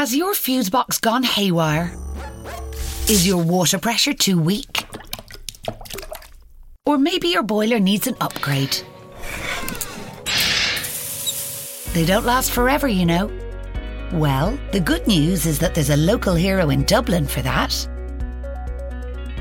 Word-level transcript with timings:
Has 0.00 0.16
your 0.16 0.32
fuse 0.32 0.70
box 0.70 0.96
gone 0.96 1.22
haywire? 1.22 1.94
Is 3.10 3.26
your 3.26 3.44
water 3.44 3.78
pressure 3.78 4.14
too 4.14 4.40
weak? 4.40 4.86
Or 6.86 6.96
maybe 6.96 7.28
your 7.28 7.42
boiler 7.42 7.78
needs 7.78 8.06
an 8.06 8.16
upgrade. 8.18 8.80
They 11.92 12.06
don't 12.06 12.24
last 12.24 12.50
forever, 12.50 12.88
you 12.88 13.04
know. 13.04 13.30
Well, 14.10 14.58
the 14.72 14.80
good 14.80 15.06
news 15.06 15.44
is 15.44 15.58
that 15.58 15.74
there's 15.74 15.90
a 15.90 15.98
local 15.98 16.34
hero 16.34 16.70
in 16.70 16.84
Dublin 16.84 17.26
for 17.26 17.42
that. 17.42 17.86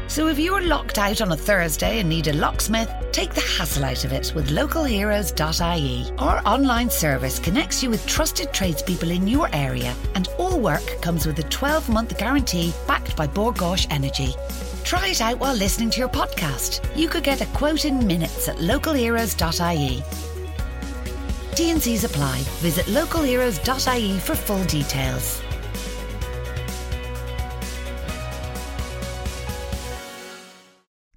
So 0.10 0.28
if 0.28 0.40
you're 0.40 0.66
locked 0.66 0.98
out 0.98 1.22
on 1.22 1.32
a 1.32 1.38
Thursday 1.38 2.00
and 2.00 2.10
need 2.10 2.28
a 2.28 2.34
locksmith, 2.34 2.92
take 3.12 3.36
the 3.36 3.42
hassle 3.42 3.86
out 3.86 4.04
of 4.04 4.12
it 4.12 4.34
with 4.34 4.50
localheroes.ie. 4.50 6.12
Our 6.18 6.42
online 6.48 6.90
service 6.90 7.38
connects 7.38 7.84
you 7.84 7.92
with 7.92 8.06
trusted 8.08 8.52
tradespeople 8.52 9.12
in 9.12 9.28
your 9.28 9.54
area, 9.54 9.96
and 10.16 10.28
all 10.40 10.60
work 10.60 11.00
comes 11.02 11.28
with 11.28 11.38
a 11.38 11.44
12 11.44 11.90
month 11.90 12.18
guarantee 12.18 12.74
backed 12.88 13.16
by 13.16 13.28
Bord 13.28 13.58
Gáis 13.58 13.86
Energy. 13.92 14.34
Try 14.84 15.10
it 15.10 15.22
out 15.22 15.38
while 15.38 15.56
listening 15.56 15.92
to 15.92 16.00
your 16.00 16.10
podcast. 16.10 16.84
You 16.98 17.08
could 17.08 17.24
get 17.24 17.42
a 17.42 17.46
quote 17.58 17.86
in 17.86 18.06
minutes 18.08 18.48
at 18.48 18.58
localheroes.ie. 18.58 20.04
T&Cs 21.56 22.04
apply. 22.04 22.40
Visit 22.62 22.86
localheroes.ie 22.88 24.18
for 24.20 24.34
full 24.34 24.64
details. 24.64 25.44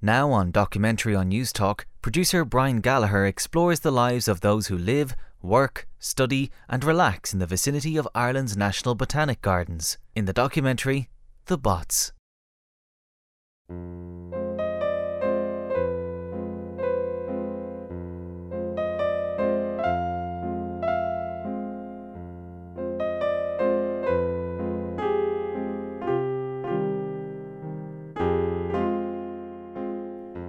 Now 0.04 0.32
on 0.32 0.50
Documentary 0.50 1.14
on 1.14 1.30
Newstalk, 1.30 1.84
producer 2.02 2.44
Brian 2.44 2.80
Gallagher 2.80 3.24
explores 3.24 3.78
the 3.78 3.92
lives 3.92 4.26
of 4.26 4.40
those 4.40 4.66
who 4.66 4.76
live, 4.76 5.14
work, 5.40 5.86
study, 6.00 6.50
and 6.68 6.82
relax 6.82 7.32
in 7.32 7.38
the 7.38 7.46
vicinity 7.46 7.96
of 7.96 8.08
Ireland's 8.12 8.56
National 8.56 8.96
Botanic 8.96 9.40
Gardens. 9.42 9.98
In 10.16 10.24
the 10.24 10.32
documentary, 10.32 11.08
The 11.46 11.56
Bots. 11.56 12.12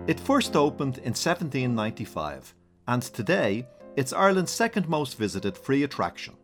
It 0.06 0.20
first 0.20 0.58
opened 0.58 0.98
in 0.98 1.14
1795, 1.14 2.54
and 2.90 3.02
today 3.02 3.66
it's 3.96 4.12
Ireland's 4.12 4.52
second 4.52 4.90
most 4.90 5.18
visited 5.18 5.58
free 5.58 5.84
attraction. 5.84 6.36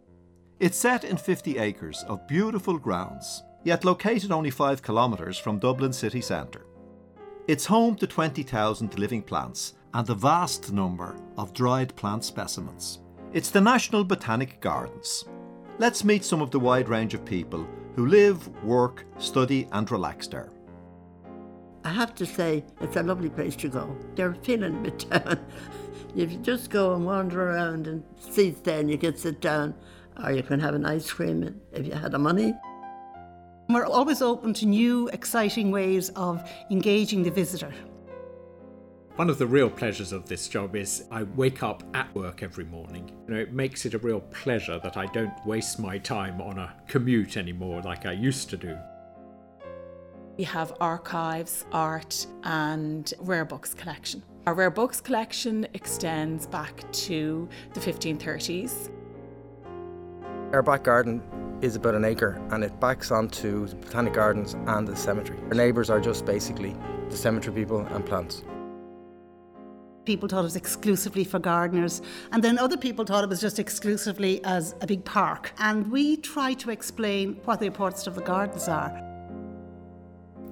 It's 0.61 0.77
set 0.77 1.03
in 1.03 1.17
50 1.17 1.57
acres 1.57 2.05
of 2.07 2.25
beautiful 2.25 2.77
grounds, 2.77 3.43
yet 3.65 3.83
located 3.83 4.31
only 4.31 4.49
5 4.49 4.81
kilometres 4.81 5.37
from 5.37 5.59
Dublin 5.59 5.91
city 5.91 6.21
centre. 6.21 6.67
It's 7.49 7.65
home 7.65 7.95
to 7.97 8.07
20,000 8.07 8.97
living 8.97 9.23
plants 9.23 9.73
and 9.93 10.09
a 10.09 10.15
vast 10.15 10.71
number 10.71 11.17
of 11.37 11.53
dried 11.53 11.93
plant 11.97 12.23
specimens. 12.23 12.99
It's 13.33 13.51
the 13.51 13.59
National 13.59 14.05
Botanic 14.05 14.61
Gardens. 14.61 15.25
Let's 15.79 16.05
meet 16.05 16.23
some 16.23 16.41
of 16.41 16.51
the 16.51 16.59
wide 16.61 16.87
range 16.87 17.13
of 17.13 17.25
people 17.25 17.67
who 17.97 18.05
live, 18.05 18.47
work, 18.63 19.03
study, 19.17 19.67
and 19.73 19.91
relax 19.91 20.27
there. 20.27 20.49
I 21.83 21.89
have 21.89 22.13
to 22.15 22.25
say, 22.25 22.63
it's 22.81 22.97
a 22.97 23.03
lovely 23.03 23.29
place 23.29 23.55
to 23.57 23.69
go. 23.69 23.95
They're 24.15 24.33
feeling 24.33 24.77
a 24.77 24.81
bit 24.81 25.09
down. 25.09 25.39
if 26.15 26.31
you 26.31 26.37
just 26.39 26.69
go 26.69 26.93
and 26.93 27.05
wander 27.05 27.49
around 27.49 27.87
and 27.87 28.03
seats 28.19 28.61
there 28.61 28.79
and 28.79 28.89
you 28.89 28.97
can 28.97 29.15
sit 29.15 29.41
down, 29.41 29.73
or 30.23 30.31
you 30.31 30.43
can 30.43 30.59
have 30.59 30.75
an 30.75 30.85
ice 30.85 31.11
cream 31.11 31.59
if 31.71 31.85
you 31.85 31.93
had 31.93 32.11
the 32.11 32.19
money. 32.19 32.53
We're 33.69 33.85
always 33.85 34.21
open 34.21 34.53
to 34.55 34.65
new, 34.65 35.07
exciting 35.09 35.71
ways 35.71 36.09
of 36.15 36.49
engaging 36.71 37.23
the 37.23 37.31
visitor. 37.31 37.71
One 39.15 39.29
of 39.29 39.37
the 39.37 39.47
real 39.47 39.69
pleasures 39.69 40.11
of 40.11 40.27
this 40.27 40.47
job 40.47 40.75
is 40.75 41.05
I 41.11 41.23
wake 41.23 41.61
up 41.61 41.83
at 41.93 42.13
work 42.15 42.41
every 42.41 42.63
morning. 42.63 43.11
You 43.27 43.33
know, 43.33 43.39
it 43.39 43.53
makes 43.53 43.85
it 43.85 43.93
a 43.93 43.97
real 43.99 44.21
pleasure 44.21 44.79
that 44.81 44.97
I 44.97 45.07
don't 45.07 45.33
waste 45.45 45.77
my 45.77 45.97
time 45.97 46.41
on 46.41 46.57
a 46.57 46.73
commute 46.87 47.37
anymore 47.37 47.81
like 47.81 48.05
I 48.05 48.13
used 48.13 48.49
to 48.51 48.57
do. 48.57 48.77
We 50.39 50.45
have 50.45 50.71
archives, 50.79 51.65
art, 51.73 52.25
and 52.43 53.13
rare 53.19 53.43
books 53.43 53.73
collection. 53.73 54.23
Our 54.47 54.53
rare 54.53 54.71
books 54.71 55.01
collection 55.01 55.67
extends 55.73 56.47
back 56.47 56.89
to 56.93 57.49
the 57.73 57.81
1530s. 57.81 58.89
Our 60.53 60.63
back 60.63 60.83
garden 60.83 61.21
is 61.61 61.75
about 61.75 61.93
an 61.93 62.05
acre 62.05 62.41
and 62.51 62.63
it 62.63 62.79
backs 62.79 63.11
onto 63.11 63.67
the 63.67 63.75
Botanic 63.75 64.13
Gardens 64.13 64.55
and 64.67 64.87
the 64.87 64.95
cemetery. 64.95 65.37
Our 65.49 65.55
neighbours 65.55 65.89
are 65.89 65.99
just 65.99 66.25
basically 66.25 66.73
the 67.09 67.17
cemetery 67.17 67.53
people 67.53 67.81
and 67.87 68.05
plants. 68.05 68.45
People 70.05 70.29
thought 70.29 70.39
it 70.39 70.43
was 70.43 70.55
exclusively 70.55 71.25
for 71.25 71.39
gardeners, 71.39 72.01
and 72.31 72.41
then 72.41 72.57
other 72.57 72.77
people 72.77 73.03
thought 73.03 73.25
it 73.25 73.29
was 73.29 73.41
just 73.41 73.59
exclusively 73.59 74.41
as 74.45 74.73
a 74.79 74.87
big 74.87 75.03
park. 75.03 75.51
And 75.59 75.91
we 75.91 76.15
try 76.15 76.53
to 76.53 76.69
explain 76.69 77.41
what 77.43 77.59
the 77.59 77.65
importance 77.65 78.07
of 78.07 78.15
the 78.15 78.21
gardens 78.21 78.69
are. 78.69 79.08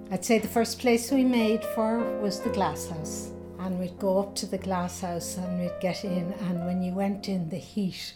I'd 0.09 0.23
say 0.23 0.40
the 0.40 0.47
first 0.47 0.79
place 0.79 1.12
we 1.12 1.23
made 1.23 1.66
for 1.75 2.00
was 2.22 2.40
the 2.40 2.50
glasshouse. 2.50 3.31
And 3.59 3.78
we'd 3.79 4.00
go 4.00 4.19
up 4.19 4.35
to 4.35 4.45
the 4.45 4.57
glasshouse 4.57 5.38
and 5.38 5.59
we'd 5.59 5.79
get 5.81 6.06
in, 6.06 6.31
and 6.31 6.66
when 6.66 6.81
you 6.81 6.94
went 6.94 7.28
in, 7.28 7.50
the 7.50 7.57
heat 7.57 8.13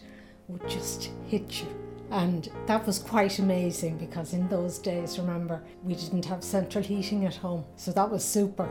would 0.48 0.66
just 0.68 1.10
hit 1.26 1.60
you. 1.60 1.68
And 2.10 2.48
that 2.66 2.86
was 2.86 2.98
quite 2.98 3.38
amazing 3.38 3.98
because 3.98 4.32
in 4.32 4.48
those 4.48 4.78
days, 4.78 5.18
remember, 5.18 5.62
we 5.82 5.94
didn't 5.94 6.24
have 6.26 6.44
central 6.44 6.84
heating 6.84 7.26
at 7.26 7.36
home. 7.36 7.64
So 7.76 7.92
that 7.92 8.10
was 8.10 8.24
super. 8.24 8.70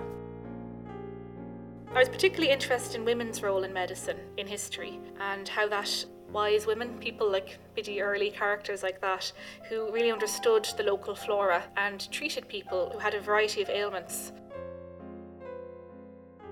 I 1.94 2.00
was 2.00 2.10
particularly 2.10 2.52
interested 2.52 2.96
in 2.96 3.06
women's 3.06 3.44
role 3.44 3.64
in 3.64 3.74
medicine 3.74 4.18
in 4.38 4.48
history 4.48 5.00
and 5.20 5.48
how 5.48 5.68
that 5.68 6.06
wise 6.32 6.66
women, 6.66 6.98
people 7.00 7.32
like 7.32 7.58
Biddy 7.76 8.02
Early, 8.02 8.32
characters 8.32 8.84
like 8.84 9.02
that, 9.02 9.32
who 9.70 9.92
really 9.92 10.12
understood 10.12 10.68
the 10.78 10.84
local 10.84 11.16
flora 11.16 11.64
and 11.78 12.12
treated 12.12 12.48
people 12.48 12.90
who 12.92 13.00
had 13.00 13.14
a 13.14 13.22
variety 13.22 13.62
of 13.62 13.70
ailments. 13.70 14.32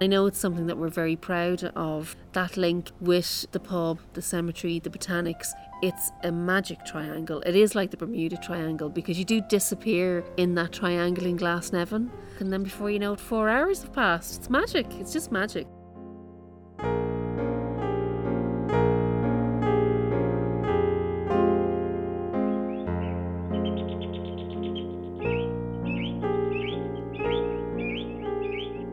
I 0.02 0.08
know 0.08 0.28
it's 0.28 0.40
something 0.40 0.68
that 0.68 0.78
we're 0.78 0.88
very 0.88 1.18
proud 1.18 1.64
of. 1.76 2.16
That 2.32 2.56
link 2.56 2.92
with 3.02 3.46
the 3.52 3.60
pub, 3.60 4.00
the 4.14 4.22
cemetery, 4.22 4.80
the 4.80 4.90
botanics, 4.90 5.50
it's 5.82 6.12
a 6.24 6.32
magic 6.32 6.86
triangle. 6.86 7.42
It 7.46 7.56
is 7.56 7.76
like 7.76 7.92
the 7.92 7.98
Bermuda 7.98 8.38
Triangle 8.38 8.90
because 8.90 9.20
you 9.20 9.26
do 9.26 9.42
disappear 9.42 10.24
in 10.38 10.56
that 10.56 10.72
triangle 10.72 11.26
in 11.26 11.38
Glasnevin, 11.38 12.10
and 12.40 12.52
then 12.52 12.64
before 12.64 12.90
you 12.90 13.00
know 13.00 13.14
it, 13.14 13.20
four 13.20 13.50
hours 13.50 13.82
have 13.82 13.94
passed. 13.94 14.40
It's 14.40 14.50
magic. 14.50 14.88
It's 14.96 15.12
just 15.12 15.32
magic. 15.32 15.68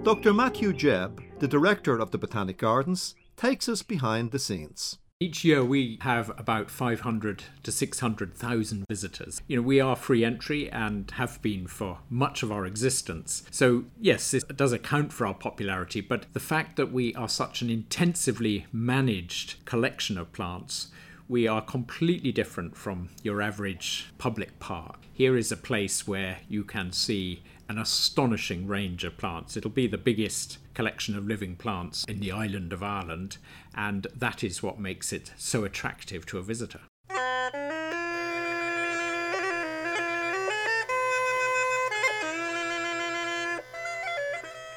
Dr. 0.07 0.33
Matthew 0.33 0.73
Jebb, 0.73 1.21
the 1.41 1.49
director 1.49 1.99
of 1.99 2.13
the 2.13 2.17
Botanic 2.17 2.59
Gardens, 2.59 3.17
takes 3.37 3.69
us 3.69 3.83
behind 3.83 4.31
the 4.31 4.39
scenes. 4.39 4.99
Each 5.19 5.45
year 5.45 5.65
we 5.65 5.99
have 6.03 6.31
about 6.39 6.71
500 6.71 7.43
to 7.65 7.73
600,000 7.73 8.85
visitors. 8.87 9.43
You 9.49 9.57
know, 9.57 9.63
we 9.63 9.81
are 9.81 9.97
free 9.97 10.25
entry 10.25 10.71
and 10.71 11.11
have 11.11 11.43
been 11.43 11.67
for 11.67 11.99
much 12.09 12.45
of 12.45 12.53
our 12.53 12.65
existence. 12.67 13.43
So, 13.51 13.87
yes, 14.01 14.31
this 14.31 14.45
does 14.45 14.73
account 14.73 15.13
for 15.13 15.27
our 15.27 15.35
popularity, 15.35 16.01
but 16.01 16.33
the 16.35 16.39
fact 16.39 16.77
that 16.77 16.93
we 16.93 17.13
are 17.17 17.29
such 17.29 17.61
an 17.61 17.69
intensively 17.69 18.67
managed 18.73 19.65
collection 19.65 20.19
of 20.19 20.33
plants 20.33 20.87
we 21.29 21.49
are 21.49 21.61
completely 21.61 22.31
different 22.31 22.77
from 22.77 23.09
your 23.23 23.43
average 23.43 24.07
public 24.19 24.59
park. 24.61 25.07
Here 25.13 25.37
is 25.37 25.51
a 25.51 25.57
place 25.57 26.07
where 26.07 26.39
you 26.49 26.63
can 26.63 26.93
see 26.93 27.43
an 27.69 27.79
astonishing 27.79 28.67
range 28.67 29.05
of 29.05 29.17
plants. 29.17 29.57
It'll 29.57 29.71
be 29.71 29.87
the 29.87 29.99
biggest 29.99 30.59
collection 30.75 31.17
of 31.17 31.27
living 31.27 31.57
plants 31.57 32.05
in 32.05 32.21
the 32.21 32.33
island 32.33 32.73
of 32.73 32.83
Ireland, 32.83 33.39
and 33.75 34.07
that 34.15 34.45
is 34.45 34.63
what 34.63 34.79
makes 34.79 35.13
it 35.13 35.33
so 35.37 35.65
attractive 35.65 36.27
to 36.27 36.39
a 36.39 36.43
visitor. 36.43 36.81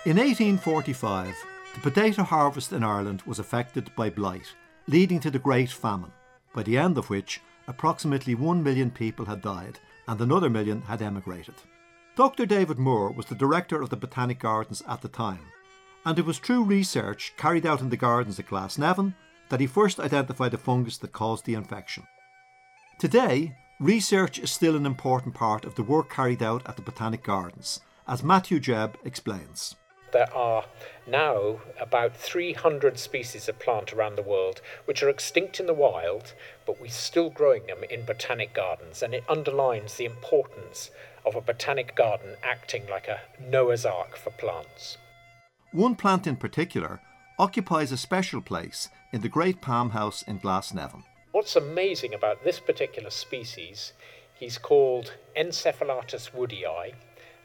In 0.05 0.17
1845, 0.17 1.35
the 1.75 1.79
potato 1.81 2.23
harvest 2.23 2.73
in 2.73 2.83
Ireland 2.83 3.21
was 3.27 3.37
affected 3.37 3.93
by 3.95 4.09
blight, 4.09 4.55
leading 4.87 5.19
to 5.19 5.29
the 5.29 5.37
Great 5.37 5.69
Famine, 5.69 6.11
by 6.53 6.63
the 6.63 6.77
end 6.77 6.97
of 6.97 7.09
which 7.09 7.41
approximately 7.67 8.33
1 8.33 8.63
million 8.63 8.89
people 8.89 9.25
had 9.25 9.41
died 9.41 9.77
and 10.07 10.19
another 10.19 10.49
million 10.49 10.81
had 10.81 11.03
emigrated. 11.03 11.53
Dr. 12.19 12.45
David 12.45 12.77
Moore 12.77 13.13
was 13.13 13.27
the 13.27 13.33
director 13.33 13.81
of 13.81 13.91
the 13.91 13.95
Botanic 13.95 14.39
Gardens 14.39 14.83
at 14.85 14.99
the 14.99 15.07
time, 15.07 15.39
and 16.05 16.19
it 16.19 16.25
was 16.25 16.37
through 16.37 16.65
research 16.65 17.31
carried 17.37 17.65
out 17.65 17.79
in 17.79 17.91
the 17.91 17.95
gardens 17.95 18.37
at 18.37 18.47
Glasnevin 18.47 19.15
that 19.47 19.61
he 19.61 19.67
first 19.67 20.01
identified 20.01 20.51
the 20.51 20.57
fungus 20.57 20.97
that 20.97 21.13
caused 21.13 21.45
the 21.45 21.53
infection. 21.53 22.05
Today, 22.99 23.55
Research 23.79 24.37
is 24.37 24.51
still 24.51 24.75
an 24.75 24.85
important 24.85 25.33
part 25.33 25.63
of 25.63 25.75
the 25.75 25.83
work 25.83 26.09
carried 26.09 26.43
out 26.43 26.61
at 26.67 26.75
the 26.75 26.81
Botanic 26.81 27.23
Gardens, 27.23 27.79
as 28.05 28.21
Matthew 28.21 28.59
Jebb 28.59 28.95
explains. 29.05 29.77
There 30.11 30.33
are 30.35 30.65
now 31.07 31.61
about 31.79 32.17
300 32.17 32.99
species 32.99 33.47
of 33.47 33.59
plant 33.59 33.93
around 33.93 34.17
the 34.17 34.23
world 34.23 34.59
which 34.83 35.01
are 35.01 35.09
extinct 35.09 35.61
in 35.61 35.67
the 35.67 35.73
wild, 35.73 36.33
but 36.65 36.81
we're 36.81 36.89
still 36.89 37.29
growing 37.29 37.67
them 37.67 37.85
in 37.89 38.03
botanic 38.03 38.53
gardens, 38.53 39.01
and 39.01 39.13
it 39.13 39.23
underlines 39.29 39.95
the 39.95 40.03
importance 40.03 40.91
of 41.25 41.35
a 41.35 41.41
botanic 41.41 41.95
garden 41.95 42.35
acting 42.43 42.87
like 42.89 43.07
a 43.07 43.21
Noah's 43.39 43.85
Ark 43.85 44.15
for 44.15 44.31
plants. 44.31 44.97
One 45.71 45.95
plant 45.95 46.27
in 46.27 46.35
particular 46.35 46.99
occupies 47.37 47.91
a 47.91 47.97
special 47.97 48.41
place 48.41 48.89
in 49.11 49.21
the 49.21 49.29
Great 49.29 49.61
Palm 49.61 49.91
House 49.91 50.21
in 50.23 50.39
Glasnevin. 50.39 51.03
What's 51.31 51.55
amazing 51.55 52.13
about 52.13 52.43
this 52.43 52.59
particular 52.59 53.11
species, 53.11 53.93
he's 54.33 54.57
called 54.57 55.13
Encephalartos 55.37 56.31
woodii, 56.31 56.93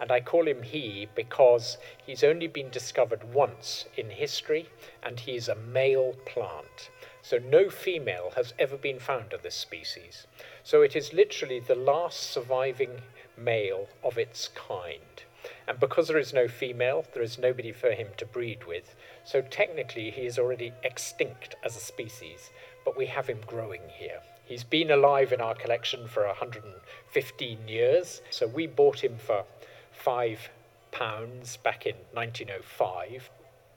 and 0.01 0.11
I 0.11 0.21
call 0.21 0.49
him 0.49 0.63
he 0.63 1.09
because 1.15 1.79
he's 2.05 2.25
only 2.25 2.47
been 2.49 2.71
discovered 2.71 3.33
once 3.33 3.87
in 3.97 4.11
history 4.11 4.69
and 5.03 5.21
he 5.21 5.37
is 5.37 5.49
a 5.49 5.55
male 5.55 6.15
plant. 6.27 6.91
So 7.23 7.39
no 7.39 7.71
female 7.71 8.33
has 8.37 8.53
ever 8.59 8.77
been 8.77 8.99
found 8.99 9.33
of 9.33 9.43
this 9.43 9.55
species. 9.55 10.27
So 10.63 10.83
it 10.83 10.97
is 10.97 11.13
literally 11.13 11.61
the 11.61 11.75
last 11.75 12.33
surviving 12.33 13.01
male 13.37 13.89
of 14.03 14.19
its 14.19 14.49
kind. 14.49 15.23
And 15.67 15.79
because 15.79 16.09
there 16.09 16.19
is 16.19 16.33
no 16.33 16.49
female, 16.49 17.05
there 17.13 17.23
is 17.23 17.39
nobody 17.39 17.73
for 17.73 17.91
him 17.93 18.09
to 18.17 18.27
breed 18.27 18.65
with. 18.65 18.95
So 19.25 19.43
technically, 19.43 20.11
he 20.11 20.23
is 20.23 20.39
already 20.39 20.73
extinct 20.83 21.55
as 21.65 21.77
a 21.77 21.81
species, 21.81 22.51
but 22.85 22.97
we 22.97 23.07
have 23.07 23.27
him 23.27 23.41
growing 23.47 23.83
here. 23.89 24.21
He's 24.45 24.65
been 24.65 24.91
alive 24.91 25.33
in 25.33 25.41
our 25.41 25.55
collection 25.55 26.07
for 26.07 26.27
115 26.27 27.69
years, 27.69 28.21
so 28.31 28.47
we 28.47 28.67
bought 28.67 29.03
him 29.03 29.17
for 29.17 29.45
five 29.91 30.51
pounds 30.93 31.57
back 31.57 31.87
in 31.87 31.97
1905. 32.13 33.31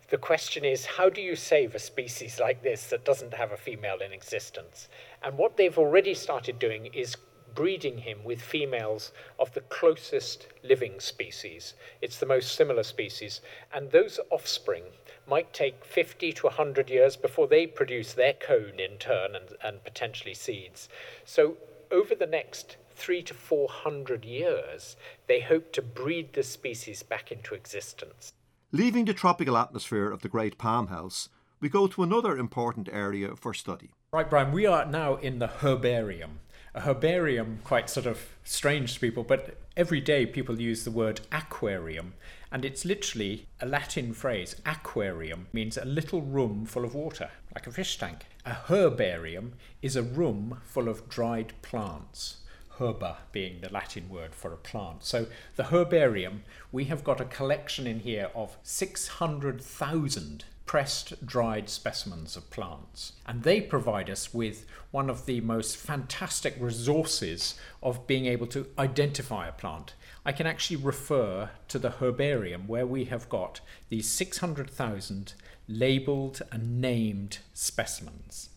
The 0.09 0.17
question 0.17 0.63
is, 0.63 0.85
how 0.85 1.09
do 1.09 1.21
you 1.21 1.35
save 1.35 1.75
a 1.75 1.79
species 1.79 2.39
like 2.39 2.63
this 2.63 2.89
that 2.91 3.03
doesn't 3.03 3.33
have 3.33 3.51
a 3.51 3.57
female 3.57 3.99
in 3.99 4.13
existence? 4.13 4.87
And 5.21 5.37
what 5.37 5.57
they've 5.57 5.77
already 5.77 6.13
started 6.13 6.59
doing 6.59 6.87
is 6.93 7.17
breeding 7.57 7.97
him 7.97 8.23
with 8.23 8.39
females 8.39 9.11
of 9.39 9.51
the 9.55 9.61
closest 9.61 10.45
living 10.63 10.99
species. 10.99 11.73
It's 12.03 12.19
the 12.19 12.27
most 12.27 12.53
similar 12.53 12.83
species. 12.83 13.41
And 13.73 13.89
those 13.89 14.19
offspring 14.29 14.83
might 15.27 15.53
take 15.53 15.83
50 15.83 16.33
to 16.33 16.45
100 16.45 16.87
years 16.87 17.17
before 17.17 17.47
they 17.47 17.65
produce 17.65 18.13
their 18.13 18.33
cone 18.33 18.79
in 18.79 18.99
turn 18.99 19.35
and, 19.35 19.47
and 19.63 19.83
potentially 19.83 20.35
seeds. 20.35 20.87
So, 21.25 21.57
over 21.89 22.13
the 22.13 22.27
next 22.27 22.77
three 22.93 23.23
to 23.23 23.33
four 23.33 23.67
hundred 23.69 24.23
years, 24.23 24.95
they 25.25 25.39
hope 25.39 25.71
to 25.71 25.81
breed 25.81 26.33
the 26.33 26.43
species 26.43 27.01
back 27.01 27.31
into 27.31 27.55
existence. 27.55 28.33
Leaving 28.71 29.05
the 29.05 29.13
tropical 29.15 29.57
atmosphere 29.57 30.11
of 30.11 30.21
the 30.21 30.29
Great 30.29 30.59
Palm 30.59 30.87
House, 30.87 31.29
we 31.59 31.69
go 31.69 31.87
to 31.87 32.03
another 32.03 32.37
important 32.37 32.87
area 32.91 33.35
for 33.35 33.53
study. 33.53 33.91
Right, 34.13 34.29
Brian, 34.29 34.51
we 34.51 34.65
are 34.65 34.85
now 34.85 35.15
in 35.15 35.39
the 35.39 35.47
herbarium. 35.47 36.39
A 36.77 36.81
herbarium, 36.81 37.57
quite 37.63 37.89
sort 37.89 38.05
of 38.05 38.35
strange 38.43 38.93
to 38.93 38.99
people, 38.99 39.23
but 39.23 39.57
every 39.75 39.99
day 39.99 40.27
people 40.27 40.61
use 40.61 40.83
the 40.83 40.91
word 40.91 41.21
aquarium, 41.31 42.13
and 42.51 42.63
it's 42.63 42.85
literally 42.85 43.47
a 43.59 43.65
Latin 43.65 44.13
phrase. 44.13 44.55
Aquarium 44.63 45.47
means 45.51 45.75
a 45.75 45.85
little 45.85 46.21
room 46.21 46.67
full 46.67 46.85
of 46.85 46.93
water, 46.93 47.31
like 47.55 47.65
a 47.65 47.71
fish 47.71 47.97
tank. 47.97 48.27
A 48.45 48.53
herbarium 48.53 49.53
is 49.81 49.95
a 49.95 50.03
room 50.03 50.61
full 50.65 50.87
of 50.87 51.09
dried 51.09 51.59
plants 51.63 52.41
herba 52.77 53.17
being 53.31 53.61
the 53.61 53.73
Latin 53.73 54.07
word 54.07 54.35
for 54.35 54.53
a 54.53 54.57
plant. 54.57 55.03
So 55.03 55.25
the 55.55 55.63
herbarium, 55.63 56.43
we 56.71 56.83
have 56.85 57.03
got 57.03 57.19
a 57.19 57.25
collection 57.25 57.87
in 57.87 58.01
here 58.01 58.29
of 58.35 58.55
600,000 58.61 60.45
pressed 60.67 61.25
dried 61.25 61.69
specimens 61.69 62.35
of 62.35 62.49
plants. 62.51 63.13
And 63.25 63.41
they 63.41 63.61
provide 63.61 64.09
us 64.09 64.33
with 64.33 64.65
one 64.91 65.09
of 65.09 65.25
the 65.25 65.41
most 65.41 65.77
fantastic 65.77 66.55
resources 66.59 67.55
of 67.81 68.05
being 68.05 68.27
able 68.27 68.47
to 68.47 68.67
identify 68.77 69.47
a 69.47 69.53
plant. 69.53 69.95
I 70.25 70.33
can 70.33 70.45
actually 70.45 70.77
refer 70.77 71.49
to 71.69 71.79
the 71.79 71.91
herbarium 71.91 72.67
where 72.67 72.85
we 72.85 73.05
have 73.05 73.29
got 73.29 73.61
these 73.89 74.09
600,000 74.09 75.33
labelled 75.67 76.41
and 76.51 76.79
named 76.79 77.39
specimens. 77.53 78.49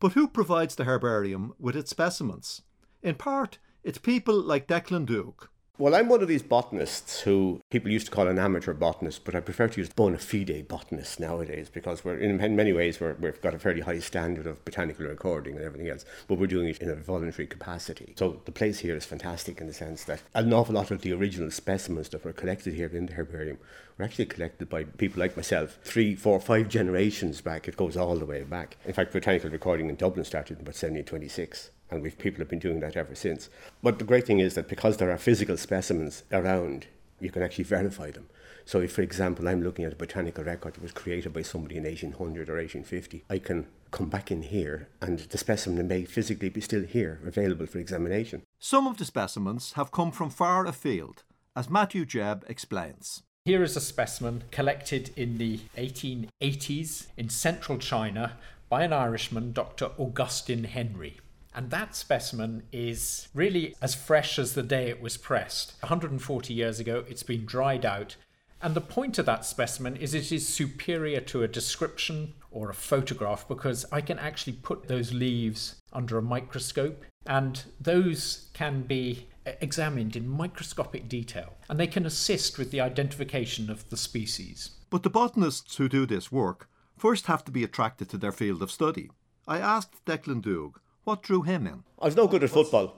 But 0.00 0.12
who 0.12 0.26
provides 0.26 0.74
the 0.74 0.84
herbarium 0.84 1.52
with 1.58 1.76
its 1.76 1.90
specimens? 1.90 2.62
In 3.02 3.14
part, 3.14 3.58
it's 3.84 3.98
people 3.98 4.40
like 4.40 4.66
Declan 4.66 5.06
Doogue. 5.06 5.48
Well, 5.80 5.94
I'm 5.94 6.08
one 6.08 6.22
of 6.22 6.26
these 6.26 6.42
botanists 6.42 7.20
who 7.20 7.60
people 7.70 7.92
used 7.92 8.06
to 8.06 8.10
call 8.10 8.26
an 8.26 8.36
amateur 8.36 8.74
botanist, 8.74 9.24
but 9.24 9.36
I 9.36 9.40
prefer 9.40 9.68
to 9.68 9.80
use 9.80 9.88
bona 9.88 10.18
fide 10.18 10.66
botanist 10.66 11.20
nowadays 11.20 11.70
because 11.72 12.04
we're 12.04 12.18
in 12.18 12.36
many 12.56 12.72
ways 12.72 12.98
we 12.98 13.06
have 13.06 13.40
got 13.40 13.54
a 13.54 13.60
fairly 13.60 13.82
high 13.82 14.00
standard 14.00 14.48
of 14.48 14.64
botanical 14.64 15.06
recording 15.06 15.54
and 15.54 15.64
everything 15.64 15.88
else, 15.88 16.04
but 16.26 16.36
we're 16.36 16.48
doing 16.48 16.66
it 16.66 16.78
in 16.78 16.90
a 16.90 16.96
voluntary 16.96 17.46
capacity. 17.46 18.14
So 18.18 18.40
the 18.44 18.50
place 18.50 18.80
here 18.80 18.96
is 18.96 19.04
fantastic 19.04 19.60
in 19.60 19.68
the 19.68 19.72
sense 19.72 20.02
that 20.04 20.20
an 20.34 20.52
awful 20.52 20.74
lot 20.74 20.90
of 20.90 21.02
the 21.02 21.12
original 21.12 21.52
specimens 21.52 22.08
that 22.08 22.24
were 22.24 22.32
collected 22.32 22.74
here 22.74 22.88
in 22.88 23.06
the 23.06 23.12
herbarium 23.12 23.58
were 23.98 24.04
actually 24.04 24.26
collected 24.26 24.68
by 24.68 24.82
people 24.82 25.20
like 25.20 25.36
myself, 25.36 25.78
three, 25.84 26.16
four, 26.16 26.40
five 26.40 26.68
generations 26.68 27.40
back. 27.40 27.68
It 27.68 27.76
goes 27.76 27.96
all 27.96 28.16
the 28.16 28.26
way 28.26 28.42
back. 28.42 28.78
In 28.84 28.94
fact, 28.94 29.12
botanical 29.12 29.50
recording 29.50 29.88
in 29.88 29.94
Dublin 29.94 30.24
started 30.24 30.54
in 30.54 30.62
about 30.62 30.74
1726 30.74 31.70
and 31.90 32.02
we've 32.02 32.18
people 32.18 32.40
have 32.40 32.48
been 32.48 32.58
doing 32.58 32.80
that 32.80 32.96
ever 32.96 33.14
since. 33.14 33.48
But 33.82 33.98
the 33.98 34.04
great 34.04 34.26
thing 34.26 34.40
is 34.40 34.54
that 34.54 34.68
because 34.68 34.96
there 34.96 35.10
are 35.10 35.18
physical 35.18 35.56
specimens 35.56 36.24
around, 36.32 36.86
you 37.20 37.30
can 37.30 37.42
actually 37.42 37.64
verify 37.64 38.10
them. 38.10 38.28
So 38.64 38.80
if, 38.80 38.92
for 38.92 39.02
example, 39.02 39.48
I'm 39.48 39.62
looking 39.62 39.86
at 39.86 39.94
a 39.94 39.96
botanical 39.96 40.44
record 40.44 40.74
that 40.74 40.82
was 40.82 40.92
created 40.92 41.32
by 41.32 41.42
somebody 41.42 41.78
in 41.78 41.84
1800 41.84 42.50
or 42.50 42.56
1850, 42.56 43.24
I 43.30 43.38
can 43.38 43.66
come 43.90 44.10
back 44.10 44.30
in 44.30 44.42
here 44.42 44.88
and 45.00 45.18
the 45.18 45.38
specimen 45.38 45.88
may 45.88 46.04
physically 46.04 46.50
be 46.50 46.60
still 46.60 46.84
here, 46.84 47.20
available 47.24 47.66
for 47.66 47.78
examination. 47.78 48.42
Some 48.58 48.86
of 48.86 48.98
the 48.98 49.06
specimens 49.06 49.72
have 49.72 49.90
come 49.90 50.12
from 50.12 50.28
far 50.28 50.66
afield, 50.66 51.22
as 51.56 51.70
Matthew 51.70 52.04
Jebb 52.04 52.42
explains. 52.48 53.22
Here 53.46 53.62
is 53.62 53.74
a 53.74 53.80
specimen 53.80 54.44
collected 54.50 55.12
in 55.16 55.38
the 55.38 55.60
1880s 55.78 57.06
in 57.16 57.30
central 57.30 57.78
China 57.78 58.36
by 58.68 58.82
an 58.82 58.92
Irishman, 58.92 59.52
Dr. 59.52 59.92
Augustine 59.96 60.64
Henry. 60.64 61.20
And 61.54 61.70
that 61.70 61.96
specimen 61.96 62.62
is 62.72 63.28
really 63.34 63.74
as 63.80 63.94
fresh 63.94 64.38
as 64.38 64.54
the 64.54 64.62
day 64.62 64.88
it 64.88 65.00
was 65.00 65.16
pressed. 65.16 65.74
140 65.80 66.54
years 66.54 66.78
ago, 66.78 67.04
it's 67.08 67.22
been 67.22 67.46
dried 67.46 67.84
out. 67.84 68.16
And 68.60 68.74
the 68.74 68.80
point 68.80 69.18
of 69.18 69.26
that 69.26 69.44
specimen 69.44 69.96
is 69.96 70.14
it 70.14 70.32
is 70.32 70.48
superior 70.48 71.20
to 71.20 71.42
a 71.42 71.48
description 71.48 72.34
or 72.50 72.70
a 72.70 72.74
photograph 72.74 73.46
because 73.46 73.86
I 73.92 74.00
can 74.00 74.18
actually 74.18 74.54
put 74.54 74.88
those 74.88 75.12
leaves 75.12 75.76
under 75.92 76.18
a 76.18 76.22
microscope 76.22 77.04
and 77.26 77.62
those 77.80 78.48
can 78.54 78.82
be 78.82 79.28
examined 79.60 80.16
in 80.16 80.28
microscopic 80.28 81.08
detail 81.08 81.54
and 81.68 81.78
they 81.78 81.86
can 81.86 82.04
assist 82.04 82.58
with 82.58 82.70
the 82.70 82.80
identification 82.80 83.70
of 83.70 83.88
the 83.90 83.96
species. 83.96 84.70
But 84.90 85.04
the 85.04 85.10
botanists 85.10 85.76
who 85.76 85.88
do 85.88 86.04
this 86.04 86.32
work 86.32 86.68
first 86.96 87.26
have 87.26 87.44
to 87.44 87.52
be 87.52 87.62
attracted 87.62 88.08
to 88.10 88.18
their 88.18 88.32
field 88.32 88.60
of 88.62 88.72
study. 88.72 89.10
I 89.46 89.58
asked 89.58 90.04
Declan 90.04 90.42
Doogue 90.42 90.76
what 91.08 91.22
drew 91.22 91.40
him 91.40 91.66
in? 91.66 91.84
I 91.98 92.04
was 92.04 92.16
no 92.16 92.28
good 92.28 92.44
at 92.44 92.50
football. 92.50 92.94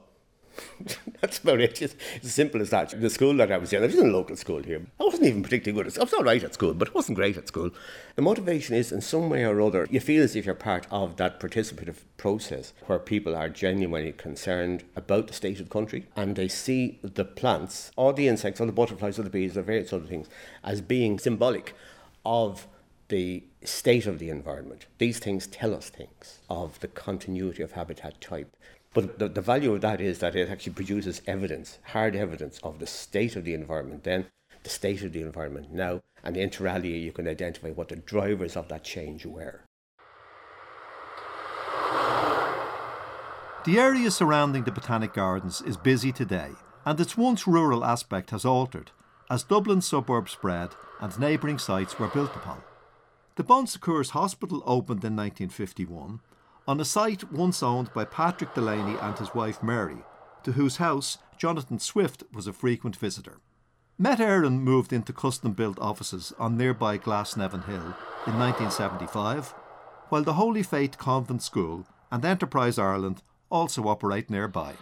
That's 1.20 1.38
about 1.38 1.60
it. 1.60 1.80
It's, 1.80 1.94
as 2.24 2.34
simple 2.34 2.60
as 2.60 2.70
that. 2.70 3.00
The 3.00 3.08
school 3.08 3.34
that 3.36 3.52
I 3.52 3.56
was 3.56 3.72
in, 3.72 3.84
I 3.84 3.86
was 3.86 3.94
in 3.94 4.08
a 4.08 4.10
local 4.10 4.34
school 4.34 4.64
here. 4.64 4.84
I 4.98 5.04
wasn't 5.04 5.26
even 5.26 5.44
particularly 5.44 5.80
good 5.80 5.92
at 5.92 5.96
I 5.96 6.02
was 6.02 6.12
all 6.12 6.24
right 6.24 6.42
at 6.42 6.54
school, 6.54 6.74
but 6.74 6.88
I 6.88 6.92
wasn't 6.92 7.18
great 7.18 7.36
at 7.36 7.46
school. 7.46 7.70
The 8.16 8.22
motivation 8.22 8.74
is, 8.74 8.90
in 8.90 9.00
some 9.00 9.30
way 9.30 9.44
or 9.44 9.60
other, 9.60 9.86
you 9.92 10.00
feel 10.00 10.24
as 10.24 10.34
if 10.34 10.44
you're 10.44 10.56
part 10.56 10.88
of 10.90 11.18
that 11.18 11.38
participative 11.38 11.98
process 12.16 12.72
where 12.86 12.98
people 12.98 13.36
are 13.36 13.48
genuinely 13.48 14.10
concerned 14.10 14.82
about 14.96 15.28
the 15.28 15.34
state 15.34 15.60
of 15.60 15.66
the 15.66 15.72
country 15.72 16.08
and 16.16 16.34
they 16.34 16.48
see 16.48 16.98
the 17.04 17.24
plants, 17.24 17.92
all 17.94 18.12
the 18.12 18.26
insects, 18.26 18.60
all 18.60 18.66
the 18.66 18.72
butterflies, 18.72 19.20
all 19.20 19.24
the 19.24 19.30
bees, 19.30 19.54
the 19.54 19.62
various 19.62 19.92
other 19.92 20.06
things, 20.06 20.26
as 20.64 20.80
being 20.80 21.20
symbolic 21.20 21.74
of 22.26 22.66
the 23.10 23.44
state 23.62 24.06
of 24.06 24.18
the 24.18 24.30
environment. 24.30 24.86
These 24.98 25.18
things 25.18 25.46
tell 25.46 25.74
us 25.74 25.90
things 25.90 26.38
of 26.48 26.80
the 26.80 26.88
continuity 26.88 27.62
of 27.62 27.72
habitat 27.72 28.20
type. 28.20 28.56
But 28.94 29.18
the, 29.18 29.28
the 29.28 29.40
value 29.40 29.74
of 29.74 29.82
that 29.82 30.00
is 30.00 30.20
that 30.20 30.34
it 30.34 30.48
actually 30.48 30.72
produces 30.72 31.20
evidence, 31.26 31.78
hard 31.92 32.16
evidence 32.16 32.58
of 32.62 32.78
the 32.78 32.86
state 32.86 33.36
of 33.36 33.44
the 33.44 33.54
environment 33.54 34.04
then, 34.04 34.26
the 34.62 34.70
state 34.70 35.02
of 35.02 35.12
the 35.12 35.22
environment 35.22 35.72
now, 35.72 36.00
and 36.24 36.36
inter 36.36 36.66
alia 36.66 36.96
you 36.96 37.12
can 37.12 37.28
identify 37.28 37.70
what 37.70 37.88
the 37.88 37.96
drivers 37.96 38.56
of 38.56 38.68
that 38.68 38.84
change 38.84 39.26
were. 39.26 39.62
The 43.66 43.78
area 43.78 44.10
surrounding 44.10 44.64
the 44.64 44.72
Botanic 44.72 45.12
Gardens 45.12 45.60
is 45.60 45.76
busy 45.76 46.12
today, 46.12 46.50
and 46.86 46.98
its 46.98 47.16
once 47.16 47.46
rural 47.46 47.84
aspect 47.84 48.30
has 48.30 48.44
altered 48.44 48.90
as 49.28 49.44
Dublin 49.44 49.80
suburbs 49.80 50.32
spread 50.32 50.70
and 51.00 51.18
neighbouring 51.18 51.58
sites 51.58 51.98
were 51.98 52.08
built 52.08 52.34
upon. 52.34 52.62
The 53.36 53.44
Bon 53.44 53.66
Secours 53.66 54.10
Hospital 54.10 54.62
opened 54.66 55.04
in 55.04 55.14
1951 55.16 56.20
on 56.66 56.80
a 56.80 56.84
site 56.84 57.32
once 57.32 57.62
owned 57.62 57.92
by 57.94 58.04
Patrick 58.04 58.54
Delaney 58.54 58.96
and 59.00 59.16
his 59.16 59.34
wife 59.34 59.62
Mary, 59.62 59.98
to 60.42 60.52
whose 60.52 60.76
house 60.76 61.18
Jonathan 61.38 61.78
Swift 61.78 62.24
was 62.32 62.46
a 62.46 62.52
frequent 62.52 62.96
visitor. 62.96 63.38
Met 63.96 64.18
Éireann 64.18 64.60
moved 64.60 64.92
into 64.92 65.12
custom 65.12 65.52
built 65.52 65.78
offices 65.78 66.32
on 66.38 66.56
nearby 66.56 66.98
Glasnevin 66.98 67.66
Hill 67.66 67.94
in 68.26 68.38
1975, 68.38 69.54
while 70.08 70.24
the 70.24 70.34
Holy 70.34 70.62
Faith 70.62 70.98
Convent 70.98 71.42
School 71.42 71.86
and 72.10 72.24
Enterprise 72.24 72.78
Ireland 72.78 73.22
also 73.48 73.86
operate 73.86 74.28
nearby. 74.28 74.74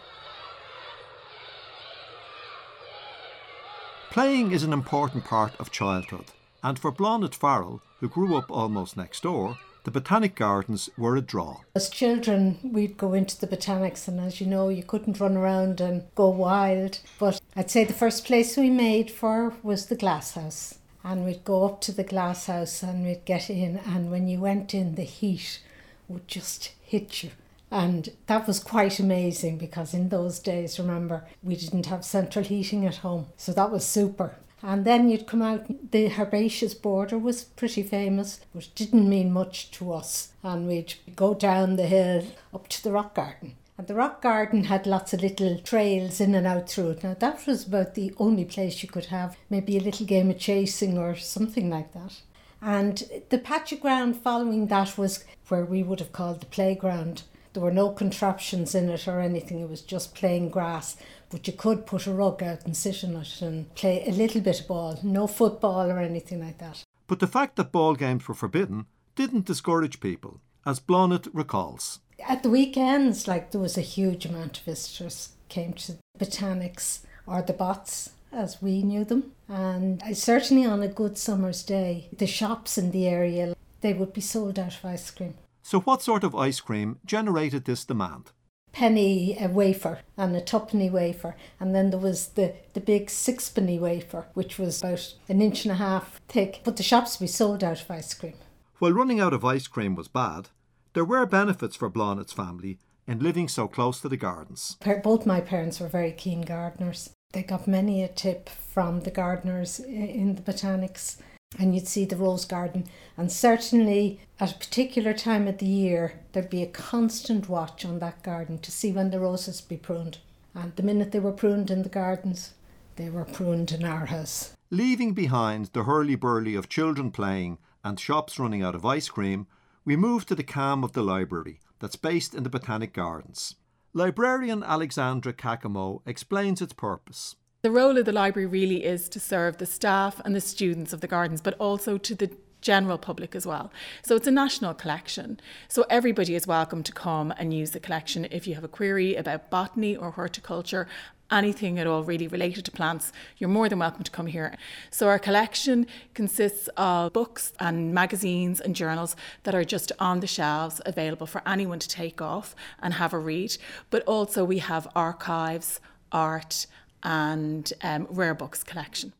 Playing 4.10 4.52
is 4.52 4.62
an 4.62 4.72
important 4.72 5.24
part 5.24 5.52
of 5.60 5.70
childhood, 5.70 6.24
and 6.62 6.78
for 6.78 6.92
Blondet 6.92 7.34
Farrell, 7.34 7.82
who 8.00 8.08
grew 8.08 8.36
up 8.36 8.50
almost 8.50 8.96
next 8.96 9.22
door, 9.22 9.58
the 9.84 9.90
Botanic 9.90 10.34
Gardens 10.34 10.90
were 10.98 11.16
a 11.16 11.22
draw. 11.22 11.60
As 11.74 11.88
children, 11.88 12.58
we'd 12.62 12.98
go 12.98 13.14
into 13.14 13.40
the 13.40 13.46
botanics, 13.46 14.06
and 14.06 14.20
as 14.20 14.40
you 14.40 14.46
know, 14.46 14.68
you 14.68 14.82
couldn't 14.82 15.20
run 15.20 15.36
around 15.36 15.80
and 15.80 16.02
go 16.14 16.28
wild. 16.28 17.00
But 17.18 17.40
I'd 17.56 17.70
say 17.70 17.84
the 17.84 17.94
first 17.94 18.24
place 18.24 18.56
we 18.56 18.70
made 18.70 19.10
for 19.10 19.54
was 19.62 19.86
the 19.86 19.96
glasshouse. 19.96 20.78
And 21.04 21.24
we'd 21.24 21.44
go 21.44 21.64
up 21.64 21.80
to 21.82 21.92
the 21.92 22.04
glasshouse 22.04 22.82
and 22.82 23.06
we'd 23.06 23.24
get 23.24 23.48
in, 23.48 23.78
and 23.78 24.10
when 24.10 24.28
you 24.28 24.40
went 24.40 24.74
in, 24.74 24.96
the 24.96 25.04
heat 25.04 25.60
would 26.06 26.28
just 26.28 26.72
hit 26.82 27.22
you. 27.22 27.30
And 27.70 28.10
that 28.26 28.46
was 28.46 28.60
quite 28.60 28.98
amazing 28.98 29.58
because 29.58 29.94
in 29.94 30.08
those 30.08 30.38
days, 30.38 30.78
remember, 30.78 31.24
we 31.42 31.54
didn't 31.54 31.86
have 31.86 32.04
central 32.04 32.44
heating 32.44 32.84
at 32.84 32.96
home. 32.96 33.26
So 33.36 33.52
that 33.52 33.70
was 33.70 33.86
super. 33.86 34.36
And 34.62 34.84
then 34.84 35.08
you'd 35.08 35.26
come 35.26 35.42
out, 35.42 35.90
the 35.92 36.10
herbaceous 36.10 36.74
border 36.74 37.18
was 37.18 37.44
pretty 37.44 37.82
famous, 37.82 38.40
but 38.54 38.68
didn't 38.74 39.08
mean 39.08 39.32
much 39.32 39.70
to 39.72 39.92
us. 39.92 40.32
And 40.42 40.66
we'd 40.66 40.94
go 41.14 41.34
down 41.34 41.76
the 41.76 41.86
hill 41.86 42.24
up 42.52 42.68
to 42.68 42.82
the 42.82 42.92
rock 42.92 43.14
garden. 43.14 43.54
And 43.76 43.86
the 43.86 43.94
rock 43.94 44.20
garden 44.20 44.64
had 44.64 44.86
lots 44.86 45.14
of 45.14 45.22
little 45.22 45.58
trails 45.58 46.20
in 46.20 46.34
and 46.34 46.46
out 46.46 46.68
through 46.68 46.90
it. 46.90 47.04
Now, 47.04 47.14
that 47.14 47.46
was 47.46 47.66
about 47.66 47.94
the 47.94 48.12
only 48.18 48.44
place 48.44 48.82
you 48.82 48.88
could 48.88 49.06
have 49.06 49.36
maybe 49.48 49.76
a 49.76 49.80
little 49.80 50.04
game 50.04 50.30
of 50.30 50.38
chasing 50.38 50.98
or 50.98 51.14
something 51.14 51.70
like 51.70 51.92
that. 51.92 52.20
And 52.60 53.04
the 53.28 53.38
patch 53.38 53.70
of 53.70 53.80
ground 53.80 54.16
following 54.16 54.66
that 54.66 54.98
was 54.98 55.24
where 55.46 55.64
we 55.64 55.84
would 55.84 56.00
have 56.00 56.12
called 56.12 56.40
the 56.40 56.46
playground. 56.46 57.22
There 57.52 57.62
were 57.62 57.70
no 57.70 57.90
contraptions 57.90 58.74
in 58.74 58.88
it 58.88 59.06
or 59.06 59.20
anything, 59.20 59.60
it 59.60 59.70
was 59.70 59.82
just 59.82 60.14
plain 60.14 60.48
grass. 60.48 60.96
But 61.30 61.46
you 61.46 61.52
could 61.52 61.86
put 61.86 62.06
a 62.06 62.12
rug 62.12 62.42
out 62.42 62.64
and 62.64 62.76
sit 62.76 63.04
on 63.04 63.16
it 63.16 63.42
and 63.42 63.74
play 63.74 64.04
a 64.06 64.12
little 64.12 64.40
bit 64.40 64.60
of 64.60 64.68
ball, 64.68 64.98
no 65.02 65.26
football 65.26 65.90
or 65.90 65.98
anything 65.98 66.40
like 66.40 66.58
that. 66.58 66.82
But 67.06 67.20
the 67.20 67.26
fact 67.26 67.56
that 67.56 67.72
ball 67.72 67.94
games 67.94 68.26
were 68.28 68.34
forbidden 68.34 68.86
didn't 69.16 69.46
discourage 69.46 70.00
people, 70.00 70.40
as 70.64 70.80
Blondet 70.80 71.28
recalls. 71.32 72.00
At 72.26 72.42
the 72.42 72.50
weekends, 72.50 73.28
like 73.28 73.50
there 73.50 73.60
was 73.60 73.76
a 73.76 73.82
huge 73.82 74.26
amount 74.26 74.58
of 74.58 74.64
visitors 74.64 75.30
came 75.48 75.72
to 75.74 75.96
botanics 76.18 77.00
or 77.26 77.42
the 77.42 77.52
bots 77.52 78.10
as 78.32 78.60
we 78.60 78.82
knew 78.82 79.04
them. 79.04 79.32
And 79.48 80.02
certainly 80.16 80.66
on 80.66 80.82
a 80.82 80.88
good 80.88 81.16
summer's 81.16 81.62
day, 81.62 82.08
the 82.16 82.26
shops 82.26 82.78
in 82.78 82.90
the 82.90 83.06
area 83.06 83.54
they 83.80 83.92
would 83.92 84.12
be 84.12 84.20
sold 84.20 84.58
out 84.58 84.76
of 84.76 84.84
ice 84.84 85.10
cream. 85.10 85.34
So, 85.62 85.80
what 85.80 86.02
sort 86.02 86.24
of 86.24 86.34
ice 86.34 86.60
cream 86.60 86.98
generated 87.04 87.64
this 87.64 87.84
demand? 87.84 88.32
Penny 88.72 89.36
a 89.40 89.48
wafer 89.48 90.00
and 90.16 90.36
a 90.36 90.40
tuppenny 90.40 90.90
wafer, 90.90 91.36
and 91.58 91.74
then 91.74 91.90
there 91.90 91.98
was 91.98 92.28
the, 92.28 92.54
the 92.74 92.80
big 92.80 93.10
sixpenny 93.10 93.78
wafer, 93.78 94.26
which 94.34 94.58
was 94.58 94.80
about 94.80 95.14
an 95.28 95.42
inch 95.42 95.64
and 95.64 95.72
a 95.72 95.76
half 95.76 96.20
thick. 96.28 96.60
But 96.64 96.76
the 96.76 96.82
shops 96.82 97.16
be 97.16 97.26
sold 97.26 97.64
out 97.64 97.80
of 97.80 97.90
ice 97.90 98.14
cream. 98.14 98.34
While 98.78 98.92
running 98.92 99.20
out 99.20 99.32
of 99.32 99.44
ice 99.44 99.66
cream 99.66 99.94
was 99.94 100.08
bad, 100.08 100.50
there 100.92 101.04
were 101.04 101.26
benefits 101.26 101.76
for 101.76 101.88
Blonnet's 101.88 102.32
family 102.32 102.78
in 103.06 103.18
living 103.20 103.48
so 103.48 103.66
close 103.66 104.00
to 104.00 104.08
the 104.08 104.16
gardens. 104.16 104.76
Both 105.02 105.26
my 105.26 105.40
parents 105.40 105.80
were 105.80 105.88
very 105.88 106.12
keen 106.12 106.42
gardeners. 106.42 107.10
They 107.32 107.42
got 107.42 107.66
many 107.66 108.02
a 108.02 108.08
tip 108.08 108.48
from 108.48 109.00
the 109.00 109.10
gardeners 109.10 109.80
in 109.80 110.34
the 110.34 110.42
botanics 110.42 111.16
and 111.56 111.74
you'd 111.74 111.88
see 111.88 112.04
the 112.04 112.16
rose 112.16 112.44
garden. 112.44 112.86
And 113.16 113.30
certainly 113.30 114.20
at 114.38 114.52
a 114.52 114.58
particular 114.58 115.12
time 115.12 115.48
of 115.48 115.58
the 115.58 115.66
year, 115.66 116.20
there'd 116.32 116.50
be 116.50 116.62
a 116.62 116.66
constant 116.66 117.48
watch 117.48 117.84
on 117.84 117.98
that 117.98 118.22
garden 118.22 118.58
to 118.58 118.70
see 118.70 118.92
when 118.92 119.10
the 119.10 119.20
roses 119.20 119.60
be 119.60 119.76
pruned. 119.76 120.18
And 120.54 120.74
the 120.76 120.82
minute 120.82 121.12
they 121.12 121.20
were 121.20 121.32
pruned 121.32 121.70
in 121.70 121.82
the 121.82 121.88
gardens, 121.88 122.52
they 122.96 123.10
were 123.10 123.24
pruned 123.24 123.72
in 123.72 123.84
our 123.84 124.06
house. 124.06 124.52
Leaving 124.70 125.14
behind 125.14 125.66
the 125.72 125.84
hurly 125.84 126.14
burly 126.14 126.54
of 126.54 126.68
children 126.68 127.10
playing 127.10 127.58
and 127.84 127.98
shops 127.98 128.38
running 128.38 128.62
out 128.62 128.74
of 128.74 128.84
ice 128.84 129.08
cream, 129.08 129.46
we 129.84 129.96
move 129.96 130.26
to 130.26 130.34
the 130.34 130.42
calm 130.42 130.84
of 130.84 130.92
the 130.92 131.02
library 131.02 131.60
that's 131.80 131.96
based 131.96 132.34
in 132.34 132.42
the 132.42 132.50
Botanic 132.50 132.92
Gardens. 132.92 133.54
Librarian 133.94 134.62
Alexandra 134.62 135.32
Caccamo 135.32 136.02
explains 136.04 136.60
its 136.60 136.74
purpose. 136.74 137.36
The 137.60 137.72
role 137.72 137.98
of 137.98 138.04
the 138.04 138.12
library 138.12 138.46
really 138.46 138.84
is 138.84 139.08
to 139.08 139.18
serve 139.18 139.56
the 139.56 139.66
staff 139.66 140.20
and 140.24 140.32
the 140.32 140.40
students 140.40 140.92
of 140.92 141.00
the 141.00 141.08
gardens, 141.08 141.40
but 141.40 141.54
also 141.54 141.98
to 141.98 142.14
the 142.14 142.30
general 142.60 142.98
public 142.98 143.34
as 143.34 143.48
well. 143.48 143.72
So 144.02 144.14
it's 144.14 144.28
a 144.28 144.30
national 144.30 144.74
collection. 144.74 145.40
So 145.66 145.84
everybody 145.90 146.36
is 146.36 146.46
welcome 146.46 146.84
to 146.84 146.92
come 146.92 147.34
and 147.36 147.52
use 147.52 147.72
the 147.72 147.80
collection 147.80 148.28
if 148.30 148.46
you 148.46 148.54
have 148.54 148.62
a 148.62 148.68
query 148.68 149.16
about 149.16 149.50
botany 149.50 149.96
or 149.96 150.12
horticulture. 150.12 150.86
Anything 151.32 151.80
at 151.80 151.88
all 151.88 152.04
really 152.04 152.28
related 152.28 152.64
to 152.66 152.70
plants, 152.70 153.10
you're 153.38 153.50
more 153.50 153.68
than 153.68 153.80
welcome 153.80 154.04
to 154.04 154.10
come 154.12 154.28
here. 154.28 154.54
So, 154.92 155.08
our 155.08 155.18
collection 155.18 155.88
consists 156.14 156.68
of 156.76 157.12
books 157.12 157.52
and 157.58 157.92
magazines 157.92 158.60
and 158.60 158.76
journals 158.76 159.16
that 159.42 159.56
are 159.56 159.64
just 159.64 159.90
on 159.98 160.20
the 160.20 160.28
shelves 160.28 160.80
available 160.86 161.26
for 161.26 161.42
anyone 161.44 161.80
to 161.80 161.88
take 161.88 162.22
off 162.22 162.54
and 162.80 162.94
have 162.94 163.12
a 163.12 163.18
read. 163.18 163.56
But 163.90 164.04
also, 164.04 164.44
we 164.44 164.58
have 164.58 164.86
archives, 164.94 165.80
art, 166.12 166.66
and 167.02 167.72
um, 167.82 168.06
rare 168.10 168.34
books 168.34 168.62
collection. 168.62 169.12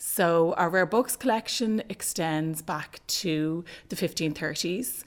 So, 0.00 0.54
our 0.54 0.70
rare 0.70 0.86
books 0.86 1.16
collection 1.16 1.82
extends 1.88 2.62
back 2.62 3.00
to 3.08 3.64
the 3.88 3.96
1530s. 3.96 5.02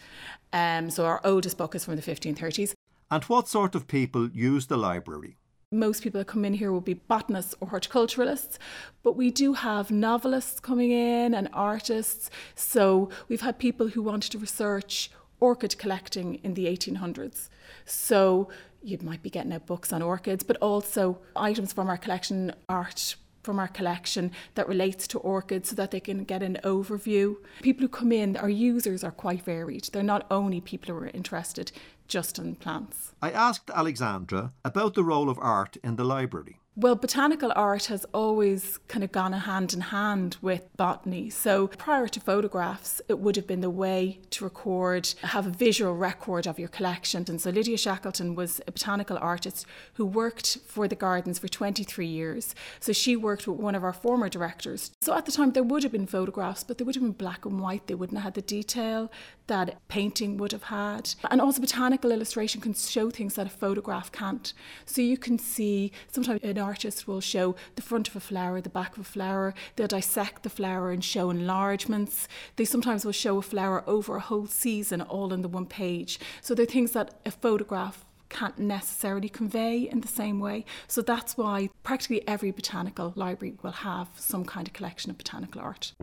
Um, 0.51 0.89
so, 0.89 1.05
our 1.05 1.21
oldest 1.23 1.57
book 1.57 1.75
is 1.75 1.85
from 1.85 1.95
the 1.95 2.01
1530s. 2.01 2.73
And 3.09 3.23
what 3.25 3.47
sort 3.47 3.73
of 3.73 3.87
people 3.87 4.29
use 4.29 4.67
the 4.67 4.77
library? 4.77 5.37
Most 5.71 6.03
people 6.03 6.19
that 6.19 6.27
come 6.27 6.43
in 6.43 6.55
here 6.55 6.73
will 6.73 6.81
be 6.81 6.95
botanists 6.95 7.55
or 7.61 7.69
horticulturalists, 7.69 8.57
but 9.03 9.15
we 9.15 9.31
do 9.31 9.53
have 9.53 9.91
novelists 9.91 10.59
coming 10.59 10.91
in 10.91 11.33
and 11.33 11.47
artists. 11.53 12.29
So, 12.55 13.09
we've 13.29 13.41
had 13.41 13.59
people 13.59 13.87
who 13.87 14.01
wanted 14.01 14.33
to 14.33 14.39
research 14.39 15.09
orchid 15.41 15.77
collecting 15.77 16.35
in 16.35 16.53
the 16.53 16.67
1800s. 16.67 17.49
So, 17.85 18.49
you 18.81 18.97
might 19.01 19.21
be 19.21 19.29
getting 19.29 19.51
out 19.51 19.65
books 19.65 19.91
on 19.91 20.01
orchids, 20.01 20.43
but 20.43 20.57
also 20.57 21.19
items 21.35 21.73
from 21.73 21.89
our 21.89 21.97
collection, 21.97 22.53
art 22.69 23.15
from 23.43 23.59
our 23.59 23.67
collection 23.67 24.31
that 24.55 24.67
relates 24.67 25.07
to 25.07 25.19
orchids 25.19 25.69
so 25.69 25.75
that 25.75 25.91
they 25.91 25.99
can 25.99 26.23
get 26.23 26.43
an 26.43 26.57
overview. 26.63 27.35
People 27.61 27.81
who 27.81 27.89
come 27.89 28.11
in, 28.11 28.37
our 28.37 28.49
users 28.49 29.03
are 29.03 29.11
quite 29.11 29.43
varied. 29.43 29.89
They're 29.91 30.03
not 30.03 30.27
only 30.29 30.61
people 30.61 30.93
who 30.93 31.01
are 31.01 31.07
interested 31.07 31.71
just 32.07 32.37
in 32.37 32.55
plants. 32.55 33.13
I 33.21 33.31
asked 33.31 33.71
Alexandra 33.73 34.51
about 34.63 34.93
the 34.93 35.03
role 35.03 35.29
of 35.29 35.39
art 35.39 35.77
in 35.83 35.95
the 35.95 36.03
library. 36.03 36.60
Well, 36.77 36.95
botanical 36.95 37.51
art 37.53 37.87
has 37.87 38.05
always 38.13 38.79
kind 38.87 39.03
of 39.03 39.11
gone 39.11 39.33
hand 39.33 39.73
in 39.73 39.81
hand 39.81 40.37
with 40.41 40.69
botany. 40.77 41.29
So 41.29 41.67
prior 41.67 42.07
to 42.07 42.19
photographs, 42.21 43.01
it 43.09 43.19
would 43.19 43.35
have 43.35 43.45
been 43.45 43.59
the 43.59 43.69
way 43.69 44.21
to 44.29 44.45
record, 44.45 45.13
have 45.21 45.45
a 45.45 45.49
visual 45.49 45.93
record 45.93 46.47
of 46.47 46.57
your 46.57 46.69
collection. 46.69 47.25
And 47.27 47.41
so 47.41 47.49
Lydia 47.49 47.77
Shackleton 47.77 48.35
was 48.35 48.61
a 48.67 48.71
botanical 48.71 49.17
artist 49.17 49.65
who 49.95 50.05
worked 50.05 50.59
for 50.65 50.87
the 50.87 50.95
gardens 50.95 51.39
for 51.39 51.49
23 51.49 52.07
years. 52.07 52.55
So 52.79 52.93
she 52.93 53.17
worked 53.17 53.47
with 53.47 53.59
one 53.59 53.75
of 53.75 53.83
our 53.83 53.91
former 53.91 54.29
directors. 54.29 54.91
So 55.01 55.13
at 55.13 55.25
the 55.25 55.33
time, 55.33 55.51
there 55.51 55.63
would 55.63 55.83
have 55.83 55.91
been 55.91 56.07
photographs, 56.07 56.63
but 56.63 56.77
they 56.77 56.85
would 56.85 56.95
have 56.95 57.03
been 57.03 57.11
black 57.11 57.43
and 57.43 57.59
white. 57.59 57.87
They 57.87 57.95
wouldn't 57.95 58.17
have 58.17 58.23
had 58.23 58.35
the 58.35 58.41
detail 58.43 59.11
that 59.47 59.85
painting 59.89 60.37
would 60.37 60.53
have 60.53 60.63
had. 60.63 61.13
And 61.29 61.41
also, 61.41 61.59
botanical 61.59 62.11
illustration 62.11 62.61
can 62.61 62.73
show 62.73 63.09
things 63.09 63.35
that 63.35 63.47
a 63.47 63.49
photograph 63.49 64.09
can't. 64.13 64.53
So 64.85 65.01
you 65.01 65.17
can 65.17 65.37
see 65.37 65.91
sometimes 66.09 66.41
an 66.43 66.60
artist 66.61 67.07
will 67.07 67.21
show 67.21 67.55
the 67.75 67.81
front 67.81 68.07
of 68.07 68.15
a 68.15 68.19
flower, 68.19 68.61
the 68.61 68.69
back 68.69 68.93
of 68.93 69.01
a 69.01 69.03
flower. 69.03 69.53
They'll 69.75 69.87
dissect 69.87 70.43
the 70.43 70.49
flower 70.49 70.91
and 70.91 71.03
show 71.03 71.29
enlargements. 71.29 72.27
They 72.55 72.65
sometimes 72.65 73.03
will 73.03 73.11
show 73.11 73.37
a 73.37 73.41
flower 73.41 73.83
over 73.87 74.15
a 74.15 74.21
whole 74.21 74.47
season 74.47 75.01
all 75.01 75.33
in 75.33 75.41
the 75.41 75.49
one 75.49 75.65
page. 75.65 76.19
So 76.41 76.55
they're 76.55 76.65
things 76.65 76.91
that 76.91 77.19
a 77.25 77.31
photograph 77.31 78.05
can't 78.29 78.57
necessarily 78.57 79.29
convey 79.29 79.89
in 79.89 79.99
the 80.01 80.07
same 80.07 80.39
way. 80.39 80.63
So 80.87 81.01
that's 81.01 81.37
why 81.37 81.69
practically 81.83 82.25
every 82.27 82.51
botanical 82.51 83.11
library 83.15 83.55
will 83.61 83.71
have 83.71 84.07
some 84.15 84.45
kind 84.45 84.67
of 84.67 84.73
collection 84.73 85.11
of 85.11 85.17
botanical 85.17 85.61
art. 85.61 85.93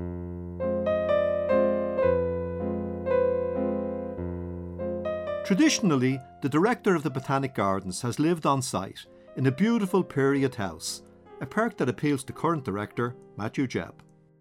Traditionally, 5.49 6.21
the 6.43 6.49
director 6.51 6.95
of 6.95 7.03
the 7.03 7.11
Botanic 7.11 7.55
Gardens 7.55 8.03
has 8.03 8.19
lived 8.19 8.45
on 8.45 8.61
site 8.61 9.07
in 9.39 9.47
a 9.47 9.53
beautiful 9.53 10.03
period 10.03 10.57
house, 10.57 11.03
a 11.41 11.47
perk 11.47 11.77
that 11.77 11.89
appeals 11.89 12.25
to 12.25 12.33
current 12.33 12.65
director 12.65 13.15
Matthew 13.37 13.69
Jebb. 13.69 13.93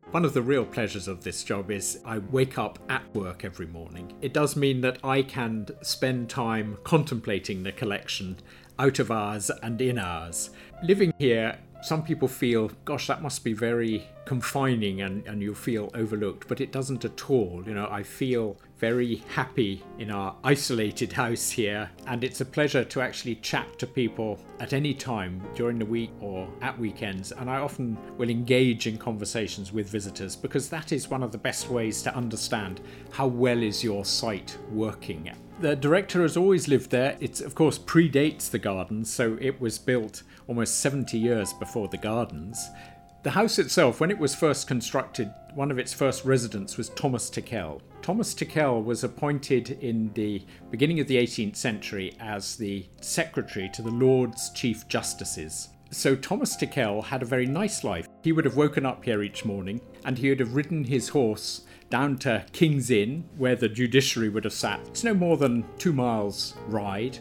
One 0.09 0.25
of 0.25 0.33
the 0.33 0.41
real 0.41 0.65
pleasures 0.65 1.07
of 1.07 1.23
this 1.23 1.43
job 1.43 1.69
is 1.69 1.99
I 2.03 2.17
wake 2.17 2.57
up 2.57 2.79
at 2.89 3.03
work 3.13 3.45
every 3.45 3.67
morning. 3.67 4.11
It 4.23 4.33
does 4.33 4.55
mean 4.55 4.81
that 4.81 4.97
I 5.03 5.21
can 5.21 5.67
spend 5.83 6.31
time 6.31 6.79
contemplating 6.83 7.61
the 7.61 7.71
collection 7.73 8.37
out 8.79 8.97
of 8.97 9.11
ours 9.11 9.51
and 9.61 9.79
in 9.79 9.99
ours. 9.99 10.49
Living 10.81 11.13
here 11.19 11.59
some 11.83 12.03
people 12.03 12.27
feel, 12.27 12.71
gosh, 12.85 13.05
that 13.07 13.21
must 13.21 13.43
be 13.43 13.53
very 13.53 14.07
confining 14.25 15.01
and, 15.01 15.25
and 15.27 15.41
you 15.41 15.53
feel 15.53 15.91
overlooked, 15.93 16.47
but 16.47 16.59
it 16.59 16.71
doesn't 16.71 17.05
at 17.05 17.29
all. 17.29 17.63
You 17.65 17.75
know, 17.75 17.87
I 17.89 18.01
feel 18.01 18.57
very 18.77 19.23
happy 19.29 19.83
in 19.97 20.11
our 20.11 20.35
isolated 20.43 21.11
house 21.11 21.49
here, 21.49 21.89
and 22.05 22.23
it's 22.23 22.41
a 22.41 22.45
pleasure 22.45 22.83
to 22.83 23.01
actually 23.01 23.35
chat 23.35 23.79
to 23.79 23.87
people 23.87 24.39
at 24.59 24.73
any 24.73 24.93
time 24.93 25.41
during 25.55 25.79
the 25.79 25.85
week 25.85 26.11
or 26.21 26.47
at 26.61 26.77
weekends. 26.77 27.31
And 27.31 27.49
I 27.49 27.57
often 27.57 27.97
will 28.17 28.29
engage 28.29 28.87
in 28.87 28.97
conversations 28.97 29.71
with 29.73 29.89
visitors 29.89 30.35
because 30.35 30.69
that 30.69 30.91
is 30.91 31.09
one 31.09 31.23
of 31.23 31.31
the 31.31 31.37
best 31.37 31.69
ways 31.69 32.01
to 32.03 32.15
understand 32.15 32.81
how 33.11 33.27
well 33.27 33.61
is 33.61 33.83
your 33.83 34.05
site 34.05 34.57
working. 34.71 35.31
The 35.59 35.75
director 35.75 36.21
has 36.21 36.37
always 36.37 36.67
lived 36.67 36.91
there. 36.91 37.17
It, 37.19 37.41
of 37.41 37.55
course, 37.55 37.79
predates 37.79 38.49
the 38.51 38.59
gardens, 38.59 39.11
so 39.11 39.37
it 39.41 39.59
was 39.59 39.79
built 39.79 40.21
almost 40.47 40.79
70 40.81 41.17
years 41.17 41.51
before 41.53 41.87
the 41.87 41.97
gardens. 41.97 42.69
The 43.23 43.31
house 43.31 43.57
itself, 43.57 43.99
when 43.99 44.11
it 44.11 44.19
was 44.19 44.35
first 44.35 44.67
constructed, 44.67 45.33
one 45.55 45.71
of 45.71 45.79
its 45.79 45.91
first 45.91 46.23
residents 46.23 46.77
was 46.77 46.89
Thomas 46.89 47.29
Tickell. 47.31 47.81
Thomas 48.01 48.33
Tickell 48.33 48.81
was 48.81 49.03
appointed 49.03 49.71
in 49.81 50.11
the 50.13 50.43
beginning 50.71 50.99
of 50.99 51.07
the 51.07 51.17
18th 51.17 51.55
century 51.55 52.13
as 52.19 52.55
the 52.55 52.85
secretary 53.01 53.69
to 53.73 53.81
the 53.81 53.91
Lords 53.91 54.49
Chief 54.51 54.87
Justices. 54.87 55.69
So 55.91 56.15
Thomas 56.15 56.55
Tickell 56.55 57.01
had 57.01 57.21
a 57.21 57.25
very 57.25 57.45
nice 57.45 57.83
life. 57.83 58.07
He 58.23 58.31
would 58.31 58.45
have 58.45 58.57
woken 58.57 58.85
up 58.85 59.03
here 59.03 59.23
each 59.23 59.45
morning 59.45 59.81
and 60.05 60.17
he 60.17 60.29
would 60.29 60.39
have 60.39 60.55
ridden 60.55 60.83
his 60.83 61.09
horse 61.09 61.63
down 61.89 62.17
to 62.17 62.45
King's 62.51 62.91
Inn, 62.91 63.23
where 63.37 63.55
the 63.55 63.69
judiciary 63.69 64.29
would 64.29 64.43
have 64.43 64.53
sat. 64.53 64.79
It's 64.87 65.03
no 65.03 65.13
more 65.13 65.37
than 65.37 65.65
two 65.77 65.93
miles 65.93 66.55
ride. 66.67 67.17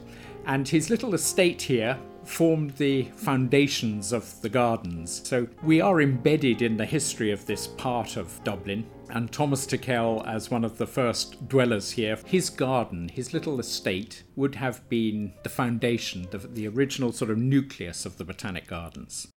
And 0.47 0.69
his 0.69 0.91
little 0.91 1.15
estate 1.15 1.63
here 1.63 1.99
formed 2.25 2.73
the 2.73 3.05
foundations 3.15 4.13
of 4.13 4.41
the 4.43 4.49
gardens. 4.49 5.23
So 5.25 5.47
we 5.63 5.81
are 5.81 6.01
embedded 6.01 6.63
in 6.63 6.77
the 6.77 6.85
history 6.85 7.31
of 7.31 7.47
this 7.47 7.69
part 7.69 8.17
of 8.17 8.43
Dublin. 8.43 8.85
And 9.09 9.33
Thomas 9.33 9.67
Tickell, 9.67 10.25
as 10.27 10.51
one 10.51 10.65
of 10.65 10.79
the 10.79 10.87
first 10.87 11.49
dwellers 11.49 11.93
here, 11.93 12.19
his 12.27 12.51
garden, 12.51 13.09
his 13.09 13.33
little 13.33 13.61
estate, 13.61 14.25
would 14.35 14.57
have 14.57 14.87
been 14.89 15.33
the 15.43 15.49
foundation, 15.49 16.27
the, 16.31 16.39
the 16.39 16.69
original 16.69 17.13
sort 17.13 17.31
of 17.31 17.39
nucleus 17.39 18.05
of 18.05 18.19
the 18.19 18.25
Botanic 18.25 18.67
Gardens. 18.67 19.29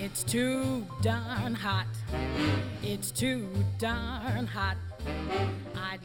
It's 0.00 0.22
too 0.22 0.86
darn 1.02 1.54
hot. 1.54 1.86
It's 2.82 3.10
too 3.10 3.48
darn 3.78 4.46
hot. 4.46 4.76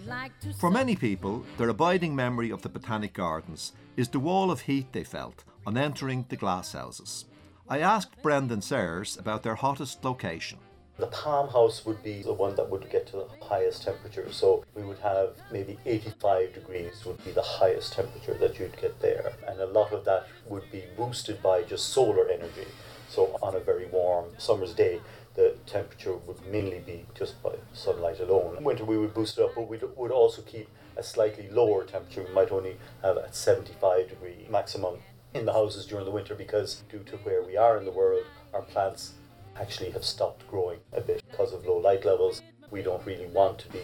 Like 0.07 0.31
For 0.57 0.71
many 0.71 0.95
people, 0.95 1.45
their 1.57 1.69
abiding 1.69 2.15
memory 2.15 2.49
of 2.51 2.61
the 2.61 2.69
Botanic 2.69 3.13
Gardens 3.13 3.73
is 3.95 4.09
the 4.09 4.19
wall 4.19 4.49
of 4.51 4.61
heat 4.61 4.91
they 4.91 5.03
felt 5.03 5.43
on 5.65 5.77
entering 5.77 6.25
the 6.27 6.37
glasshouses. 6.37 7.25
I 7.71 7.79
asked 7.79 8.21
Brendan 8.21 8.61
Sayers 8.61 9.17
about 9.17 9.43
their 9.43 9.55
hottest 9.55 10.03
location. 10.03 10.57
The 10.97 11.07
palm 11.07 11.47
house 11.47 11.85
would 11.85 12.03
be 12.03 12.21
the 12.21 12.33
one 12.33 12.53
that 12.57 12.69
would 12.69 12.89
get 12.89 13.07
to 13.07 13.13
the 13.13 13.45
highest 13.45 13.83
temperature. 13.83 14.29
So 14.29 14.65
we 14.75 14.83
would 14.83 14.99
have 14.99 15.35
maybe 15.53 15.79
85 15.85 16.53
degrees 16.53 17.05
would 17.05 17.23
be 17.23 17.31
the 17.31 17.41
highest 17.41 17.93
temperature 17.93 18.33
that 18.33 18.59
you'd 18.59 18.75
get 18.75 18.99
there. 18.99 19.31
And 19.47 19.61
a 19.61 19.67
lot 19.67 19.93
of 19.93 20.03
that 20.03 20.27
would 20.47 20.69
be 20.69 20.83
boosted 20.97 21.41
by 21.41 21.63
just 21.63 21.93
solar 21.93 22.27
energy. 22.27 22.67
So 23.07 23.39
on 23.41 23.55
a 23.55 23.61
very 23.61 23.85
warm 23.85 24.25
summer's 24.37 24.73
day, 24.73 24.99
the 25.35 25.55
temperature 25.65 26.17
would 26.17 26.45
mainly 26.47 26.79
be 26.79 27.05
just 27.15 27.41
by 27.41 27.53
sunlight 27.71 28.19
alone. 28.19 28.57
In 28.57 28.65
winter 28.65 28.83
we 28.83 28.97
would 28.97 29.13
boost 29.13 29.37
it 29.37 29.45
up, 29.45 29.55
but 29.55 29.69
we 29.69 29.79
would 29.95 30.11
also 30.11 30.41
keep 30.41 30.67
a 30.97 31.03
slightly 31.03 31.49
lower 31.49 31.85
temperature. 31.85 32.25
We 32.27 32.33
might 32.33 32.51
only 32.51 32.75
have 33.01 33.15
a 33.15 33.31
75 33.31 34.09
degree 34.09 34.45
maximum 34.49 34.97
in 35.33 35.45
the 35.45 35.53
houses 35.53 35.85
during 35.85 36.05
the 36.05 36.11
winter 36.11 36.35
because 36.35 36.83
due 36.89 37.03
to 37.03 37.17
where 37.17 37.43
we 37.43 37.57
are 37.57 37.77
in 37.77 37.85
the 37.85 37.91
world, 37.91 38.23
our 38.53 38.61
plants 38.61 39.13
actually 39.59 39.91
have 39.91 40.03
stopped 40.03 40.47
growing 40.47 40.79
a 40.93 41.01
bit 41.01 41.23
because 41.29 41.53
of 41.53 41.65
low 41.65 41.77
light 41.77 42.05
levels. 42.05 42.41
We 42.69 42.81
don't 42.81 43.05
really 43.05 43.27
want 43.27 43.59
to 43.59 43.69
be 43.69 43.81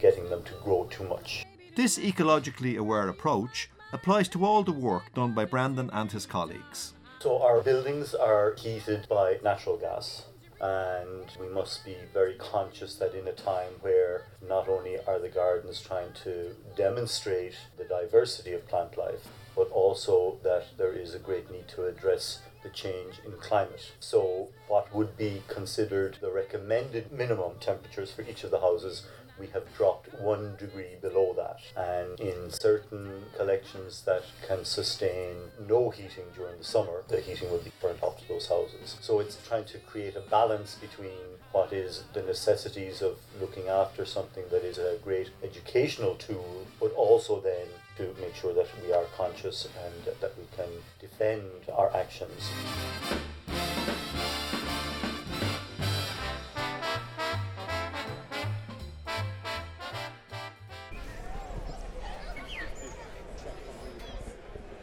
getting 0.00 0.28
them 0.30 0.42
to 0.44 0.52
grow 0.64 0.88
too 0.90 1.04
much. 1.04 1.44
This 1.76 1.98
ecologically 1.98 2.76
aware 2.76 3.08
approach 3.08 3.70
applies 3.92 4.28
to 4.28 4.44
all 4.44 4.62
the 4.62 4.72
work 4.72 5.12
done 5.14 5.32
by 5.32 5.44
Brandon 5.44 5.90
and 5.92 6.10
his 6.10 6.26
colleagues. 6.26 6.94
So 7.20 7.42
our 7.42 7.60
buildings 7.60 8.14
are 8.14 8.54
heated 8.56 9.06
by 9.08 9.38
natural 9.42 9.76
gas 9.76 10.24
and 10.60 11.30
we 11.40 11.48
must 11.48 11.84
be 11.84 11.96
very 12.12 12.34
conscious 12.34 12.96
that 12.96 13.14
in 13.14 13.28
a 13.28 13.32
time 13.32 13.72
where 13.80 14.24
not 14.48 14.68
only 14.68 14.96
are 15.06 15.20
the 15.20 15.28
gardens 15.28 15.80
trying 15.80 16.12
to 16.24 16.54
demonstrate 16.76 17.54
the 17.76 17.84
diversity 17.84 18.52
of 18.52 18.66
plant 18.66 18.98
life, 18.98 19.28
but 19.58 19.68
also 19.72 20.38
that 20.44 20.66
there 20.78 20.92
is 20.92 21.14
a 21.14 21.18
great 21.18 21.50
need 21.50 21.66
to 21.66 21.84
address 21.84 22.40
the 22.62 22.70
change 22.70 23.14
in 23.26 23.32
climate. 23.32 23.92
So, 23.98 24.50
what 24.68 24.94
would 24.94 25.16
be 25.16 25.42
considered 25.48 26.18
the 26.20 26.30
recommended 26.30 27.10
minimum 27.10 27.54
temperatures 27.58 28.12
for 28.12 28.22
each 28.22 28.44
of 28.44 28.52
the 28.52 28.60
houses 28.60 29.02
we 29.38 29.46
have 29.48 29.64
dropped 29.76 30.12
one 30.20 30.56
degree 30.56 30.96
below 31.00 31.34
that. 31.36 31.60
And 31.76 32.18
in 32.20 32.50
certain 32.50 33.24
collections 33.36 34.02
that 34.02 34.24
can 34.46 34.64
sustain 34.64 35.36
no 35.68 35.90
heating 35.90 36.24
during 36.34 36.58
the 36.58 36.64
summer, 36.64 37.04
the 37.08 37.20
heating 37.20 37.50
will 37.50 37.58
be 37.58 37.72
burnt 37.80 38.02
off 38.02 38.18
to 38.18 38.28
those 38.28 38.48
houses. 38.48 38.96
So 39.00 39.20
it's 39.20 39.38
trying 39.46 39.64
to 39.66 39.78
create 39.78 40.16
a 40.16 40.20
balance 40.20 40.74
between 40.74 41.37
what 41.52 41.72
is 41.72 42.04
the 42.12 42.22
necessities 42.22 43.02
of 43.02 43.18
looking 43.40 43.68
after 43.68 44.04
something 44.04 44.44
that 44.50 44.64
is 44.64 44.78
a 44.78 44.98
great 45.02 45.30
educational 45.42 46.14
tool, 46.14 46.66
but 46.80 46.92
also 46.94 47.40
then 47.40 47.66
to 47.96 48.14
make 48.20 48.34
sure 48.34 48.54
that 48.54 48.68
we 48.84 48.92
are 48.92 49.04
conscious 49.16 49.68
and 49.84 50.16
that 50.20 50.32
we 50.38 50.44
can 50.56 50.68
defend 51.00 51.42
our 51.72 51.94
actions. 51.96 52.50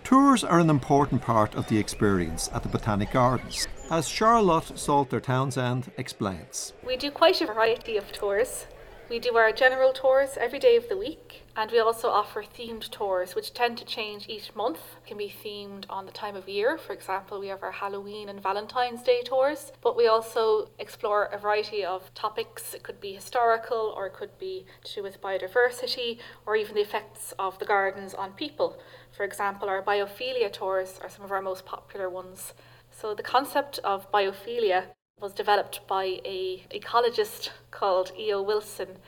Tours 0.03 0.43
are 0.43 0.59
an 0.59 0.69
important 0.69 1.21
part 1.21 1.55
of 1.55 1.67
the 1.67 1.79
experience 1.79 2.49
at 2.53 2.61
the 2.61 2.69
Botanic 2.69 3.11
Gardens, 3.11 3.67
as 3.89 4.07
Charlotte 4.07 4.77
Salter 4.79 5.19
Townsend 5.19 5.91
explains. 5.97 6.73
We 6.85 6.97
do 6.97 7.11
quite 7.11 7.41
a 7.41 7.45
variety 7.45 7.97
of 7.97 8.11
tours. 8.11 8.65
We 9.07 9.19
do 9.19 9.37
our 9.37 9.51
general 9.51 9.93
tours 9.93 10.35
every 10.35 10.57
day 10.57 10.75
of 10.75 10.89
the 10.89 10.97
week, 10.97 11.43
and 11.55 11.69
we 11.69 11.77
also 11.77 12.09
offer 12.09 12.41
themed 12.41 12.89
tours, 12.89 13.35
which 13.35 13.53
tend 13.53 13.77
to 13.77 13.85
change 13.85 14.27
each 14.27 14.55
month. 14.55 14.79
It 14.97 15.07
can 15.07 15.17
be 15.17 15.31
themed 15.31 15.85
on 15.91 16.07
the 16.07 16.11
time 16.11 16.35
of 16.35 16.49
year. 16.49 16.79
For 16.79 16.93
example, 16.93 17.39
we 17.39 17.49
have 17.49 17.61
our 17.61 17.71
Halloween 17.71 18.29
and 18.29 18.41
Valentine's 18.41 19.03
Day 19.03 19.21
tours, 19.21 19.71
but 19.83 19.95
we 19.95 20.07
also 20.07 20.69
explore 20.79 21.25
a 21.25 21.37
variety 21.37 21.85
of 21.85 22.11
topics. 22.15 22.73
It 22.73 22.81
could 22.81 22.99
be 22.99 23.13
historical, 23.13 23.93
or 23.95 24.07
it 24.07 24.13
could 24.13 24.39
be 24.39 24.65
to 24.85 24.95
do 24.95 25.03
with 25.03 25.21
biodiversity, 25.21 26.17
or 26.47 26.55
even 26.55 26.73
the 26.73 26.81
effects 26.81 27.35
of 27.37 27.59
the 27.59 27.65
gardens 27.65 28.15
on 28.15 28.31
people. 28.31 28.79
For 29.11 29.23
example, 29.23 29.69
our 29.69 29.83
biophilia 29.83 30.51
tours 30.51 30.99
are 31.03 31.09
some 31.09 31.23
of 31.23 31.31
our 31.31 31.43
most 31.43 31.63
popular 31.63 32.09
ones. 32.09 32.53
So 32.97 33.13
the 33.13 33.23
concept 33.23 33.79
of 33.83 34.09
biophilia 34.09 34.85
was 35.19 35.33
developed 35.33 35.85
by 35.85 36.21
a 36.23 36.63
ecologist 36.73 37.49
called 37.69 38.13
E.O. 38.17 38.41
Wilson. 38.41 38.99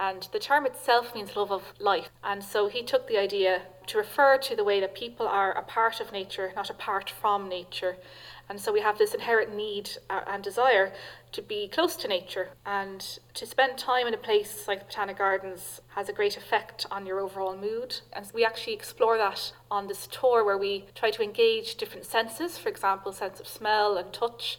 And 0.00 0.28
the 0.32 0.40
term 0.40 0.66
itself 0.66 1.14
means 1.14 1.36
love 1.36 1.52
of 1.52 1.72
life. 1.78 2.10
And 2.24 2.42
so 2.42 2.68
he 2.68 2.82
took 2.82 3.06
the 3.06 3.18
idea 3.18 3.62
to 3.86 3.98
refer 3.98 4.36
to 4.38 4.56
the 4.56 4.64
way 4.64 4.80
that 4.80 4.96
people 4.96 5.28
are 5.28 5.52
a 5.52 5.62
part 5.62 6.00
of 6.00 6.12
nature, 6.12 6.52
not 6.56 6.70
apart 6.70 7.08
from 7.08 7.48
nature. 7.48 7.96
And 8.48 8.60
so 8.60 8.72
we 8.72 8.80
have 8.80 8.98
this 8.98 9.14
inherent 9.14 9.54
need 9.54 9.90
uh, 10.10 10.22
and 10.26 10.42
desire 10.42 10.92
to 11.36 11.42
be 11.42 11.68
close 11.68 11.96
to 11.96 12.08
nature 12.08 12.48
and 12.64 13.18
to 13.34 13.44
spend 13.44 13.76
time 13.76 14.06
in 14.06 14.14
a 14.14 14.16
place 14.16 14.66
like 14.66 14.78
the 14.78 14.84
Botanic 14.86 15.18
Gardens 15.18 15.82
has 15.88 16.08
a 16.08 16.14
great 16.14 16.38
effect 16.38 16.86
on 16.90 17.04
your 17.04 17.20
overall 17.20 17.54
mood. 17.54 18.00
And 18.14 18.26
we 18.32 18.42
actually 18.42 18.72
explore 18.72 19.18
that 19.18 19.52
on 19.70 19.86
this 19.86 20.06
tour 20.06 20.42
where 20.42 20.56
we 20.56 20.86
try 20.94 21.10
to 21.10 21.22
engage 21.22 21.74
different 21.74 22.06
senses, 22.06 22.56
for 22.56 22.70
example, 22.70 23.12
sense 23.12 23.38
of 23.38 23.46
smell 23.46 23.98
and 23.98 24.14
touch, 24.14 24.58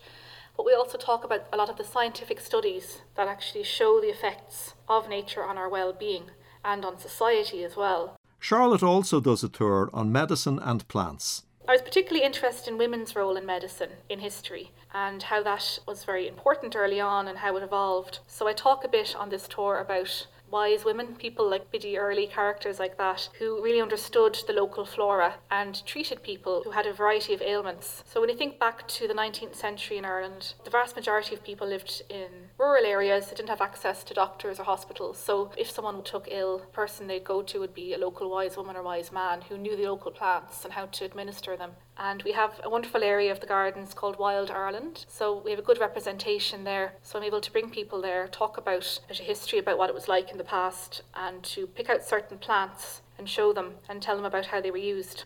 but 0.55 0.67
we 0.67 0.73
also 0.73 0.99
talk 0.99 1.23
about 1.23 1.47
a 1.51 1.57
lot 1.57 1.69
of 1.69 1.77
the 1.77 1.83
scientific 1.83 2.39
studies 2.39 3.01
that 3.15 3.27
actually 3.27 3.63
show 3.63 3.99
the 3.99 4.11
effects 4.11 4.75
of 4.87 5.09
nature 5.09 5.43
on 5.43 5.57
our 5.57 5.69
well 5.69 5.93
being 5.93 6.25
and 6.63 6.85
on 6.85 6.99
society 6.99 7.63
as 7.63 7.75
well. 7.75 8.15
Charlotte 8.39 8.83
also 8.83 9.19
does 9.19 9.43
a 9.43 9.49
tour 9.49 9.89
on 9.93 10.11
medicine 10.11 10.59
and 10.59 10.87
plants. 10.87 11.41
I 11.67 11.73
was 11.73 11.81
particularly 11.81 12.25
interested 12.25 12.71
in 12.71 12.77
women's 12.77 13.13
role 13.13 13.35
in 13.35 13.45
medicine 13.45 13.89
in 14.07 14.19
history 14.19 14.71
and 14.93 15.21
how 15.21 15.43
that 15.43 15.79
was 15.85 16.05
very 16.05 16.25
important 16.25 16.77
early 16.77 17.01
on 17.01 17.27
and 17.27 17.39
how 17.39 17.57
it 17.57 17.63
evolved. 17.63 18.19
So 18.25 18.47
I 18.47 18.53
talk 18.53 18.85
a 18.85 18.87
bit 18.87 19.13
on 19.17 19.27
this 19.27 19.49
tour 19.49 19.77
about 19.77 20.27
wise 20.49 20.85
women, 20.85 21.15
people 21.15 21.49
like 21.49 21.69
Biddy 21.69 21.97
Early, 21.97 22.25
characters 22.25 22.79
like 22.79 22.97
that, 22.97 23.27
who 23.37 23.61
really 23.61 23.81
understood 23.81 24.37
the 24.47 24.53
local 24.53 24.85
flora 24.85 25.35
and 25.51 25.85
treated 25.85 26.23
people 26.23 26.61
who 26.63 26.71
had 26.71 26.85
a 26.85 26.93
variety 26.93 27.33
of 27.33 27.41
ailments. 27.41 28.01
So 28.07 28.21
when 28.21 28.29
you 28.29 28.37
think 28.37 28.59
back 28.59 28.87
to 28.87 29.05
the 29.05 29.13
19th 29.13 29.55
century 29.55 29.97
in 29.97 30.05
Ireland, 30.05 30.53
the 30.63 30.69
vast 30.69 30.95
majority 30.95 31.35
of 31.35 31.43
people 31.43 31.67
lived 31.67 32.01
in 32.09 32.46
rural 32.57 32.85
areas 32.85 33.27
didn't 33.27 33.49
have 33.49 33.61
access 33.61 34.03
to 34.03 34.13
doctors 34.13 34.59
or 34.59 34.63
hospitals. 34.63 35.17
So 35.17 35.51
if 35.57 35.69
someone 35.69 36.03
took 36.03 36.27
ill, 36.29 36.59
the 36.59 36.65
person 36.67 37.07
they'd 37.07 37.23
go 37.23 37.41
to 37.43 37.59
would 37.59 37.73
be 37.73 37.93
a 37.93 37.97
local 37.97 38.29
wise 38.29 38.57
woman 38.57 38.75
or 38.75 38.83
wise 38.83 39.11
man 39.11 39.41
who 39.41 39.57
knew 39.57 39.75
the 39.75 39.87
local 39.87 40.11
plants 40.11 40.65
and 40.65 40.73
how 40.73 40.87
to 40.87 41.05
administer 41.05 41.55
them. 41.55 41.71
And 41.97 42.23
we 42.23 42.31
have 42.31 42.59
a 42.63 42.69
wonderful 42.69 43.03
area 43.03 43.31
of 43.31 43.39
the 43.39 43.47
gardens 43.47 43.93
called 43.93 44.17
Wild 44.17 44.49
Ireland. 44.49 45.05
So 45.07 45.41
we 45.43 45.51
have 45.51 45.59
a 45.59 45.63
good 45.63 45.79
representation 45.79 46.63
there. 46.63 46.93
So 47.03 47.17
I'm 47.17 47.25
able 47.25 47.41
to 47.41 47.51
bring 47.51 47.69
people 47.69 48.01
there, 48.01 48.27
talk 48.27 48.57
about 48.57 48.99
a 49.09 49.13
history 49.13 49.59
about 49.59 49.77
what 49.77 49.89
it 49.89 49.95
was 49.95 50.07
like 50.07 50.31
in 50.31 50.37
the 50.37 50.43
past, 50.43 51.03
and 51.13 51.43
to 51.43 51.67
pick 51.67 51.89
out 51.89 52.03
certain 52.03 52.37
plants 52.37 53.01
and 53.17 53.29
show 53.29 53.53
them 53.53 53.75
and 53.87 54.01
tell 54.01 54.15
them 54.15 54.25
about 54.25 54.47
how 54.47 54.61
they 54.61 54.71
were 54.71 54.77
used. 54.77 55.25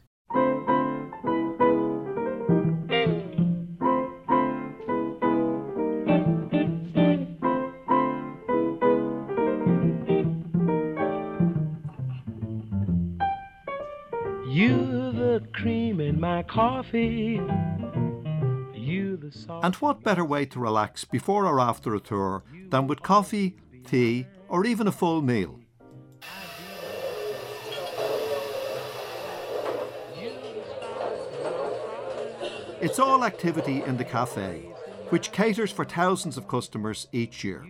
In 16.12 16.19
my 16.19 16.43
coffee. 16.43 17.39
You 18.74 19.15
the 19.15 19.32
salt. 19.32 19.63
And 19.63 19.76
what 19.76 20.04
better 20.04 20.26
way 20.26 20.45
to 20.47 20.60
relax 20.60 21.06
before 21.06 21.45
or 21.45 21.60
after 21.60 21.95
a 21.95 22.02
tour 22.02 22.43
than 22.69 22.88
with 22.88 23.02
coffee, 23.02 23.56
tea, 23.86 24.28
or 24.50 24.65
even 24.65 24.88
a 24.88 24.91
full 24.91 25.21
meal? 25.21 25.60
It's 32.82 33.00
all 33.00 33.24
activity 33.24 33.84
in 33.84 33.95
the 33.95 34.04
cafe, 34.04 34.67
which 35.10 35.32
caters 35.32 35.71
for 35.71 35.86
thousands 35.86 36.36
of 36.36 36.47
customers 36.47 37.08
each 37.13 37.43
year. 37.43 37.65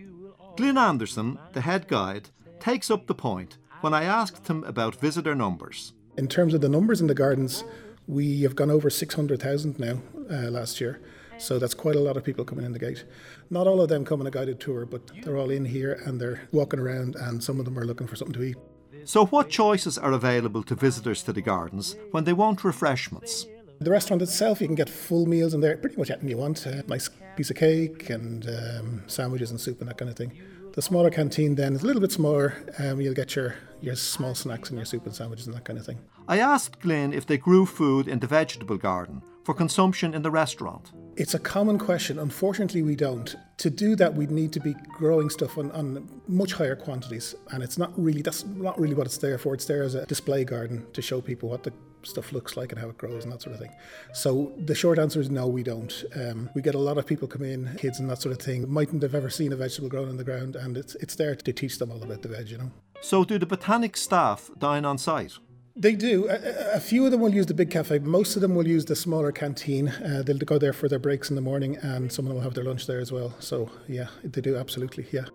Glyn 0.56 0.78
Anderson, 0.78 1.38
the 1.52 1.60
head 1.60 1.86
guide, 1.86 2.30
takes 2.58 2.90
up 2.90 3.06
the 3.06 3.14
point 3.14 3.58
when 3.82 3.94
I 3.94 4.04
asked 4.04 4.48
him 4.48 4.64
about 4.64 4.96
visitor 4.96 5.34
numbers. 5.34 5.92
In 6.16 6.28
terms 6.28 6.54
of 6.54 6.60
the 6.60 6.68
numbers 6.68 7.00
in 7.00 7.06
the 7.06 7.14
gardens, 7.14 7.62
we 8.06 8.42
have 8.42 8.56
gone 8.56 8.70
over 8.70 8.90
600,000 8.90 9.78
now 9.78 10.02
uh, 10.30 10.50
last 10.50 10.80
year. 10.80 11.00
So 11.38 11.58
that's 11.58 11.74
quite 11.74 11.96
a 11.96 12.00
lot 12.00 12.16
of 12.16 12.24
people 12.24 12.44
coming 12.44 12.64
in 12.64 12.72
the 12.72 12.78
gate. 12.78 13.04
Not 13.50 13.66
all 13.66 13.80
of 13.80 13.88
them 13.88 14.04
come 14.04 14.20
on 14.20 14.26
a 14.26 14.30
guided 14.30 14.60
tour, 14.60 14.86
but 14.86 15.10
they're 15.22 15.36
all 15.36 15.50
in 15.50 15.64
here 15.64 16.00
and 16.04 16.20
they're 16.20 16.48
walking 16.52 16.78
around, 16.78 17.16
and 17.16 17.42
some 17.42 17.58
of 17.58 17.64
them 17.64 17.78
are 17.78 17.84
looking 17.84 18.06
for 18.06 18.16
something 18.16 18.34
to 18.34 18.42
eat. 18.42 18.56
So, 19.04 19.26
what 19.26 19.50
choices 19.50 19.98
are 19.98 20.12
available 20.12 20.62
to 20.64 20.76
visitors 20.76 21.22
to 21.24 21.32
the 21.32 21.42
gardens 21.42 21.96
when 22.12 22.24
they 22.24 22.32
want 22.32 22.62
refreshments? 22.62 23.46
The 23.80 23.90
restaurant 23.90 24.22
itself, 24.22 24.60
you 24.60 24.68
can 24.68 24.76
get 24.76 24.88
full 24.88 25.26
meals 25.26 25.54
in 25.54 25.60
there, 25.60 25.76
pretty 25.76 25.96
much 25.96 26.10
anything 26.10 26.28
you 26.28 26.36
want. 26.36 26.64
A 26.66 26.84
nice 26.86 27.10
piece 27.36 27.50
of 27.50 27.56
cake 27.56 28.10
and 28.10 28.48
um, 28.48 29.02
sandwiches 29.08 29.50
and 29.50 29.60
soup 29.60 29.80
and 29.80 29.88
that 29.88 29.98
kind 29.98 30.08
of 30.08 30.16
thing. 30.16 30.32
The 30.74 30.82
smaller 30.82 31.10
canteen 31.10 31.56
then 31.56 31.74
is 31.74 31.82
a 31.82 31.86
little 31.86 32.00
bit 32.00 32.12
smaller. 32.12 32.54
Um, 32.78 33.00
you'll 33.00 33.14
get 33.14 33.34
your, 33.34 33.56
your 33.80 33.96
small 33.96 34.36
snacks 34.36 34.70
and 34.70 34.78
your 34.78 34.86
soup 34.86 35.04
and 35.04 35.14
sandwiches 35.14 35.46
and 35.48 35.56
that 35.56 35.64
kind 35.64 35.78
of 35.78 35.84
thing. 35.84 35.98
I 36.28 36.38
asked 36.38 36.80
Glyn 36.80 37.12
if 37.12 37.26
they 37.26 37.38
grew 37.38 37.66
food 37.66 38.08
in 38.08 38.20
the 38.20 38.26
vegetable 38.26 38.76
garden 38.76 39.22
for 39.44 39.54
consumption 39.54 40.14
in 40.14 40.22
the 40.22 40.30
restaurant. 40.30 40.92
It's 41.16 41.34
a 41.34 41.38
common 41.38 41.78
question. 41.78 42.18
Unfortunately, 42.18 42.82
we 42.82 42.96
don't. 42.96 43.34
To 43.58 43.70
do 43.70 43.96
that, 43.96 44.14
we'd 44.14 44.30
need 44.30 44.52
to 44.52 44.60
be 44.60 44.74
growing 44.96 45.28
stuff 45.28 45.58
on, 45.58 45.70
on 45.72 46.22
much 46.26 46.54
higher 46.54 46.76
quantities, 46.76 47.34
and 47.50 47.62
it's 47.62 47.76
not 47.76 47.92
really 47.96 48.22
that's 48.22 48.44
not 48.44 48.78
really 48.80 48.94
what 48.94 49.06
it's 49.06 49.18
there 49.18 49.36
for. 49.36 49.52
It's 49.52 49.66
there 49.66 49.82
as 49.82 49.94
a 49.94 50.06
display 50.06 50.44
garden 50.44 50.86
to 50.92 51.02
show 51.02 51.20
people 51.20 51.50
what 51.50 51.64
the 51.64 51.72
stuff 52.04 52.32
looks 52.32 52.56
like 52.56 52.72
and 52.72 52.80
how 52.80 52.88
it 52.88 52.98
grows 52.98 53.24
and 53.24 53.32
that 53.32 53.42
sort 53.42 53.54
of 53.54 53.60
thing. 53.60 53.72
So 54.12 54.52
the 54.64 54.74
short 54.74 54.98
answer 54.98 55.20
is 55.20 55.30
no, 55.30 55.46
we 55.46 55.62
don't. 55.62 56.04
Um, 56.16 56.50
we 56.54 56.62
get 56.62 56.74
a 56.74 56.78
lot 56.78 56.98
of 56.98 57.06
people 57.06 57.28
come 57.28 57.42
in, 57.42 57.76
kids 57.76 58.00
and 58.00 58.08
that 58.10 58.20
sort 58.22 58.34
of 58.34 58.42
thing, 58.42 58.68
mightn't 58.72 59.02
have 59.02 59.14
ever 59.14 59.30
seen 59.30 59.52
a 59.52 59.56
vegetable 59.56 59.88
grown 59.88 60.08
in 60.08 60.16
the 60.16 60.24
ground, 60.24 60.56
and 60.56 60.76
it's 60.76 60.94
it's 60.96 61.14
there 61.16 61.34
to 61.34 61.52
teach 61.52 61.78
them 61.78 61.90
all 61.90 62.02
about 62.02 62.22
the 62.22 62.28
veg, 62.28 62.48
you 62.48 62.58
know. 62.58 62.70
So, 63.00 63.24
do 63.24 63.38
the 63.38 63.46
botanic 63.46 63.96
staff 63.96 64.50
dine 64.58 64.84
on 64.84 64.96
site? 64.96 65.38
They 65.74 65.94
do. 65.94 66.28
A, 66.28 66.76
a, 66.76 66.80
few 66.80 67.04
of 67.06 67.12
them 67.12 67.20
will 67.20 67.34
use 67.34 67.46
the 67.46 67.54
big 67.54 67.70
cafe. 67.70 67.98
Most 67.98 68.36
of 68.36 68.42
them 68.42 68.54
will 68.54 68.68
use 68.68 68.84
the 68.84 68.96
smaller 68.96 69.32
canteen. 69.32 69.88
Uh, 69.88 70.22
they'll 70.24 70.36
go 70.36 70.58
there 70.58 70.74
for 70.74 70.88
their 70.88 70.98
breaks 70.98 71.30
in 71.30 71.36
the 71.36 71.42
morning, 71.42 71.76
and 71.76 72.12
some 72.12 72.26
of 72.26 72.28
them 72.28 72.36
will 72.36 72.44
have 72.44 72.54
their 72.54 72.64
lunch 72.64 72.86
there 72.86 73.00
as 73.00 73.10
well. 73.10 73.34
So 73.38 73.70
yeah, 73.88 74.08
they 74.22 74.42
do 74.42 74.56
absolutely. 74.56 75.06
Yeah. 75.10 75.26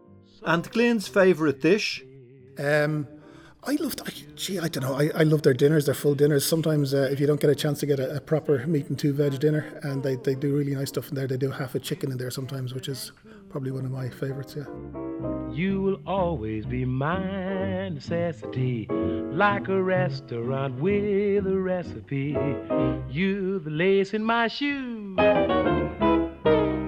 And 0.44 0.70
Glyn's 0.70 1.08
favourite 1.08 1.60
dish? 1.60 2.04
Um, 2.60 3.08
I 3.64 3.76
love. 3.80 3.96
I, 4.06 4.12
gee, 4.36 4.60
I 4.60 4.68
don't 4.68 4.84
know. 4.84 4.94
I, 4.94 5.10
I 5.16 5.24
love 5.24 5.42
their 5.42 5.54
dinners. 5.54 5.86
Their 5.86 5.96
full 5.96 6.14
dinners. 6.14 6.46
Sometimes 6.46 6.94
uh, 6.94 7.10
if 7.12 7.20
you 7.20 7.26
don't 7.26 7.42
get 7.42 7.50
a 7.50 7.56
chance 7.56 7.80
to 7.80 7.86
get 7.86 8.00
a, 8.00 8.18
a, 8.18 8.22
proper 8.22 8.66
meat 8.68 8.88
and 8.88 8.98
two 8.98 9.14
veg 9.14 9.40
dinner, 9.40 9.80
and 9.84 10.04
they, 10.04 10.16
they 10.16 10.36
do 10.36 10.56
really 10.56 10.76
nice 10.76 10.90
stuff 10.90 11.10
in 11.10 11.16
there. 11.16 11.28
They 11.28 11.38
do 11.38 11.52
half 11.52 11.74
a 11.74 11.80
chicken 11.80 12.12
in 12.12 12.18
there 12.18 12.32
sometimes, 12.32 12.74
which 12.74 12.88
is 12.88 13.12
probably 13.58 13.72
one 13.72 13.86
of 13.86 13.92
my 13.92 14.08
favourites. 14.08 14.56
Yeah. 14.56 14.66
You 15.52 15.82
will 15.82 15.98
always 16.06 16.64
be 16.68 16.86
my 16.86 17.90
necessity, 17.90 18.86
like 19.32 19.68
a 19.68 19.82
restaurant 19.82 20.80
with 20.80 21.48
a 21.48 21.60
recipe. 21.60 22.38
You 23.10 23.58
the 23.58 23.72
lace 23.72 24.14
in 24.14 24.24
my 24.24 24.48
shoe. 24.48 25.16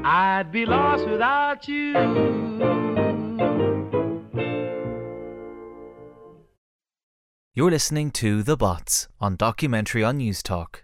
I'd 0.05 0.51
be 0.51 0.67
lost 0.67 1.07
without 1.07 1.67
you. 1.67 1.93
You're 7.55 7.71
listening 7.71 8.11
to 8.11 8.43
The 8.43 8.55
Bots 8.55 9.07
on 9.19 9.37
Documentary 9.37 10.03
on 10.03 10.19
Newstalk. 10.19 10.83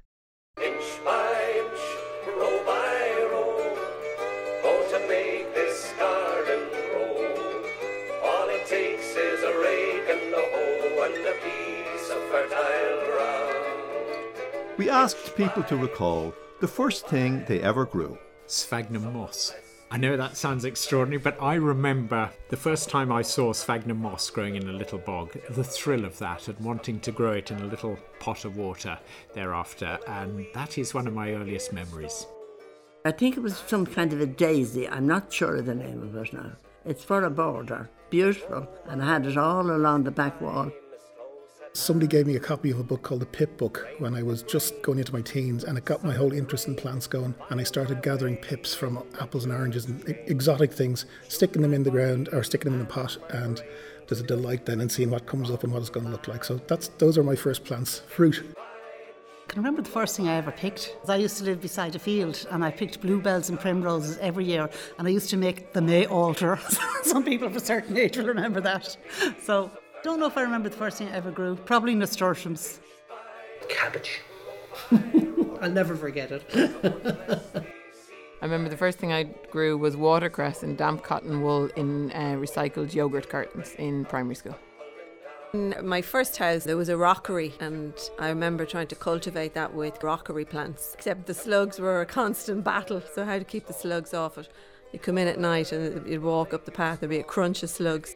We 14.77 14.89
asked 14.89 15.37
people 15.37 15.63
to 15.63 15.77
recall 15.77 16.33
the 16.59 16.67
first 16.67 17.07
thing 17.07 17.45
they 17.47 17.61
ever 17.61 17.85
grew. 17.85 18.17
Sphagnum 18.45 19.13
moss. 19.13 19.53
I 19.89 19.95
know 19.95 20.17
that 20.17 20.35
sounds 20.35 20.65
extraordinary, 20.65 21.21
but 21.21 21.41
I 21.41 21.53
remember 21.53 22.29
the 22.49 22.57
first 22.57 22.89
time 22.89 23.09
I 23.09 23.21
saw 23.21 23.53
sphagnum 23.53 24.01
moss 24.01 24.29
growing 24.29 24.57
in 24.57 24.67
a 24.67 24.73
little 24.73 24.99
bog, 24.99 25.31
the 25.49 25.63
thrill 25.63 26.03
of 26.03 26.17
that 26.19 26.49
and 26.49 26.59
wanting 26.59 26.99
to 27.01 27.13
grow 27.13 27.31
it 27.31 27.51
in 27.51 27.61
a 27.61 27.67
little 27.67 27.97
pot 28.19 28.43
of 28.43 28.57
water 28.57 28.99
thereafter, 29.33 29.97
and 30.07 30.45
that 30.53 30.77
is 30.77 30.93
one 30.93 31.07
of 31.07 31.13
my 31.13 31.31
earliest 31.31 31.71
memories. 31.71 32.27
I 33.05 33.11
think 33.11 33.37
it 33.37 33.43
was 33.43 33.55
some 33.55 33.85
kind 33.85 34.11
of 34.11 34.19
a 34.19 34.25
daisy, 34.25 34.89
I'm 34.89 35.07
not 35.07 35.31
sure 35.31 35.55
of 35.55 35.67
the 35.67 35.75
name 35.75 36.03
of 36.03 36.15
it 36.17 36.33
now. 36.33 36.51
It's 36.83 37.05
for 37.05 37.23
a 37.23 37.29
border, 37.29 37.89
beautiful, 38.09 38.67
and 38.87 39.01
I 39.01 39.05
had 39.05 39.25
it 39.25 39.37
all 39.37 39.71
along 39.71 40.03
the 40.03 40.11
back 40.11 40.41
wall. 40.41 40.69
Somebody 41.75 42.07
gave 42.07 42.25
me 42.25 42.37
a 42.37 42.39
copy 42.39 42.71
of 42.71 42.79
a 42.79 42.83
book 42.83 43.01
called 43.01 43.19
the 43.19 43.25
Pip 43.25 43.57
Book 43.57 43.85
when 43.99 44.15
I 44.15 44.23
was 44.23 44.43
just 44.43 44.81
going 44.81 44.97
into 44.97 45.11
my 45.11 45.19
teens, 45.19 45.65
and 45.65 45.77
it 45.77 45.83
got 45.83 46.05
my 46.05 46.13
whole 46.13 46.31
interest 46.31 46.69
in 46.69 46.75
plants 46.75 47.05
going. 47.05 47.35
And 47.49 47.59
I 47.59 47.65
started 47.65 48.01
gathering 48.01 48.37
pips 48.37 48.73
from 48.73 49.03
apples 49.19 49.43
and 49.43 49.51
oranges 49.51 49.83
and 49.83 50.07
exotic 50.07 50.71
things, 50.71 51.05
sticking 51.27 51.61
them 51.61 51.73
in 51.73 51.83
the 51.83 51.91
ground 51.91 52.29
or 52.31 52.43
sticking 52.43 52.71
them 52.71 52.79
in 52.79 52.85
a 52.85 52.89
pot, 52.89 53.17
and 53.31 53.61
there's 54.07 54.21
a 54.21 54.23
delight 54.23 54.65
then 54.65 54.79
in 54.79 54.87
seeing 54.87 55.09
what 55.09 55.25
comes 55.25 55.51
up 55.51 55.65
and 55.65 55.73
what 55.73 55.81
it's 55.81 55.89
going 55.89 56.05
to 56.05 56.11
look 56.13 56.29
like. 56.29 56.45
So 56.45 56.61
that's 56.65 56.87
those 56.97 57.17
are 57.17 57.23
my 57.23 57.35
first 57.35 57.65
plants. 57.65 57.99
Fruit. 58.07 58.41
I 58.57 59.47
can 59.49 59.59
remember 59.59 59.81
the 59.81 59.89
first 59.89 60.15
thing 60.15 60.29
I 60.29 60.35
ever 60.35 60.51
picked. 60.51 60.95
I 61.09 61.17
used 61.17 61.37
to 61.39 61.43
live 61.43 61.59
beside 61.59 61.93
a 61.93 61.99
field 61.99 62.47
and 62.51 62.63
I 62.63 62.71
picked 62.71 63.01
bluebells 63.01 63.49
and 63.49 63.59
primroses 63.59 64.17
every 64.19 64.45
year 64.45 64.69
and 64.97 65.07
I 65.07 65.11
used 65.11 65.29
to 65.31 65.37
make 65.37 65.73
the 65.73 65.81
May 65.81 66.05
altar. 66.05 66.57
Some 67.03 67.25
people 67.25 67.47
of 67.47 67.55
a 67.55 67.59
certain 67.59 67.97
age 67.97 68.17
will 68.17 68.25
remember 68.25 68.61
that. 68.61 68.95
So 69.43 69.71
don't 70.05 70.19
know 70.19 70.27
if 70.27 70.37
I 70.37 70.43
remember 70.43 70.69
the 70.69 70.77
first 70.77 70.99
thing 70.99 71.07
I 71.07 71.15
ever 71.15 71.31
grew. 71.31 71.55
Probably 71.55 71.95
nasturtiums. 71.95 72.79
Cabbage. 73.67 74.21
I'll 75.61 75.71
never 75.71 75.95
forget 75.95 76.31
it. 76.31 76.43
I 78.39 78.45
remember 78.45 78.69
the 78.69 78.77
first 78.77 78.99
thing 78.99 79.11
I 79.11 79.23
grew 79.23 79.79
was 79.79 79.97
watercress 79.97 80.61
and 80.61 80.77
damp 80.77 81.01
cotton 81.01 81.41
wool 81.41 81.71
in 81.75 82.11
uh, 82.11 82.35
recycled 82.37 82.93
yogurt 82.93 83.29
cartons 83.29 83.73
in 83.79 84.05
primary 84.05 84.35
school. 84.35 84.55
In 85.55 85.73
my 85.81 86.03
first 86.03 86.37
house, 86.37 86.65
there 86.65 86.77
was 86.77 86.89
a 86.89 86.97
rockery, 86.97 87.55
and 87.59 87.93
I 88.19 88.29
remember 88.29 88.65
trying 88.67 88.87
to 88.87 88.95
cultivate 88.95 89.55
that 89.55 89.73
with 89.73 90.03
rockery 90.03 90.45
plants. 90.45 90.93
Except 90.93 91.25
the 91.25 91.33
slugs 91.33 91.79
were 91.79 92.01
a 92.01 92.05
constant 92.05 92.63
battle, 92.63 93.01
so 93.15 93.25
how 93.25 93.39
to 93.39 93.43
keep 93.43 93.65
the 93.65 93.73
slugs 93.73 94.13
off 94.13 94.37
it? 94.37 94.49
You 94.93 94.99
come 94.99 95.17
in 95.17 95.27
at 95.27 95.39
night 95.39 95.71
and 95.71 96.07
you'd 96.07 96.21
walk 96.21 96.53
up 96.53 96.65
the 96.65 96.71
path, 96.71 96.99
there'd 96.99 97.09
be 97.09 97.17
a 97.17 97.23
crunch 97.23 97.63
of 97.63 97.71
slugs. 97.71 98.15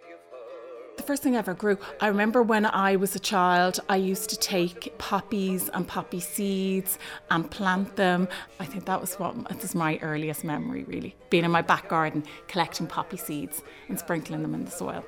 The 1.00 1.06
first 1.06 1.24
thing 1.24 1.38
I 1.38 1.40
ever 1.40 1.54
grew, 1.54 1.78
I 2.02 2.08
remember 2.08 2.44
when 2.44 2.66
I 2.66 2.98
was 2.98 3.16
a 3.16 3.20
child, 3.20 3.80
I 3.88 3.96
used 3.96 4.30
to 4.32 4.38
take 4.38 4.98
poppies 4.98 5.70
and 5.70 5.88
poppy 5.88 6.20
seeds 6.20 7.00
and 7.32 7.50
plant 7.50 7.96
them. 7.96 8.28
I 8.60 8.66
think 8.66 8.84
that 8.84 9.00
was 9.00 9.16
what 9.16 9.48
this 9.48 9.64
is 9.64 9.76
my 9.76 9.98
earliest 10.02 10.44
memory, 10.44 10.84
really. 10.84 11.16
Being 11.30 11.46
in 11.46 11.52
my 11.52 11.62
back 11.62 11.88
garden, 11.88 12.26
collecting 12.50 12.86
poppy 12.86 13.16
seeds 13.16 13.64
and 13.88 13.98
sprinkling 13.98 14.42
them 14.42 14.54
in 14.54 14.66
the 14.66 14.72
soil. 14.72 15.06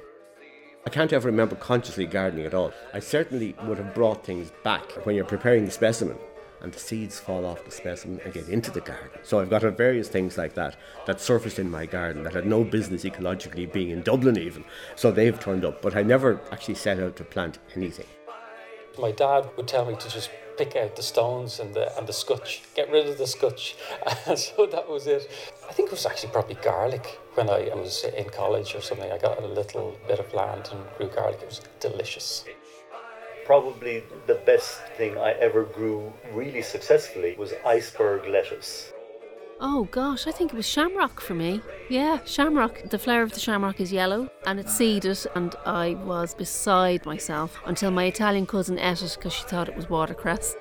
I 0.87 0.89
can't 0.89 1.11
ever 1.11 1.27
remember 1.27 1.57
consciously 1.57 2.05
gardening 2.05 2.45
at 2.45 2.53
all. 2.53 2.71
I 2.93 2.99
certainly 3.01 3.53
would 3.65 3.77
have 3.77 3.93
brought 3.93 4.25
things 4.25 4.49
back 4.63 4.89
when 5.05 5.17
you're 5.17 5.25
preparing 5.25 5.65
the 5.65 5.71
specimen. 5.71 6.17
And 6.61 6.71
the 6.71 6.79
seeds 6.79 7.19
fall 7.19 7.45
off 7.45 7.65
the 7.65 7.71
specimen 7.71 8.19
and 8.23 8.33
get 8.33 8.49
into 8.49 8.71
the 8.71 8.81
garden. 8.81 9.19
So 9.23 9.39
I've 9.39 9.49
got 9.49 9.63
various 9.77 10.07
things 10.07 10.37
like 10.37 10.53
that 10.55 10.77
that 11.05 11.21
surfaced 11.21 11.59
in 11.59 11.69
my 11.69 11.85
garden 11.85 12.23
that 12.23 12.33
had 12.33 12.45
no 12.45 12.63
business 12.63 13.03
ecologically 13.03 13.71
being 13.71 13.89
in 13.89 14.01
Dublin 14.01 14.37
even. 14.37 14.63
So 14.95 15.11
they've 15.11 15.39
turned 15.39 15.65
up, 15.65 15.81
but 15.81 15.95
I 15.95 16.03
never 16.03 16.39
actually 16.51 16.75
set 16.75 16.99
out 16.99 17.15
to 17.17 17.23
plant 17.23 17.59
anything. 17.75 18.07
My 18.99 19.11
dad 19.11 19.49
would 19.55 19.67
tell 19.67 19.85
me 19.85 19.95
to 19.95 20.09
just 20.09 20.29
pick 20.57 20.75
out 20.75 20.95
the 20.95 21.03
stones 21.03 21.59
and 21.59 21.73
the 21.73 21.97
and 21.97 22.05
the 22.05 22.13
scutch, 22.13 22.61
get 22.75 22.91
rid 22.91 23.07
of 23.07 23.17
the 23.17 23.27
scutch. 23.27 23.75
So 24.35 24.65
that 24.67 24.87
was 24.87 25.07
it. 25.07 25.29
I 25.67 25.73
think 25.73 25.87
it 25.87 25.93
was 25.93 26.05
actually 26.05 26.31
probably 26.31 26.55
garlic 26.55 27.19
when 27.35 27.49
I 27.49 27.73
was 27.73 28.03
in 28.03 28.29
college 28.29 28.75
or 28.75 28.81
something. 28.81 29.11
I 29.11 29.17
got 29.17 29.41
a 29.41 29.47
little 29.47 29.97
bit 30.07 30.19
of 30.19 30.33
land 30.33 30.69
and 30.71 30.81
grew 30.97 31.07
garlic. 31.07 31.39
It 31.41 31.47
was 31.47 31.61
delicious. 31.79 32.45
Probably 33.45 34.03
the 34.27 34.35
best 34.35 34.81
thing 34.97 35.17
I 35.17 35.31
ever 35.33 35.63
grew 35.63 36.13
really 36.33 36.61
successfully 36.61 37.35
was 37.37 37.53
iceberg 37.65 38.27
lettuce. 38.27 38.93
Oh 39.63 39.83
gosh, 39.91 40.25
I 40.25 40.31
think 40.31 40.53
it 40.53 40.55
was 40.55 40.67
shamrock 40.67 41.21
for 41.21 41.35
me. 41.35 41.61
Yeah, 41.87 42.19
shamrock. 42.25 42.81
The 42.89 42.97
flower 42.97 43.21
of 43.21 43.33
the 43.33 43.39
shamrock 43.39 43.79
is 43.79 43.93
yellow 43.93 44.29
and 44.47 44.59
it's 44.59 44.75
seeded, 44.75 45.19
and 45.35 45.55
I 45.65 45.93
was 46.03 46.33
beside 46.33 47.05
myself 47.05 47.59
until 47.65 47.91
my 47.91 48.05
Italian 48.05 48.47
cousin 48.47 48.79
ate 48.79 49.03
it 49.03 49.15
because 49.17 49.33
she 49.33 49.43
thought 49.43 49.69
it 49.69 49.75
was 49.75 49.89
watercress. 49.89 50.55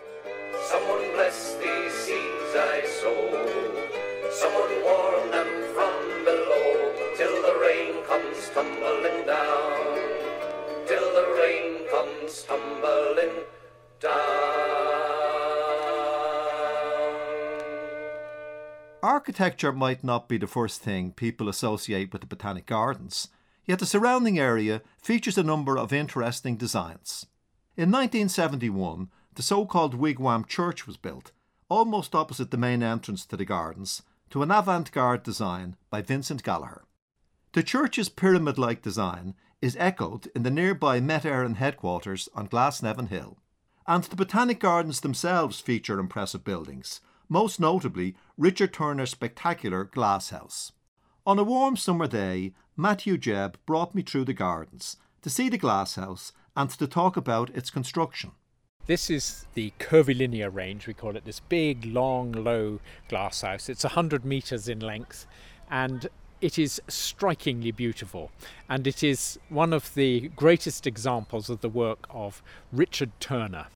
Architecture 19.30 19.70
might 19.70 20.02
not 20.02 20.28
be 20.28 20.38
the 20.38 20.48
first 20.48 20.82
thing 20.82 21.12
people 21.12 21.48
associate 21.48 22.12
with 22.12 22.20
the 22.20 22.26
Botanic 22.26 22.66
Gardens, 22.66 23.28
yet 23.64 23.78
the 23.78 23.86
surrounding 23.86 24.40
area 24.40 24.82
features 25.00 25.38
a 25.38 25.44
number 25.44 25.78
of 25.78 25.92
interesting 25.92 26.56
designs. 26.56 27.26
In 27.76 27.92
1971, 27.92 29.08
the 29.36 29.42
so 29.44 29.64
called 29.64 29.94
Wigwam 29.94 30.48
Church 30.48 30.84
was 30.84 30.96
built, 30.96 31.30
almost 31.68 32.12
opposite 32.12 32.50
the 32.50 32.56
main 32.56 32.82
entrance 32.82 33.24
to 33.26 33.36
the 33.36 33.44
gardens, 33.44 34.02
to 34.30 34.42
an 34.42 34.50
avant 34.50 34.90
garde 34.90 35.22
design 35.22 35.76
by 35.90 36.02
Vincent 36.02 36.42
Gallagher. 36.42 36.82
The 37.52 37.62
church's 37.62 38.08
pyramid 38.08 38.58
like 38.58 38.82
design 38.82 39.36
is 39.62 39.76
echoed 39.78 40.28
in 40.34 40.42
the 40.42 40.50
nearby 40.50 40.98
Met 40.98 41.22
Éireann 41.22 41.54
headquarters 41.54 42.28
on 42.34 42.48
Glasnevin 42.48 43.10
Hill. 43.10 43.38
And 43.86 44.02
the 44.02 44.16
Botanic 44.16 44.58
Gardens 44.58 45.02
themselves 45.02 45.60
feature 45.60 46.00
impressive 46.00 46.42
buildings, 46.42 47.00
most 47.30 47.60
notably 47.60 48.16
Richard 48.40 48.72
Turner's 48.72 49.10
spectacular 49.10 49.84
glass 49.84 50.30
house. 50.30 50.72
On 51.26 51.38
a 51.38 51.44
warm 51.44 51.76
summer 51.76 52.06
day, 52.06 52.54
Matthew 52.74 53.18
Jebb 53.18 53.56
brought 53.66 53.94
me 53.94 54.00
through 54.00 54.24
the 54.24 54.32
gardens 54.32 54.96
to 55.20 55.28
see 55.28 55.50
the 55.50 55.58
glass 55.58 55.96
house 55.96 56.32
and 56.56 56.70
to 56.70 56.86
talk 56.86 57.18
about 57.18 57.50
its 57.50 57.68
construction. 57.68 58.30
This 58.86 59.10
is 59.10 59.44
the 59.52 59.74
curvilinear 59.78 60.48
range, 60.48 60.86
we 60.86 60.94
call 60.94 61.16
it, 61.16 61.26
this 61.26 61.40
big, 61.40 61.84
long, 61.84 62.32
low 62.32 62.80
glass 63.10 63.42
house. 63.42 63.68
It's 63.68 63.84
100 63.84 64.24
metres 64.24 64.70
in 64.70 64.80
length 64.80 65.26
and 65.70 66.08
it 66.40 66.58
is 66.58 66.80
strikingly 66.88 67.72
beautiful. 67.72 68.30
And 68.70 68.86
it 68.86 69.02
is 69.02 69.38
one 69.50 69.74
of 69.74 69.92
the 69.92 70.30
greatest 70.30 70.86
examples 70.86 71.50
of 71.50 71.60
the 71.60 71.68
work 71.68 72.06
of 72.08 72.42
Richard 72.72 73.10
Turner. 73.20 73.66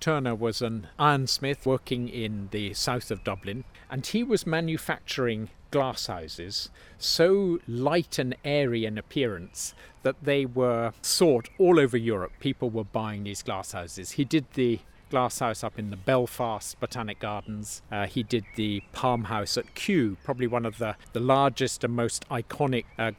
Turner 0.00 0.34
was 0.34 0.62
an 0.62 0.88
ironsmith 0.98 1.66
working 1.66 2.08
in 2.08 2.48
the 2.52 2.74
south 2.74 3.10
of 3.10 3.22
Dublin, 3.22 3.64
and 3.90 4.06
he 4.06 4.22
was 4.22 4.46
manufacturing 4.46 5.50
glass 5.70 6.06
houses 6.06 6.70
so 6.98 7.58
light 7.68 8.18
and 8.18 8.34
airy 8.44 8.84
in 8.84 8.98
appearance 8.98 9.74
that 10.02 10.16
they 10.22 10.44
were 10.44 10.92
sought 11.02 11.48
all 11.58 11.78
over 11.78 11.96
Europe. 11.96 12.32
People 12.40 12.70
were 12.70 12.84
buying 12.84 13.24
these 13.24 13.42
glass 13.42 13.72
houses. 13.72 14.12
He 14.12 14.24
did 14.24 14.46
the 14.54 14.80
glass 15.10 15.40
house 15.40 15.62
up 15.64 15.78
in 15.78 15.90
the 15.90 15.96
Belfast 15.96 16.78
Botanic 16.80 17.18
Gardens. 17.18 17.82
Uh, 17.90 18.06
he 18.06 18.22
did 18.22 18.44
the 18.56 18.82
Palm 18.92 19.24
House 19.24 19.56
at 19.56 19.74
Kew, 19.74 20.16
probably 20.24 20.46
one 20.46 20.64
of 20.64 20.78
the, 20.78 20.96
the 21.12 21.20
largest 21.20 21.84
and 21.84 21.94
most 21.94 22.26
iconic 22.28 22.84
uh, 22.98 23.10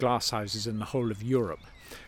in 0.69 0.79
the 0.79 0.85
whole 0.85 1.11
of 1.11 1.21
Europe. 1.21 1.59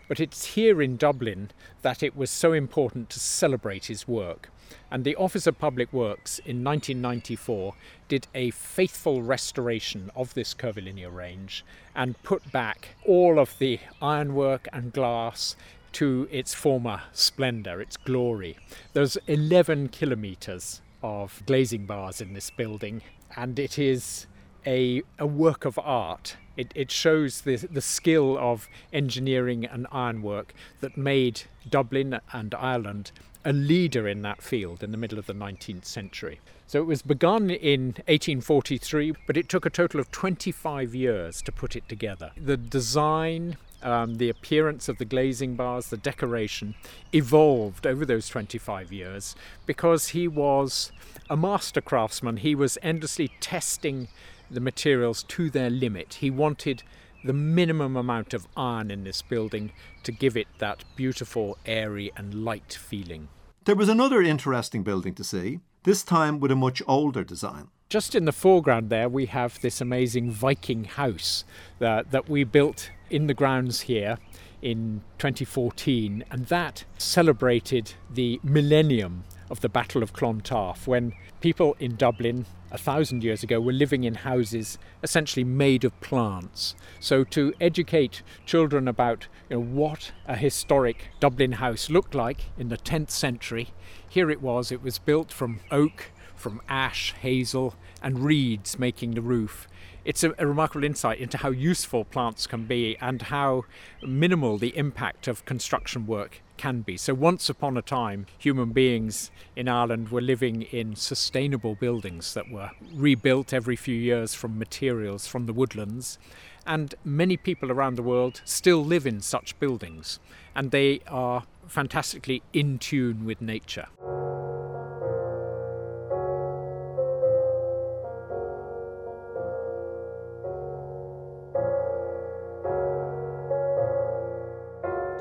But 0.08 0.20
it's 0.20 0.56
here 0.56 0.82
in 0.82 0.96
Dublin 0.96 1.52
that 1.82 2.02
it 2.02 2.16
was 2.16 2.30
so 2.30 2.54
important 2.54 3.10
to 3.12 3.20
celebrate 3.20 3.86
his 3.86 4.08
work. 4.08 4.50
And 4.92 5.04
the 5.04 5.16
Office 5.16 5.48
of 5.48 5.58
Public 5.60 5.92
Works 5.92 6.40
in 6.40 6.64
1994 6.64 7.74
did 8.08 8.28
a 8.34 8.52
faithful 8.52 9.22
restoration 9.22 10.12
of 10.16 10.34
this 10.34 10.54
curvilinear 10.54 11.10
range 11.10 11.66
and 11.96 12.22
put 12.24 12.52
back 12.52 12.96
all 13.06 13.40
of 13.40 13.58
the 13.60 13.80
ironwork 14.02 14.68
and 14.72 14.94
glass 14.94 15.56
to 15.94 16.28
its 16.32 16.54
former 16.54 17.02
splendour, 17.12 17.80
its 17.80 17.98
glory. 17.98 18.58
There's 18.94 19.18
11 19.28 19.90
kilometres 19.90 20.82
of 21.02 21.44
glazing 21.46 21.86
bars 21.86 22.22
in 22.22 22.34
this 22.34 22.50
building, 22.50 23.02
and 23.36 23.60
it 23.60 23.78
is 23.78 24.28
a, 24.66 25.04
a 25.20 25.28
work 25.28 25.66
of 25.66 25.78
art. 25.80 26.38
It, 26.56 26.72
it 26.76 26.92
shows 26.92 27.42
the, 27.42 27.56
the 27.56 27.82
skill 27.82 28.38
of 28.38 28.70
engineering 28.92 29.66
and 29.66 29.88
ironwork 29.92 30.54
that 30.82 30.98
made 30.98 31.44
Dublin 31.70 32.20
and 32.32 32.54
Ireland 32.56 33.12
a 33.46 33.54
leader 33.54 34.08
in 34.08 34.22
that 34.22 34.42
field 34.42 34.84
in 34.84 34.92
the 34.92 34.98
middle 34.98 35.20
of 35.20 35.26
the 35.26 35.34
19th 35.34 35.86
century. 35.86 36.40
So 36.68 36.80
it 36.80 36.86
was 36.86 37.02
begun 37.02 37.50
in 37.50 37.88
1843, 38.08 39.14
but 39.28 39.38
it 39.38 39.50
took 39.50 39.66
a 39.66 39.70
total 39.70 40.00
of 40.00 40.12
25 40.12 40.96
years 40.96 41.42
to 41.44 41.52
put 41.52 41.76
it 41.76 41.88
together. 41.88 42.32
The 42.38 42.58
design, 42.58 43.58
um, 43.82 44.16
the 44.16 44.30
appearance 44.30 44.88
of 44.88 44.98
the 44.98 45.06
glazing 45.06 45.56
bars, 45.56 45.88
the 45.88 45.98
decoration 45.98 46.76
evolved 47.12 47.86
over 47.86 48.06
those 48.06 48.30
25 48.30 48.92
years 48.92 49.36
because 49.66 50.10
he 50.10 50.28
was 50.28 50.92
a 51.30 51.38
master 51.38 51.82
craftsman. 51.82 52.38
He 52.38 52.56
was 52.56 52.78
endlessly 52.82 53.30
testing 53.40 54.08
the 54.50 54.62
materials 54.62 55.24
to 55.24 55.50
their 55.50 55.70
limit. 55.70 56.16
He 56.16 56.30
wanted 56.30 56.84
the 57.24 57.34
minimum 57.34 57.96
amount 57.96 58.34
of 58.34 58.48
iron 58.56 58.92
in 58.92 59.04
this 59.04 59.22
building 59.22 59.72
to 60.04 60.12
give 60.12 60.36
it 60.36 60.48
that 60.60 60.84
beautiful, 60.96 61.58
airy, 61.66 62.12
and 62.16 62.46
light 62.46 62.74
feeling. 62.74 63.30
There 63.66 63.76
was 63.76 63.90
another 63.90 64.22
interesting 64.22 64.84
building 64.84 65.14
to 65.16 65.24
see, 65.24 65.60
this 65.84 66.04
time 66.04 66.40
with 66.40 66.52
a 66.52 66.56
much 66.56 66.82
older 66.88 67.24
design. 67.24 67.68
Just 67.90 68.16
in 68.16 68.26
the 68.26 68.32
foreground 68.32 68.90
there, 68.90 69.08
we 69.08 69.28
have 69.28 69.62
this 69.62 69.80
amazing 69.80 70.32
Viking 70.32 70.86
house 70.86 71.46
that, 71.80 72.12
that 72.12 72.28
we 72.30 72.44
built 72.44 72.90
in 73.10 73.28
the 73.28 73.34
grounds 73.34 73.82
here 73.82 74.18
in 74.62 75.02
2014, 75.20 76.24
and 76.32 76.48
that 76.48 76.86
celebrated 76.98 77.94
the 78.10 78.40
millennium 78.44 79.24
of 79.54 79.62
the 79.62 79.70
Battle 79.70 80.02
of 80.02 80.14
Clontarf 80.14 80.88
when 80.88 81.14
people 81.40 81.76
in 81.80 81.96
Dublin 81.96 82.48
a 82.72 82.78
thousand 82.78 83.24
years 83.24 83.44
ago 83.44 83.62
were 83.62 83.72
living 83.72 84.04
in 84.04 84.16
houses 84.16 84.80
essentially 85.04 85.44
made 85.44 85.84
of 85.84 85.98
plants. 86.02 86.74
So 87.00 87.24
to 87.26 87.54
educate 87.62 88.24
children 88.48 88.88
about 88.88 89.28
you 89.52 89.58
know, 89.58 89.62
what 89.64 90.12
a 90.26 90.36
historic 90.36 91.10
Dublin 91.20 91.52
house 91.54 91.92
looked 91.92 92.16
like 92.16 92.46
in 92.58 92.70
the 92.70 92.80
10th 92.80 93.12
century, 93.12 93.70
here 94.10 94.32
it 94.32 94.42
was. 94.42 94.72
It 94.72 94.82
was 94.82 94.98
built 94.98 95.32
from 95.32 95.60
oak, 95.70 96.10
from 96.36 96.60
ash, 96.68 97.14
hazel, 97.22 97.76
and 98.02 98.26
reeds 98.26 98.80
making 98.80 99.12
the 99.12 99.22
roof. 99.22 99.68
It's 100.06 100.24
a, 100.24 100.34
a, 100.38 100.46
remarkable 100.46 100.84
insight 100.84 101.20
into 101.20 101.38
how 101.38 101.52
useful 101.52 102.04
plants 102.04 102.46
can 102.46 102.66
be 102.66 102.98
and 103.00 103.22
how 103.22 103.64
minimal 104.02 104.58
the 104.58 104.76
impact 104.78 105.30
of 105.30 105.46
construction 105.46 106.06
work 106.06 106.42
can 106.58 106.82
be. 106.82 106.98
So, 106.98 107.14
once 107.14 107.50
upon 107.50 107.78
a 107.78 107.82
time, 107.82 108.26
human 108.38 108.72
beings 108.72 109.32
in 109.56 109.70
Ireland 109.70 110.10
were 110.10 110.22
living 110.22 110.64
in 110.64 110.96
sustainable 110.96 111.76
buildings 111.76 112.34
that 112.34 112.52
were 112.52 112.72
rebuilt 112.94 113.54
every 113.54 113.78
few 113.78 113.96
years 113.96 114.34
from 114.34 114.60
materials 114.60 115.26
from 115.26 115.46
the 115.46 115.54
woodlands. 115.54 116.20
And 116.66 116.96
many 117.06 117.38
people 117.38 117.72
around 117.72 117.96
the 117.96 118.04
world 118.04 118.42
still 118.46 118.84
live 118.84 119.08
in 119.08 119.22
such 119.22 119.58
buildings, 119.60 120.20
and 120.56 120.72
they 120.72 121.02
are 121.08 121.44
fantastically 121.68 122.44
in 122.52 122.78
tune 122.78 123.26
with 123.26 123.42
nature. 123.42 123.88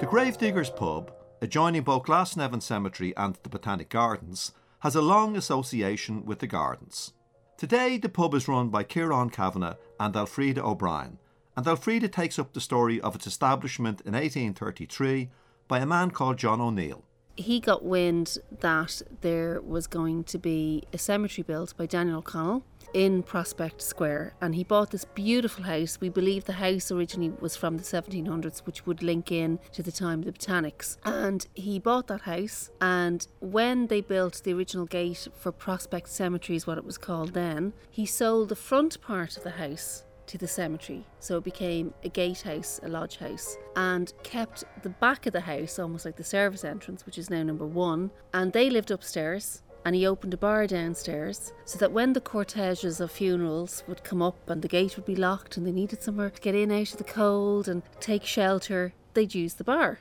The 0.03 0.09
Gravediggers 0.09 0.69
pub, 0.69 1.13
adjoining 1.41 1.83
both 1.83 2.03
Glasnevin 2.03 2.61
Cemetery 2.61 3.17
and 3.17 3.39
the 3.45 3.49
Botanic 3.49 3.89
Gardens, 3.89 4.51
has 4.81 4.97
a 4.97 5.01
long 5.01 5.37
association 5.37 6.27
with 6.27 6.41
the 6.41 6.49
gardens. 6.49 7.13
Today, 7.57 7.99
the 7.99 8.09
pub 8.09 8.35
is 8.35 8.49
run 8.49 8.69
by 8.69 8.83
Kieran 8.83 9.31
Kavanagh 9.31 9.77
and 10.01 10.17
Elfrida 10.17 10.61
O'Brien, 10.61 11.19
and 11.57 11.65
Elfrida 11.65 12.09
takes 12.09 12.37
up 12.37 12.53
the 12.53 12.61
story 12.61 13.01
of 13.01 13.15
its 13.15 13.29
establishment 13.29 14.01
in 14.01 14.15
1833 14.15 15.31
by 15.69 15.79
a 15.79 15.87
man 15.87 16.11
called 16.11 16.37
John 16.37 16.61
O'Neill. 16.61 17.05
He 17.37 17.61
got 17.61 17.85
wind 17.85 18.39
that 18.51 19.03
there 19.21 19.61
was 19.61 19.87
going 19.87 20.25
to 20.25 20.37
be 20.39 20.83
a 20.93 20.99
cemetery 20.99 21.45
built 21.45 21.77
by 21.77 21.87
Daniel 21.87 22.19
O'Connell 22.19 22.65
in 22.95 23.23
Prospect 23.23 23.81
Square, 23.81 24.35
and 24.41 24.55
he 24.55 24.65
bought 24.65 24.91
this 24.91 25.05
beautiful 25.05 25.65
house. 25.65 25.99
We 26.01 26.09
believe 26.09 26.45
the 26.45 26.53
house 26.53 26.91
originally 26.91 27.33
was 27.41 27.57
from 27.57 27.77
the 27.77 27.83
1700s, 27.83 28.61
which 28.61 28.87
would 28.87 29.03
link 29.03 29.33
in 29.33 29.59
to 29.73 29.83
the 29.83 29.93
time 29.93 30.21
of 30.21 30.27
the 30.27 30.33
Botanics. 30.33 30.97
And 31.05 31.47
he 31.55 31.79
bought 31.79 32.07
that 32.09 32.23
house, 32.23 32.71
and 32.81 33.27
when 33.41 33.87
they 33.87 34.01
built 34.01 34.43
the 34.45 34.53
original 34.53 34.87
gate 34.87 35.29
for 35.37 35.53
Prospect 35.53 36.09
Cemetery, 36.09 36.57
is 36.57 36.67
what 36.67 36.79
it 36.79 36.85
was 36.85 36.99
called 36.99 37.35
then, 37.35 37.73
he 37.91 38.07
sold 38.07 38.49
the 38.49 38.57
front 38.57 39.01
part 39.01 39.37
of 39.37 39.43
the 39.43 39.51
house 39.51 40.05
to 40.27 40.39
the 40.39 40.49
cemetery. 40.49 41.05
So 41.21 41.39
it 41.39 41.45
became 41.45 41.93
a 42.05 42.09
gatehouse, 42.09 42.81
a 42.83 42.89
lodge 42.89 43.19
house, 43.19 43.57
and 43.77 44.13
kept 44.23 44.65
the 44.83 44.89
back 44.89 45.27
of 45.27 45.33
the 45.33 45.41
house 45.41 45.79
almost 45.79 46.05
like 46.05 46.17
the 46.17 46.25
service 46.25 46.65
entrance, 46.65 47.05
which 47.05 47.19
is 47.19 47.29
now 47.29 47.43
number 47.43 47.67
one. 47.67 48.11
And 48.33 48.53
they 48.53 48.71
lived 48.71 48.91
upstairs. 48.91 49.63
And 49.85 49.97
he 49.97 50.07
opened 50.07 50.35
a 50.35 50.37
bar 50.37 50.67
downstairs 50.67 51.53
so 51.65 51.79
that 51.79 51.93
when 51.93 52.13
the 52.13 52.21
corteges 52.21 53.01
of 53.01 53.11
funerals 53.11 53.83
would 53.89 54.05
come 54.05 54.23
up 54.23 54.49
and 54.49 54.63
the 54.63 54.69
gate 54.69 54.97
would 54.97 55.07
be 55.07 55.17
locked 55.17 55.57
and 55.57 55.67
they 55.67 55.73
needed 55.73 56.03
somewhere 56.03 56.31
to 56.31 56.41
get 56.41 56.55
in 56.55 56.71
out 56.71 56.93
of 56.93 56.99
the 56.99 57.05
cold 57.05 57.69
and 57.69 57.83
take 58.01 58.25
shelter, 58.25 58.95
they'd 59.15 59.35
use 59.35 59.55
the 59.55 59.65
bar. 59.65 59.99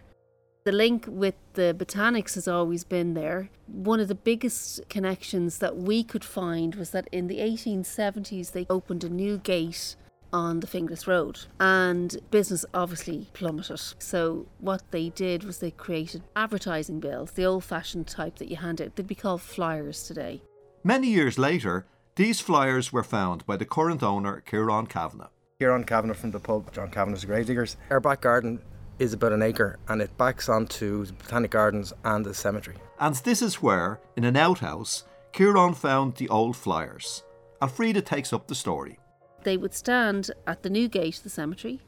The 0.63 0.71
link 0.71 1.05
with 1.07 1.33
the 1.53 1.75
botanics 1.75 2.35
has 2.35 2.47
always 2.47 2.83
been 2.83 3.15
there. 3.15 3.49
One 3.65 3.99
of 3.99 4.07
the 4.07 4.13
biggest 4.13 4.87
connections 4.89 5.57
that 5.57 5.75
we 5.75 6.03
could 6.03 6.23
find 6.23 6.75
was 6.75 6.91
that 6.91 7.09
in 7.11 7.27
the 7.27 7.39
1870s 7.39 8.51
they 8.51 8.67
opened 8.69 9.03
a 9.03 9.09
new 9.09 9.39
gate 9.39 9.95
on 10.33 10.59
the 10.59 10.67
Finglas 10.67 11.07
Road, 11.07 11.39
and 11.59 12.17
business 12.31 12.65
obviously 12.73 13.27
plummeted. 13.33 13.79
So, 13.99 14.47
what 14.59 14.83
they 14.91 15.09
did 15.09 15.43
was 15.43 15.59
they 15.59 15.71
created 15.71 16.23
advertising 16.35 16.99
bills, 16.99 17.31
the 17.31 17.45
old 17.45 17.63
fashioned 17.63 18.07
type 18.07 18.37
that 18.37 18.49
you 18.49 18.57
hand 18.57 18.81
out. 18.81 18.95
They'd 18.95 19.07
be 19.07 19.15
called 19.15 19.41
flyers 19.41 20.03
today. 20.03 20.41
Many 20.83 21.09
years 21.09 21.37
later, 21.37 21.85
these 22.15 22.41
flyers 22.41 22.91
were 22.91 23.03
found 23.03 23.45
by 23.45 23.57
the 23.57 23.65
current 23.65 24.03
owner, 24.03 24.41
Kieran 24.41 24.87
Kavanagh. 24.87 25.29
Kieran 25.59 25.83
Kavanagh 25.83 26.15
from 26.15 26.31
the 26.31 26.39
pub, 26.39 26.73
John 26.73 26.89
Kavanagh's 26.89 27.23
Gravediggers. 27.23 27.77
Our 27.89 27.99
back 27.99 28.21
garden 28.21 28.59
is 28.99 29.13
about 29.13 29.31
an 29.31 29.41
acre 29.41 29.79
and 29.87 30.01
it 30.01 30.15
backs 30.17 30.49
onto 30.49 31.05
the 31.05 31.13
Botanic 31.13 31.51
Gardens 31.51 31.93
and 32.03 32.25
the 32.25 32.33
cemetery. 32.33 32.77
And 32.99 33.15
this 33.15 33.41
is 33.41 33.61
where, 33.61 33.99
in 34.15 34.23
an 34.23 34.35
outhouse, 34.37 35.05
Kieran 35.33 35.73
found 35.73 36.15
the 36.15 36.29
old 36.29 36.57
flyers. 36.57 37.23
Alfreda 37.61 38.03
takes 38.03 38.33
up 38.33 38.47
the 38.47 38.55
story. 38.55 38.99
They 39.43 39.58
would 39.58 39.73
stand 39.73 40.32
at 40.45 40.63
the 40.63 40.69
new 40.69 40.88
gate 40.88 41.17
of 41.17 41.23
the 41.23 41.30
cemetery, 41.30 41.80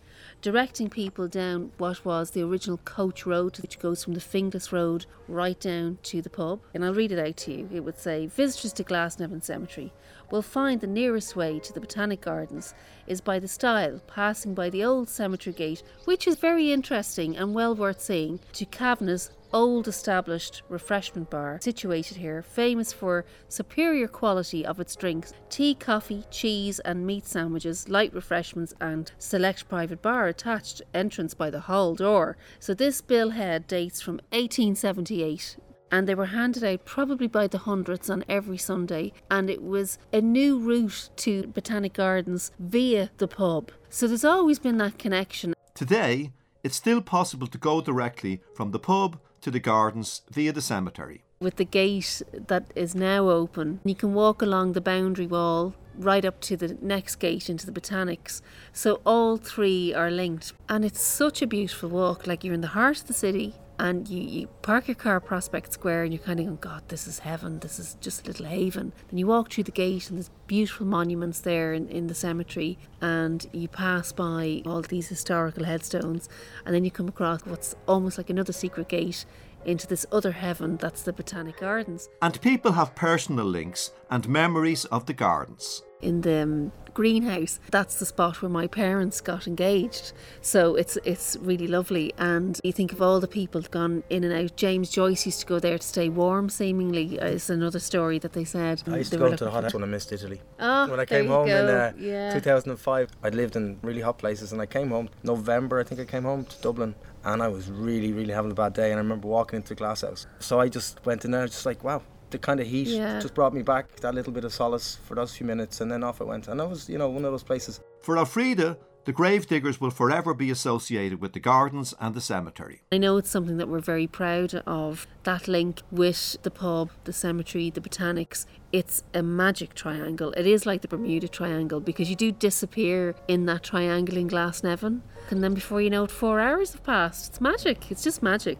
directing 0.41 0.89
people 0.89 1.27
down 1.27 1.71
what 1.77 2.03
was 2.03 2.31
the 2.31 2.41
original 2.41 2.77
coach 2.77 3.25
road, 3.25 3.59
which 3.59 3.79
goes 3.79 4.03
from 4.03 4.13
the 4.13 4.19
Finglas 4.19 4.71
Road 4.71 5.05
right 5.27 5.59
down 5.59 5.99
to 6.03 6.21
the 6.21 6.29
pub. 6.29 6.61
And 6.73 6.83
I'll 6.83 6.93
read 6.93 7.11
it 7.11 7.19
out 7.19 7.37
to 7.37 7.53
you. 7.53 7.69
It 7.71 7.81
would 7.81 7.99
say 7.99 8.25
Visitors 8.25 8.73
to 8.73 8.83
Glasnevin 8.83 9.43
Cemetery 9.43 9.93
will 10.31 10.41
find 10.41 10.81
the 10.81 10.87
nearest 10.87 11.35
way 11.35 11.59
to 11.59 11.73
the 11.73 11.79
Botanic 11.79 12.21
Gardens 12.21 12.73
is 13.05 13.21
by 13.21 13.37
the 13.37 13.47
stile, 13.47 14.01
passing 14.07 14.53
by 14.55 14.69
the 14.69 14.83
old 14.83 15.09
cemetery 15.09 15.53
gate, 15.53 15.83
which 16.05 16.27
is 16.27 16.35
very 16.37 16.71
interesting 16.71 17.37
and 17.37 17.53
well 17.53 17.75
worth 17.75 18.01
seeing, 18.01 18.39
to 18.53 18.65
Kavanagh's 18.65 19.29
old 19.53 19.87
established 19.87 20.61
refreshment 20.69 21.29
bar 21.29 21.59
situated 21.61 22.17
here, 22.17 22.41
famous 22.41 22.93
for 22.93 23.25
superior 23.47 24.07
quality 24.07 24.65
of 24.65 24.79
its 24.79 24.95
drinks, 24.95 25.33
tea, 25.49 25.73
coffee, 25.73 26.25
cheese 26.29 26.79
and 26.79 27.05
meat 27.05 27.25
sandwiches, 27.25 27.89
light 27.89 28.13
refreshments 28.13 28.73
and 28.81 29.11
select 29.17 29.67
private 29.69 30.01
bar 30.01 30.27
attached 30.27 30.81
entrance 30.93 31.33
by 31.33 31.49
the 31.49 31.61
hall 31.61 31.95
door. 31.95 32.37
So 32.59 32.73
this 32.73 33.01
bill 33.01 33.23
billhead 33.23 33.67
dates 33.67 34.01
from 34.01 34.15
1878 34.31 35.57
and 35.91 36.07
they 36.07 36.15
were 36.15 36.25
handed 36.25 36.63
out 36.63 36.85
probably 36.85 37.27
by 37.27 37.47
the 37.47 37.59
hundreds 37.59 38.09
on 38.09 38.25
every 38.27 38.57
Sunday. 38.57 39.13
And 39.29 39.47
it 39.47 39.61
was 39.61 39.99
a 40.11 40.21
new 40.21 40.57
route 40.57 41.11
to 41.17 41.45
Botanic 41.47 41.93
Gardens 41.93 42.51
via 42.57 43.11
the 43.17 43.27
pub. 43.27 43.71
So 43.89 44.07
there's 44.07 44.25
always 44.25 44.57
been 44.57 44.79
that 44.79 44.97
connection. 44.97 45.53
Today, 45.75 46.31
it's 46.63 46.75
still 46.75 46.99
possible 46.99 47.45
to 47.45 47.57
go 47.59 47.79
directly 47.79 48.41
from 48.55 48.71
the 48.71 48.79
pub 48.79 49.19
to 49.43 49.51
the 49.51 49.59
gardens 49.59 50.21
via 50.31 50.51
the 50.51 50.61
cemetery. 50.61 51.23
With 51.39 51.57
the 51.57 51.65
gate 51.65 52.21
that 52.33 52.71
is 52.75 52.95
now 52.95 53.29
open, 53.29 53.81
you 53.83 53.95
can 53.95 54.13
walk 54.13 54.41
along 54.41 54.73
the 54.73 54.81
boundary 54.81 55.27
wall 55.27 55.75
right 55.95 56.25
up 56.25 56.39
to 56.41 56.57
the 56.57 56.77
next 56.81 57.17
gate 57.17 57.49
into 57.49 57.65
the 57.69 57.79
botanics. 57.79 58.41
So 58.71 59.01
all 59.05 59.37
three 59.37 59.93
are 59.93 60.09
linked. 60.09 60.53
And 60.67 60.83
it's 60.83 61.01
such 61.01 61.41
a 61.41 61.47
beautiful 61.47 61.89
walk. 61.89 62.25
Like 62.25 62.43
you're 62.43 62.53
in 62.53 62.61
the 62.61 62.67
heart 62.67 63.01
of 63.01 63.07
the 63.07 63.13
city 63.13 63.53
and 63.79 64.07
you, 64.07 64.21
you 64.21 64.47
park 64.61 64.87
your 64.87 64.95
car 64.95 65.19
Prospect 65.19 65.73
Square 65.73 66.03
and 66.03 66.13
you're 66.13 66.23
kind 66.23 66.39
of 66.39 66.45
going, 66.45 66.57
God, 66.57 66.83
this 66.89 67.07
is 67.07 67.19
heaven. 67.19 67.59
This 67.59 67.79
is 67.79 67.97
just 68.01 68.23
a 68.23 68.27
little 68.27 68.45
haven. 68.45 68.93
Then 69.09 69.17
you 69.17 69.27
walk 69.27 69.51
through 69.51 69.65
the 69.65 69.71
gate 69.71 70.09
and 70.09 70.17
there's 70.17 70.29
beautiful 70.47 70.85
monuments 70.85 71.41
there 71.41 71.73
in, 71.73 71.87
in 71.89 72.07
the 72.07 72.15
cemetery 72.15 72.77
and 73.01 73.45
you 73.51 73.67
pass 73.67 74.11
by 74.11 74.61
all 74.65 74.81
these 74.81 75.07
historical 75.07 75.65
headstones 75.65 76.29
and 76.65 76.73
then 76.73 76.85
you 76.85 76.91
come 76.91 77.07
across 77.07 77.45
what's 77.45 77.75
almost 77.87 78.17
like 78.17 78.29
another 78.29 78.53
secret 78.53 78.89
gate 78.89 79.25
into 79.65 79.87
this 79.87 80.05
other 80.11 80.31
heaven 80.31 80.77
that's 80.77 81.03
the 81.03 81.13
Botanic 81.13 81.59
Gardens. 81.59 82.09
And 82.21 82.39
people 82.41 82.73
have 82.73 82.95
personal 82.95 83.45
links 83.45 83.91
and 84.09 84.27
memories 84.27 84.85
of 84.85 85.05
the 85.05 85.13
gardens. 85.13 85.83
In 86.03 86.21
the 86.21 86.41
um, 86.43 86.71
greenhouse, 86.93 87.59
that's 87.71 87.95
the 87.99 88.05
spot 88.05 88.41
where 88.41 88.49
my 88.49 88.67
parents 88.67 89.21
got 89.21 89.47
engaged. 89.47 90.11
So 90.41 90.75
it's 90.75 90.97
it's 91.03 91.37
really 91.41 91.67
lovely. 91.67 92.13
And 92.17 92.59
you 92.63 92.73
think 92.73 92.91
of 92.91 93.01
all 93.01 93.19
the 93.19 93.27
people 93.27 93.61
that 93.61 93.71
gone 93.71 94.03
in 94.09 94.23
and 94.23 94.33
out. 94.33 94.55
James 94.57 94.89
Joyce 94.89 95.25
used 95.25 95.39
to 95.39 95.45
go 95.45 95.59
there 95.59 95.77
to 95.77 95.87
stay 95.87 96.09
warm, 96.09 96.49
seemingly, 96.49 97.15
is 97.17 97.49
another 97.49 97.79
story 97.79 98.19
that 98.19 98.33
they 98.33 98.43
said. 98.43 98.83
I 98.85 98.97
used 98.97 99.11
to 99.13 99.17
go 99.17 99.29
to 99.29 99.35
the 99.37 99.45
looking 99.45 99.47
hot 99.47 99.59
for- 99.59 99.63
house 99.63 99.73
when 99.73 99.83
I 99.83 99.87
missed 99.87 100.11
Italy. 100.11 100.41
Oh, 100.59 100.89
when 100.89 100.99
I 100.99 101.05
came 101.05 101.27
home 101.27 101.47
in 101.47 101.65
go. 101.67 101.77
uh, 101.77 101.91
Yeah. 101.97 102.33
2005, 102.33 103.09
I'd 103.23 103.35
lived 103.35 103.55
in 103.55 103.79
really 103.81 104.01
hot 104.01 104.17
places 104.17 104.51
and 104.51 104.61
I 104.61 104.65
came 104.65 104.89
home 104.89 105.09
November, 105.23 105.79
I 105.79 105.83
think 105.83 105.99
I 106.01 106.05
came 106.05 106.23
home 106.23 106.45
to 106.45 106.61
Dublin 106.61 106.95
and 107.23 107.41
I 107.41 107.47
was 107.47 107.69
really, 107.71 108.11
really 108.11 108.33
having 108.33 108.51
a 108.51 108.55
bad 108.55 108.73
day. 108.73 108.91
And 108.91 108.99
I 108.99 109.01
remember 109.01 109.27
walking 109.27 109.57
into 109.57 109.69
the 109.69 109.75
glass 109.75 110.01
house. 110.01 110.27
So 110.39 110.59
I 110.59 110.67
just 110.67 111.03
went 111.05 111.23
in 111.25 111.31
there, 111.31 111.47
just 111.47 111.65
like, 111.65 111.81
wow, 111.83 112.01
the 112.33 112.39
kind 112.39 112.59
of 112.59 112.67
heat 112.67 112.87
Yeah. 112.87 113.19
just 113.19 113.33
brought 113.33 113.53
me 113.53 113.61
back 113.61 113.95
that 114.01 114.13
little 114.13 114.33
bit 114.33 114.43
of 114.43 114.53
solace 114.53 114.97
for 115.05 115.15
those 115.15 115.33
few 115.35 115.47
minutes. 115.47 115.79
And 115.81 115.89
then 115.91 116.03
off 116.03 116.19
it 116.19 116.27
went. 116.27 116.47
And 116.49 116.59
that 116.59 116.69
was, 116.69 116.89
you 116.89 116.97
know, 116.97 117.07
one 117.09 117.23
of 117.25 117.31
those 117.31 117.43
places. 117.43 117.79
For 118.01 118.15
Alfreda, 118.17 118.75
the 119.05 119.11
gravediggers 119.11 119.81
will 119.81 119.89
forever 119.91 120.33
be 120.33 120.49
associated 120.49 121.19
with 121.19 121.33
the 121.33 121.39
gardens 121.39 121.93
and 121.99 122.15
the 122.15 122.21
cemetery. 122.21 122.81
I 122.91 122.97
know 122.97 123.17
it's 123.17 123.29
something 123.29 123.57
that 123.57 123.67
we're 123.67 123.79
very 123.81 124.07
proud 124.07 124.55
of. 124.65 125.07
That 125.23 125.47
link 125.47 125.81
with 125.91 126.37
the 126.43 126.51
pub, 126.51 126.89
the 127.03 127.11
cemetery, 127.13 127.69
the 127.69 127.81
botanics. 127.81 128.45
It's 128.71 129.03
a 129.13 129.21
magic 129.21 129.73
triangle. 129.73 130.31
It 130.37 130.47
is 130.47 130.65
like 130.65 130.81
the 130.81 130.87
Bermuda 130.87 131.27
Triangle 131.27 131.79
because 131.81 132.09
you 132.09 132.15
do 132.15 132.31
disappear 132.31 133.13
in 133.27 133.45
that 133.45 133.63
triangle 133.63 134.17
in 134.17 134.27
Glasnevin. 134.29 135.01
And 135.29 135.43
then 135.43 135.53
before 135.53 135.81
you 135.81 135.89
know 135.89 136.05
it, 136.05 136.11
four 136.11 136.39
hours 136.39 136.71
have 136.71 136.83
passed. 136.83 137.29
It's 137.29 137.41
magic. 137.41 137.91
It's 137.91 138.03
just 138.03 138.23
magic. 138.23 138.57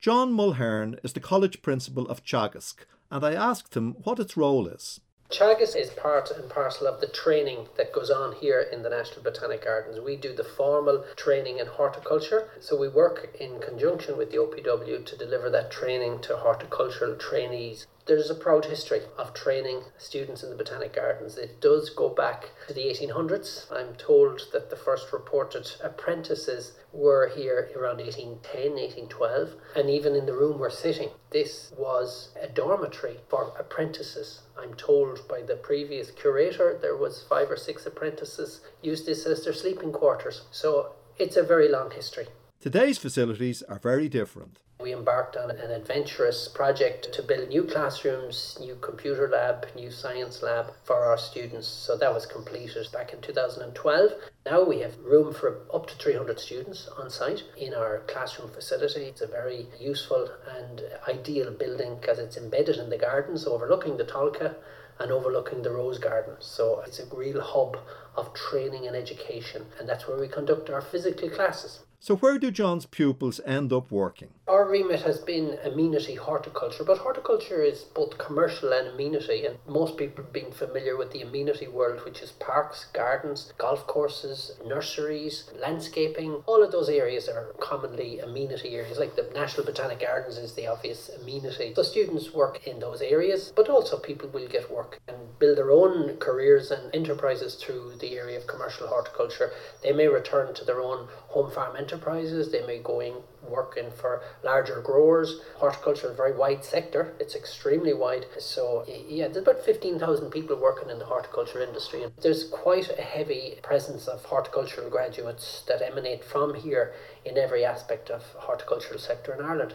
John 0.00 0.32
Mulhern 0.32 0.96
is 1.02 1.12
the 1.12 1.18
college 1.18 1.60
principal 1.60 2.06
of 2.06 2.22
Teagasc, 2.22 2.84
and 3.10 3.24
I 3.24 3.34
asked 3.34 3.76
him 3.76 3.96
what 4.04 4.20
its 4.20 4.36
role 4.36 4.68
is. 4.68 5.00
Teagasc 5.28 5.74
is 5.74 5.90
part 5.90 6.30
and 6.30 6.48
parcel 6.48 6.86
of 6.86 7.00
the 7.00 7.08
training 7.08 7.66
that 7.76 7.92
goes 7.92 8.08
on 8.08 8.36
here 8.36 8.60
in 8.60 8.84
the 8.84 8.90
National 8.90 9.24
Botanic 9.24 9.64
Gardens. 9.64 9.98
We 9.98 10.14
do 10.14 10.32
the 10.32 10.44
formal 10.44 11.04
training 11.16 11.58
in 11.58 11.66
horticulture, 11.66 12.48
so 12.60 12.78
we 12.78 12.86
work 12.86 13.34
in 13.40 13.58
conjunction 13.58 14.16
with 14.16 14.30
the 14.30 14.36
OPW 14.36 15.04
to 15.04 15.16
deliver 15.16 15.50
that 15.50 15.72
training 15.72 16.20
to 16.20 16.36
horticultural 16.36 17.16
trainees. 17.16 17.88
There's 18.08 18.30
a 18.30 18.34
proud 18.34 18.64
history 18.64 19.02
of 19.18 19.34
training 19.34 19.82
students 19.98 20.42
in 20.42 20.48
the 20.48 20.56
Botanic 20.56 20.94
Gardens. 20.94 21.36
It 21.36 21.60
does 21.60 21.90
go 21.90 22.08
back 22.08 22.52
to 22.66 22.72
the 22.72 22.86
1800s. 22.86 23.70
I'm 23.70 23.96
told 23.96 24.48
that 24.54 24.70
the 24.70 24.76
first 24.76 25.12
reported 25.12 25.70
apprentices 25.84 26.78
were 26.90 27.28
here 27.28 27.70
around 27.76 27.98
1810, 27.98 28.72
1812, 29.10 29.56
and 29.76 29.90
even 29.90 30.16
in 30.16 30.24
the 30.24 30.32
room 30.32 30.58
we're 30.58 30.70
sitting, 30.70 31.10
this 31.32 31.70
was 31.76 32.30
a 32.42 32.48
dormitory 32.48 33.18
for 33.28 33.52
apprentices. 33.58 34.40
I'm 34.58 34.72
told 34.72 35.28
by 35.28 35.42
the 35.42 35.56
previous 35.56 36.10
curator 36.10 36.78
there 36.80 36.96
was 36.96 37.26
five 37.28 37.50
or 37.50 37.58
six 37.58 37.84
apprentices 37.84 38.62
used 38.80 39.04
this 39.04 39.26
as 39.26 39.44
their 39.44 39.52
sleeping 39.52 39.92
quarters. 39.92 40.46
So 40.50 40.94
it's 41.18 41.36
a 41.36 41.42
very 41.42 41.68
long 41.68 41.90
history. 41.90 42.28
Today's 42.58 42.96
facilities 42.96 43.62
are 43.64 43.78
very 43.78 44.08
different. 44.08 44.60
We 44.80 44.92
embarked 44.92 45.36
on 45.36 45.50
an 45.50 45.72
adventurous 45.72 46.46
project 46.46 47.12
to 47.12 47.22
build 47.22 47.48
new 47.48 47.64
classrooms, 47.64 48.56
new 48.60 48.76
computer 48.76 49.28
lab, 49.28 49.66
new 49.74 49.90
science 49.90 50.40
lab 50.40 50.72
for 50.84 51.04
our 51.04 51.18
students. 51.18 51.66
So 51.66 51.96
that 51.96 52.14
was 52.14 52.26
completed 52.26 52.86
back 52.92 53.12
in 53.12 53.20
2012. 53.20 54.12
Now 54.46 54.62
we 54.62 54.78
have 54.78 54.96
room 54.98 55.34
for 55.34 55.62
up 55.74 55.88
to 55.88 55.96
300 55.96 56.38
students 56.38 56.88
on 56.96 57.10
site 57.10 57.42
in 57.56 57.74
our 57.74 58.04
classroom 58.06 58.50
facility. 58.50 59.06
It's 59.06 59.20
a 59.20 59.26
very 59.26 59.66
useful 59.80 60.30
and 60.56 60.82
ideal 61.08 61.50
building 61.50 61.96
because 62.00 62.20
it's 62.20 62.36
embedded 62.36 62.76
in 62.76 62.88
the 62.88 62.98
gardens 62.98 63.48
overlooking 63.48 63.96
the 63.96 64.04
Tolka 64.04 64.54
and 65.00 65.10
overlooking 65.10 65.62
the 65.62 65.72
rose 65.72 65.98
garden. 65.98 66.34
So 66.38 66.84
it's 66.86 67.00
a 67.00 67.06
real 67.14 67.40
hub 67.40 67.78
of 68.16 68.32
training 68.32 68.86
and 68.86 68.94
education, 68.94 69.66
and 69.78 69.88
that's 69.88 70.06
where 70.06 70.18
we 70.18 70.28
conduct 70.28 70.70
our 70.70 70.80
physical 70.80 71.30
classes. 71.30 71.80
So, 72.00 72.14
where 72.14 72.38
do 72.38 72.52
John's 72.52 72.86
pupils 72.86 73.40
end 73.44 73.72
up 73.72 73.90
working? 73.90 74.28
Our 74.46 74.66
remit 74.66 75.02
has 75.02 75.18
been 75.18 75.58
amenity 75.64 76.14
horticulture, 76.14 76.84
but 76.84 76.98
horticulture 76.98 77.60
is 77.60 77.82
both 77.82 78.16
commercial 78.18 78.72
and 78.72 78.86
amenity, 78.86 79.44
and 79.44 79.58
most 79.66 79.96
people 79.96 80.24
being 80.32 80.52
familiar 80.52 80.96
with 80.96 81.10
the 81.10 81.22
amenity 81.22 81.66
world, 81.66 82.04
which 82.04 82.22
is 82.22 82.30
parks, 82.30 82.86
gardens, 82.94 83.52
golf 83.58 83.86
courses, 83.88 84.52
nurseries, 84.64 85.50
landscaping. 85.60 86.44
All 86.46 86.62
of 86.62 86.70
those 86.70 86.88
areas 86.88 87.28
are 87.28 87.52
commonly 87.58 88.20
amenity 88.20 88.76
areas, 88.76 88.98
like 88.98 89.16
the 89.16 89.28
National 89.34 89.66
Botanic 89.66 90.00
Gardens 90.00 90.38
is 90.38 90.54
the 90.54 90.68
obvious 90.68 91.10
amenity. 91.20 91.72
So 91.74 91.82
students 91.82 92.32
work 92.32 92.64
in 92.66 92.78
those 92.78 93.02
areas, 93.02 93.52
but 93.54 93.68
also 93.68 93.98
people 93.98 94.28
will 94.28 94.46
get 94.46 94.70
work 94.70 95.00
and 95.08 95.16
build 95.40 95.58
their 95.58 95.72
own 95.72 96.16
careers 96.18 96.70
and 96.70 96.94
enterprises 96.94 97.56
through 97.56 97.96
the 98.00 98.16
area 98.16 98.38
of 98.38 98.46
commercial 98.46 98.86
horticulture. 98.86 99.50
They 99.82 99.92
may 99.92 100.06
return 100.06 100.54
to 100.54 100.64
their 100.64 100.80
own 100.80 101.08
home 101.38 101.50
farm 101.52 101.76
enterprises, 101.76 102.50
they 102.50 102.66
may 102.66 102.80
go 102.80 102.98
in 102.98 103.14
working 103.48 103.88
for 103.92 104.20
larger 104.42 104.80
growers. 104.80 105.40
Horticulture 105.54 106.06
is 106.06 106.12
a 106.12 106.16
very 106.16 106.36
wide 106.36 106.64
sector, 106.64 107.14
it's 107.20 107.36
extremely 107.36 107.94
wide. 107.94 108.26
So, 108.40 108.84
yeah, 109.08 109.28
there's 109.28 109.46
about 109.46 109.64
15,000 109.64 110.30
people 110.32 110.56
working 110.56 110.90
in 110.90 110.98
the 110.98 111.04
horticulture 111.04 111.62
industry. 111.62 112.02
And 112.02 112.12
there's 112.20 112.48
quite 112.48 112.90
a 112.98 113.02
heavy 113.02 113.60
presence 113.62 114.08
of 114.08 114.24
horticultural 114.24 114.90
graduates 114.90 115.62
that 115.68 115.80
emanate 115.80 116.24
from 116.24 116.54
here 116.54 116.92
in 117.24 117.38
every 117.38 117.64
aspect 117.64 118.10
of 118.10 118.22
horticultural 118.48 118.98
sector 118.98 119.32
in 119.32 119.40
Ireland. 119.44 119.74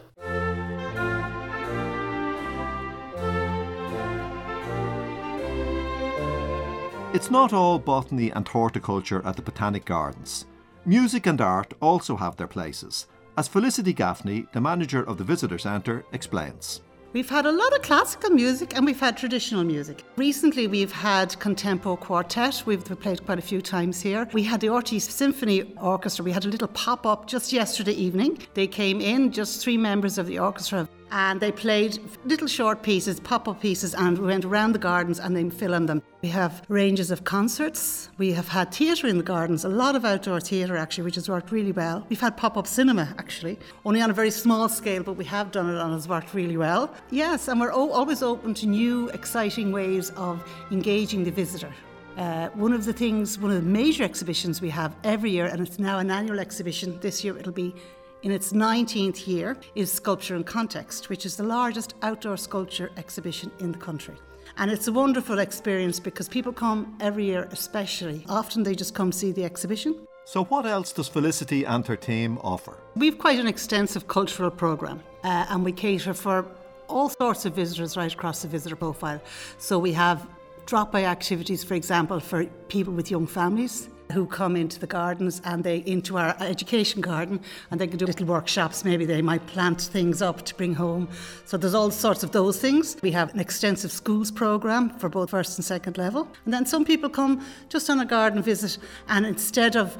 It's 7.14 7.32
not 7.32 7.54
all 7.54 7.80
botany 7.80 8.32
and 8.32 8.46
horticulture 8.46 9.22
at 9.24 9.38
the 9.38 9.42
Botanic 9.42 9.86
Gardens. 9.86 10.46
Music 10.86 11.28
and 11.28 11.40
art 11.40 11.74
also 11.82 12.18
have 12.18 12.36
their 12.36 12.48
places, 12.48 13.08
as 13.38 13.48
Felicity 13.48 13.94
Gaffney, 13.94 14.48
the 14.52 14.60
manager 14.60 15.02
of 15.02 15.18
the 15.18 15.24
Visitor 15.24 15.58
Centre, 15.58 16.04
explains. 16.12 16.82
We've 17.14 17.30
had 17.30 17.46
a 17.46 17.52
lot 17.54 17.74
of 17.74 17.84
classical 17.84 18.32
music 18.32 18.76
and 18.76 18.86
we've 18.86 19.00
had 19.00 19.16
traditional 19.16 19.64
music. 19.64 20.04
Recently, 20.18 20.68
we've 20.68 20.92
had 20.92 21.30
Contempo 21.30 21.98
Quartet. 21.98 22.64
We've 22.66 22.84
played 22.84 23.24
quite 23.26 23.40
a 23.40 23.42
few 23.42 23.62
times 23.62 24.02
here. 24.02 24.28
We 24.34 24.44
had 24.44 24.60
the 24.60 24.68
RTÉ 24.68 25.00
Symphony 25.00 25.74
Orchestra. 25.80 26.26
We 26.26 26.32
had 26.34 26.44
a 26.44 26.50
little 26.50 26.68
pop 26.70 27.06
up 27.06 27.28
just 27.28 27.54
yesterday 27.54 27.94
evening. 27.94 28.40
They 28.54 28.68
came 28.68 29.00
in, 29.00 29.32
just 29.32 29.62
three 29.62 29.78
members 29.78 30.18
of 30.18 30.28
the 30.28 30.40
orchestra, 30.40 30.90
and 31.14 31.40
they 31.40 31.52
played 31.52 32.00
little 32.26 32.48
short 32.48 32.82
pieces, 32.82 33.20
pop 33.20 33.48
up 33.48 33.62
pieces, 33.62 33.94
and 33.94 34.18
we 34.18 34.26
went 34.26 34.44
around 34.46 34.72
the 34.72 34.80
gardens 34.80 35.20
and 35.20 35.38
they 35.38 35.48
filmed 35.48 35.88
them. 35.88 36.02
We 36.24 36.30
have 36.30 36.64
ranges 36.70 37.12
of 37.12 37.24
concerts. 37.24 38.10
We 38.18 38.32
have 38.32 38.48
had 38.48 38.74
theatre 38.74 39.06
in 39.06 39.18
the 39.18 39.24
gardens, 39.24 39.64
a 39.64 39.70
lot 39.70 39.96
of 39.96 40.06
outdoor 40.06 40.42
theatre 40.42 40.76
actually, 40.76 41.04
which 41.04 41.16
has 41.16 41.30
worked 41.30 41.52
really 41.52 41.72
well. 41.72 42.04
We've 42.10 42.20
had 42.20 42.36
pop 42.36 42.58
up 42.58 42.66
cinema 42.66 43.14
actually, 43.20 43.60
only 43.86 44.02
on 44.02 44.10
a 44.10 44.14
very 44.14 44.32
small 44.32 44.68
scale, 44.68 45.04
but 45.04 45.14
we 45.14 45.26
have 45.26 45.52
done 45.52 45.70
it 45.70 45.80
and 45.80 45.94
it's 45.94 46.08
worked 46.08 46.34
really 46.34 46.58
well. 46.58 46.92
Yes, 47.12 47.48
and 47.48 47.62
we're 47.62 47.72
always 47.72 48.24
open 48.24 48.56
to 48.56 48.66
new, 48.66 49.10
exciting 49.10 49.72
ways 49.72 50.10
of 50.18 50.44
engaging 50.72 51.24
the 51.24 51.32
visitor. 51.32 51.72
Uh, 52.18 52.48
one 52.50 52.74
of 52.74 52.86
the 52.86 52.94
things, 52.94 53.38
one 53.38 53.52
of 53.52 53.64
the 53.64 53.70
major 53.70 54.04
exhibitions 54.04 54.62
we 54.62 54.70
have 54.70 54.96
every 55.04 55.30
year, 55.30 55.46
and 55.46 55.68
it's 55.68 55.78
now 55.78 56.00
an 56.00 56.10
annual 56.10 56.40
exhibition, 56.40 57.00
this 57.02 57.24
year 57.24 57.38
it'll 57.38 57.52
be 57.52 57.76
in 58.24 58.32
its 58.32 58.54
19th 58.54 59.28
year, 59.28 59.58
is 59.76 59.92
Sculpture 59.92 60.36
in 60.36 60.46
Context, 60.46 61.10
which 61.10 61.26
is 61.26 61.36
the 61.36 61.44
largest 61.44 61.94
outdoor 62.02 62.38
sculpture 62.38 62.90
exhibition 62.98 63.52
in 63.60 63.74
the 63.74 63.78
country. 63.78 64.16
And 64.58 64.72
it's 64.72 64.88
a 64.88 64.94
wonderful 64.94 65.40
experience 65.40 66.00
because 66.00 66.30
people 66.30 66.54
come 66.54 66.98
every 67.02 67.26
year, 67.26 67.50
especially. 67.52 68.26
Often 68.30 68.64
they 68.64 68.76
just 68.76 68.96
come 68.96 69.12
see 69.12 69.32
the 69.32 69.44
exhibition. 69.44 70.08
So, 70.26 70.46
what 70.46 70.66
else 70.66 70.94
does 70.94 71.10
Felicity 71.10 71.66
and 71.66 71.86
her 71.86 71.98
team 71.98 72.38
offer? 72.42 72.78
We've 72.96 73.18
quite 73.18 73.40
an 73.40 73.48
extensive 73.48 74.08
cultural 74.08 74.52
programme 74.52 75.04
uh, 75.24 75.48
and 75.50 75.66
we 75.66 75.74
cater 75.74 76.14
for 76.14 76.46
all 76.88 77.10
sorts 77.10 77.46
of 77.46 77.54
visitors 77.54 77.98
right 77.98 78.14
across 78.14 78.42
the 78.44 78.48
visitor 78.48 78.78
profile. 78.78 79.22
So, 79.58 79.78
we 79.78 79.92
have 79.94 80.26
drop 80.66 80.94
by 80.94 81.04
activities, 81.04 81.62
for 81.64 81.74
example, 81.74 82.22
for 82.22 82.46
people 82.70 82.94
with 82.94 83.12
young 83.12 83.28
families 83.28 83.90
who 84.12 84.26
come 84.26 84.56
into 84.56 84.80
the 84.80 84.88
gardens 84.88 85.42
and 85.46 85.64
they 85.64 85.78
into 85.86 86.18
our 86.18 86.36
education 86.40 87.02
garden 87.02 87.40
and 87.72 87.80
they 87.80 87.88
can 87.88 87.98
do 87.98 88.06
little 88.06 88.26
workshops. 88.26 88.84
Maybe 88.84 89.06
they 89.06 89.22
might 89.22 89.46
plant 89.48 89.82
things 89.82 90.22
up 90.22 90.44
to 90.46 90.56
bring 90.56 90.74
home. 90.74 91.08
So 91.46 91.58
there's 91.58 91.74
all 91.74 91.92
sorts 91.92 92.24
of 92.24 92.32
those 92.32 92.60
things. 92.60 92.98
We 93.02 93.12
have 93.12 93.34
an 93.34 93.40
extensive 93.40 93.92
schools 93.92 94.32
program 94.32 94.90
for 95.00 95.10
both 95.10 95.30
first 95.32 95.58
and 95.58 95.66
second 95.66 95.98
level. 95.98 96.28
And 96.46 96.54
then 96.54 96.66
some 96.66 96.86
people 96.86 97.10
come 97.10 97.46
just 97.70 97.90
on 97.90 98.00
a 98.00 98.06
garden 98.06 98.42
visit 98.42 98.78
and 99.10 99.26
instead 99.26 99.76
of 99.76 99.98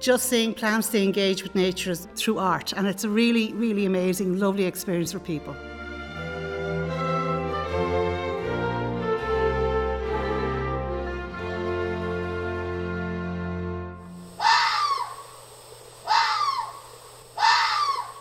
just 0.00 0.28
seeing 0.28 0.52
plants 0.52 0.88
they 0.88 1.02
engage 1.02 1.42
with 1.42 1.54
nature 1.54 1.94
through 1.94 2.38
art. 2.38 2.72
And 2.72 2.86
it's 2.86 3.04
a 3.04 3.08
really 3.08 3.52
really 3.54 3.86
amazing 3.86 4.38
lovely 4.38 4.64
experience 4.64 5.12
for 5.12 5.20
people 5.20 5.56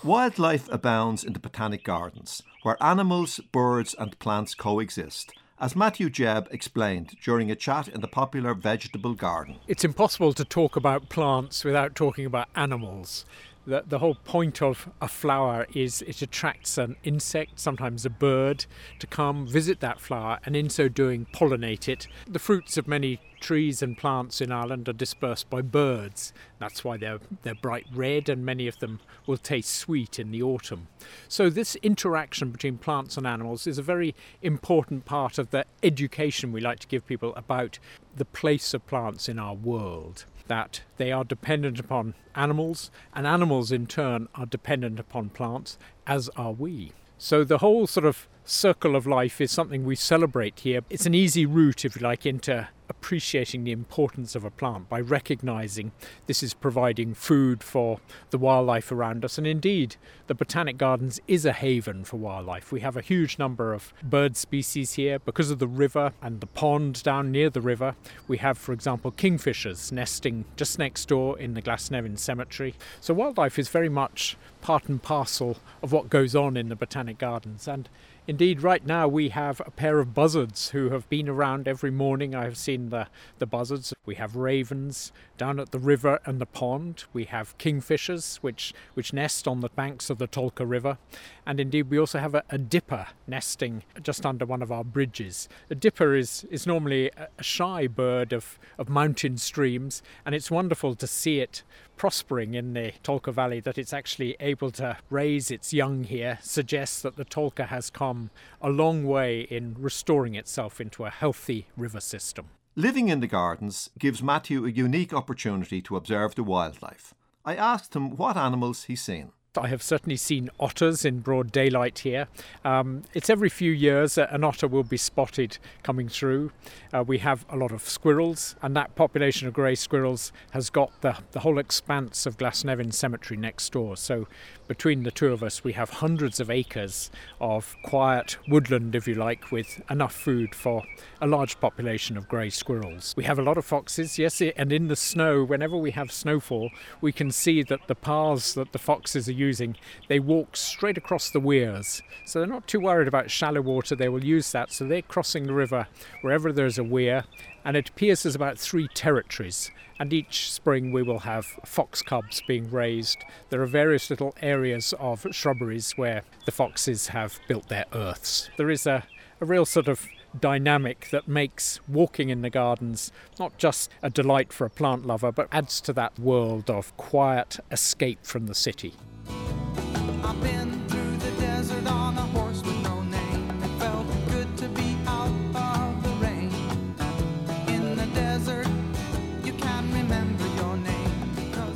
Wildlife 0.03 0.69
abounds 0.69 1.23
in 1.23 1.31
the 1.31 1.39
Botanic 1.39 1.85
Gardens, 1.85 2.43
where 2.63 2.75
animals, 2.83 3.39
birds, 3.53 3.95
and 3.97 4.19
plants 4.19 4.53
coexist, 4.53 5.33
as 5.61 5.77
Matthew 5.77 6.09
Jebb 6.09 6.51
explained 6.51 7.15
during 7.23 7.49
a 7.49 7.55
chat 7.55 7.87
in 7.87 8.01
the 8.01 8.07
popular 8.09 8.53
vegetable 8.53 9.13
garden. 9.13 9.59
It's 9.65 9.85
impossible 9.85 10.33
to 10.33 10.43
talk 10.43 10.75
about 10.75 11.07
plants 11.07 11.63
without 11.63 11.95
talking 11.95 12.25
about 12.25 12.49
animals. 12.53 13.23
The, 13.65 13.83
the 13.87 13.99
whole 13.99 14.15
point 14.15 14.61
of 14.61 14.89
a 15.01 15.07
flower 15.07 15.65
is 15.73 16.01
it 16.01 16.21
attracts 16.21 16.77
an 16.77 16.97
insect, 17.03 17.59
sometimes 17.59 18.05
a 18.05 18.09
bird, 18.09 18.65
to 18.99 19.07
come 19.07 19.47
visit 19.47 19.79
that 19.79 20.01
flower 20.01 20.39
and 20.45 20.55
in 20.55 20.69
so 20.69 20.89
doing 20.89 21.27
pollinate 21.33 21.87
it. 21.87 22.07
The 22.27 22.39
fruits 22.39 22.75
of 22.77 22.89
many 22.89 23.21
trees 23.39 23.81
and 23.81 23.97
plants 23.97 24.41
in 24.41 24.51
Ireland 24.51 24.89
are 24.89 24.93
dispersed 24.93 25.49
by 25.49 25.61
birds. 25.61 26.33
That's 26.59 26.83
why 26.83 26.97
they're, 26.97 27.19
they're 27.43 27.55
bright 27.55 27.85
red 27.93 28.27
and 28.27 28.45
many 28.45 28.67
of 28.67 28.79
them 28.79 28.99
will 29.25 29.37
taste 29.37 29.73
sweet 29.73 30.19
in 30.19 30.31
the 30.31 30.41
autumn. 30.41 30.87
So, 31.27 31.49
this 31.49 31.75
interaction 31.77 32.51
between 32.51 32.77
plants 32.77 33.17
and 33.17 33.27
animals 33.27 33.67
is 33.67 33.77
a 33.77 33.83
very 33.83 34.15
important 34.41 35.05
part 35.05 35.37
of 35.37 35.51
the 35.51 35.65
education 35.81 36.51
we 36.51 36.61
like 36.61 36.79
to 36.79 36.87
give 36.87 37.05
people 37.05 37.33
about 37.35 37.79
the 38.15 38.25
place 38.25 38.73
of 38.73 38.85
plants 38.87 39.27
in 39.27 39.39
our 39.39 39.53
world 39.53 40.25
that 40.47 40.81
they 40.97 41.11
are 41.11 41.23
dependent 41.23 41.79
upon 41.79 42.13
animals, 42.35 42.91
and 43.13 43.25
animals 43.25 43.71
in 43.71 43.87
turn 43.87 44.27
are 44.35 44.45
dependent 44.45 44.99
upon 44.99 45.29
plants, 45.29 45.77
as 46.05 46.29
are 46.29 46.51
we. 46.51 46.91
So 47.17 47.43
the 47.43 47.59
whole 47.59 47.87
sort 47.87 48.05
of 48.05 48.27
circle 48.45 48.95
of 48.95 49.07
life 49.07 49.39
is 49.39 49.51
something 49.51 49.85
we 49.85 49.95
celebrate 49.95 50.59
here. 50.59 50.81
It's 50.89 51.05
an 51.05 51.13
easy 51.13 51.45
route, 51.45 51.85
if 51.85 51.95
you 51.95 52.01
like, 52.01 52.25
into 52.25 52.67
appreciating 52.89 53.63
the 53.63 53.71
importance 53.71 54.35
of 54.35 54.43
a 54.43 54.51
plant 54.51 54.87
by 54.89 54.99
recognizing 54.99 55.91
this 56.27 56.43
is 56.43 56.53
providing 56.53 57.13
food 57.13 57.63
for 57.63 57.99
the 58.29 58.37
wildlife 58.37 58.91
around 58.91 59.25
us. 59.25 59.37
And 59.37 59.47
indeed, 59.47 59.95
the 60.27 60.35
Botanic 60.35 60.77
Gardens 60.77 61.19
is 61.27 61.45
a 61.45 61.53
haven 61.53 62.03
for 62.03 62.17
wildlife. 62.17 62.71
We 62.71 62.81
have 62.81 62.97
a 62.97 63.01
huge 63.01 63.39
number 63.39 63.73
of 63.73 63.93
bird 64.03 64.37
species 64.37 64.93
here 64.93 65.19
because 65.19 65.49
of 65.49 65.59
the 65.59 65.67
river 65.67 66.13
and 66.21 66.39
the 66.39 66.47
pond 66.47 67.03
down 67.03 67.31
near 67.31 67.49
the 67.49 67.61
river. 67.61 67.95
We 68.27 68.37
have, 68.37 68.57
for 68.57 68.73
example, 68.73 69.11
kingfishers 69.11 69.91
nesting 69.91 70.45
just 70.55 70.77
next 70.79 71.07
door 71.07 71.39
in 71.39 71.53
the 71.53 71.61
Glasnevin 71.61 72.19
Cemetery. 72.19 72.75
So, 72.99 73.13
wildlife 73.13 73.57
is 73.57 73.69
very 73.69 73.89
much 73.89 74.37
part 74.61 74.87
and 74.87 75.01
parcel 75.01 75.57
of 75.81 75.91
what 75.91 76.09
goes 76.09 76.35
on 76.35 76.55
in 76.55 76.69
the 76.69 76.75
Botanic 76.75 77.17
Gardens. 77.17 77.67
And 77.67 77.89
Indeed, 78.25 78.63
right 78.63 78.85
now 78.85 79.05
we 79.05 79.29
have 79.29 79.61
a 79.65 79.71
pair 79.71 79.99
of 79.99 80.13
buzzards 80.13 80.69
who 80.69 80.91
have 80.91 81.09
been 81.09 81.27
around 81.27 81.67
every 81.67 81.91
morning. 81.91 82.33
I 82.33 82.45
have 82.45 82.57
seen 82.57 82.87
the, 82.87 83.07
the 83.37 83.45
buzzards. 83.45 83.93
We 84.05 84.15
have 84.15 84.37
ravens 84.37 85.11
down 85.37 85.59
at 85.59 85.71
the 85.71 85.79
river 85.79 86.21
and 86.25 86.39
the 86.39 86.45
pond. 86.45 87.03
We 87.11 87.25
have 87.25 87.57
kingfishers, 87.57 88.37
which, 88.37 88.73
which 88.93 89.11
nest 89.11 89.45
on 89.45 89.59
the 89.59 89.67
banks 89.67 90.09
of 90.09 90.19
the 90.19 90.27
Tolka 90.27 90.65
River. 90.65 90.99
And 91.45 91.59
indeed, 91.59 91.89
we 91.89 91.99
also 91.99 92.19
have 92.19 92.33
a, 92.33 92.43
a 92.49 92.57
dipper 92.57 93.07
nesting 93.27 93.83
just 94.01 94.25
under 94.25 94.45
one 94.45 94.61
of 94.61 94.71
our 94.71 94.85
bridges. 94.85 95.49
A 95.69 95.75
dipper 95.75 96.15
is, 96.15 96.45
is 96.49 96.65
normally 96.65 97.11
a, 97.17 97.27
shy 97.43 97.87
bird 97.87 98.31
of, 98.31 98.57
of 98.77 98.87
mountain 98.87 99.37
streams, 99.37 100.01
and 100.25 100.33
it's 100.33 100.49
wonderful 100.49 100.95
to 100.95 101.07
see 101.07 101.39
it 101.41 101.63
prospering 101.97 102.53
in 102.53 102.73
the 102.73 102.93
Tolka 103.03 103.33
Valley, 103.33 103.59
that 103.61 103.77
it's 103.77 103.93
actually 103.93 104.35
able 104.39 104.71
to 104.71 104.97
raise 105.09 105.51
its 105.51 105.73
young 105.73 106.03
here, 106.03 106.39
suggests 106.41 107.01
that 107.01 107.15
the 107.15 107.25
Tolka 107.25 107.67
has 107.67 107.89
come 107.89 108.29
a 108.61 108.69
long 108.69 109.05
way 109.05 109.41
in 109.41 109.75
restoring 109.79 110.35
itself 110.35 110.81
into 110.81 111.05
a 111.05 111.09
healthy 111.09 111.67
river 111.77 111.99
system. 111.99 112.49
Living 112.75 113.09
in 113.09 113.19
the 113.19 113.27
gardens 113.27 113.89
gives 113.99 114.23
Matthew 114.23 114.65
a 114.65 114.69
unique 114.69 115.13
opportunity 115.13 115.81
to 115.83 115.95
observe 115.95 116.35
the 116.35 116.43
wildlife. 116.43 117.13
I 117.45 117.55
asked 117.55 117.95
him 117.95 118.15
what 118.15 118.35
animals 118.35 118.85
he's 118.85 119.01
seen. 119.01 119.31
I 119.57 119.67
have 119.67 119.83
certainly 119.83 120.17
seen 120.17 120.49
otters 120.59 121.05
in 121.05 121.19
broad 121.19 121.51
daylight 121.51 121.99
here. 121.99 122.27
Um, 122.65 123.03
it's 123.13 123.29
every 123.29 123.49
few 123.49 123.71
years 123.71 124.17
an 124.17 124.43
otter 124.43 124.67
will 124.67 124.83
be 124.83 124.97
spotted 124.97 125.59
coming 125.83 126.09
through. 126.09 126.51
Uh, 126.91 127.03
we 127.05 127.19
have 127.19 127.45
a 127.49 127.55
lot 127.55 127.71
of 127.71 127.87
squirrels, 127.87 128.55
and 128.63 128.75
that 128.75 128.95
population 128.95 129.47
of 129.47 129.53
grey 129.53 129.75
squirrels 129.75 130.31
has 130.51 130.71
got 130.71 130.89
the, 131.01 131.17
the 131.33 131.41
whole 131.41 131.59
expanse 131.59 132.25
of 132.25 132.37
Glasnevin 132.37 132.93
Cemetery 132.93 133.37
next 133.39 133.71
door. 133.71 133.95
So 133.95 134.27
between 134.67 135.03
the 135.03 135.11
two 135.11 135.31
of 135.31 135.43
us, 135.43 135.63
we 135.63 135.73
have 135.73 135.89
hundreds 135.89 136.39
of 136.39 136.49
acres 136.49 137.11
of 137.39 137.75
quiet 137.83 138.37
woodland, 138.47 138.95
if 138.95 139.07
you 139.07 139.13
like, 139.13 139.51
with 139.51 139.81
enough 139.89 140.15
food 140.15 140.55
for 140.55 140.83
a 141.21 141.27
large 141.27 141.59
population 141.59 142.17
of 142.17 142.27
grey 142.27 142.49
squirrels. 142.49 143.13
We 143.15 143.25
have 143.25 143.37
a 143.37 143.43
lot 143.43 143.57
of 143.57 143.65
foxes, 143.65 144.17
yes, 144.17 144.41
and 144.41 144.73
in 144.73 144.87
the 144.87 144.95
snow, 144.95 145.43
whenever 145.43 145.77
we 145.77 145.91
have 145.91 146.11
snowfall, 146.11 146.71
we 147.01 147.11
can 147.11 147.29
see 147.31 147.61
that 147.63 147.87
the 147.87 147.95
paths 147.95 148.53
that 148.53 148.71
the 148.71 148.79
foxes 148.79 149.29
are 149.29 149.33
using, 149.43 149.75
they 150.07 150.19
walk 150.19 150.55
straight 150.55 150.97
across 150.97 151.29
the 151.29 151.39
weirs. 151.39 152.01
So 152.25 152.39
they're 152.39 152.47
not 152.47 152.67
too 152.67 152.79
worried 152.79 153.07
about 153.07 153.31
shallow 153.31 153.61
water, 153.61 153.95
they 153.95 154.09
will 154.09 154.23
use 154.23 154.51
that. 154.51 154.71
So 154.71 154.85
they're 154.85 155.01
crossing 155.01 155.47
the 155.47 155.53
river 155.53 155.87
wherever 156.21 156.51
there's 156.51 156.77
a 156.77 156.83
weir, 156.83 157.25
and 157.65 157.75
it 157.77 157.95
pierces 157.95 158.35
about 158.35 158.57
three 158.57 158.87
territories. 158.93 159.71
And 159.99 160.11
each 160.11 160.51
spring 160.51 160.91
we 160.91 161.03
will 161.03 161.19
have 161.19 161.45
fox 161.65 162.01
cubs 162.01 162.41
being 162.47 162.69
raised. 162.71 163.19
There 163.49 163.61
are 163.61 163.67
various 163.67 164.09
little 164.09 164.35
areas 164.41 164.93
of 164.99 165.27
shrubberies 165.31 165.91
where 165.97 166.23
the 166.45 166.51
foxes 166.51 167.07
have 167.07 167.39
built 167.47 167.69
their 167.69 167.85
earths. 167.93 168.49
There 168.57 168.71
is 168.71 168.87
a, 168.87 169.03
a 169.39 169.45
real 169.45 169.65
sort 169.65 169.87
of 169.87 170.07
dynamic 170.39 171.09
that 171.11 171.27
makes 171.27 171.79
walking 171.87 172.29
in 172.29 172.41
the 172.41 172.49
gardens 172.49 173.11
not 173.39 173.57
just 173.57 173.91
a 174.01 174.09
delight 174.09 174.51
for 174.51 174.65
a 174.65 174.69
plant 174.69 175.05
lover, 175.05 175.31
but 175.31 175.47
adds 175.51 175.79
to 175.81 175.93
that 175.93 176.17
world 176.19 176.69
of 176.69 176.95
quiet 176.97 177.59
escape 177.71 178.25
from 178.25 178.47
the 178.47 178.55
city. 178.55 178.93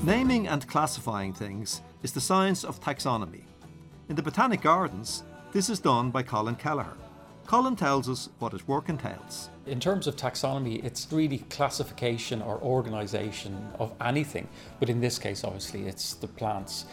Naming 0.08 0.47
and 0.47 0.66
classifying 0.70 1.34
things 1.34 1.82
is 2.01 2.14
the 2.14 2.22
science 2.22 2.64
of 2.64 2.80
taxonomy. 2.80 3.43
In 4.08 4.16
the 4.16 4.22
Botanic 4.22 4.62
Gardens, 4.62 5.24
this 5.51 5.70
is 5.70 5.82
done 5.82 6.12
by 6.12 6.24
Colin 6.24 6.55
Kelleher. 6.55 6.95
Colin 7.45 7.76
tells 7.76 8.08
us 8.08 8.30
what 8.39 8.53
his 8.53 8.66
work 8.70 8.88
entails. 8.88 9.49
In 9.66 9.82
terms 9.82 10.08
of 10.08 10.16
taxonomy, 10.16 10.82
it's 10.82 11.08
really 11.12 11.39
classification 11.49 12.41
or 12.41 12.58
organization 12.62 13.70
of 13.80 13.93
anything, 13.99 14.47
but 14.80 14.89
in 14.89 15.01
this 15.01 15.20
case, 15.20 15.43
obviously, 15.43 15.88
it's 15.88 16.14
the 16.14 16.28
plants. 16.28 16.86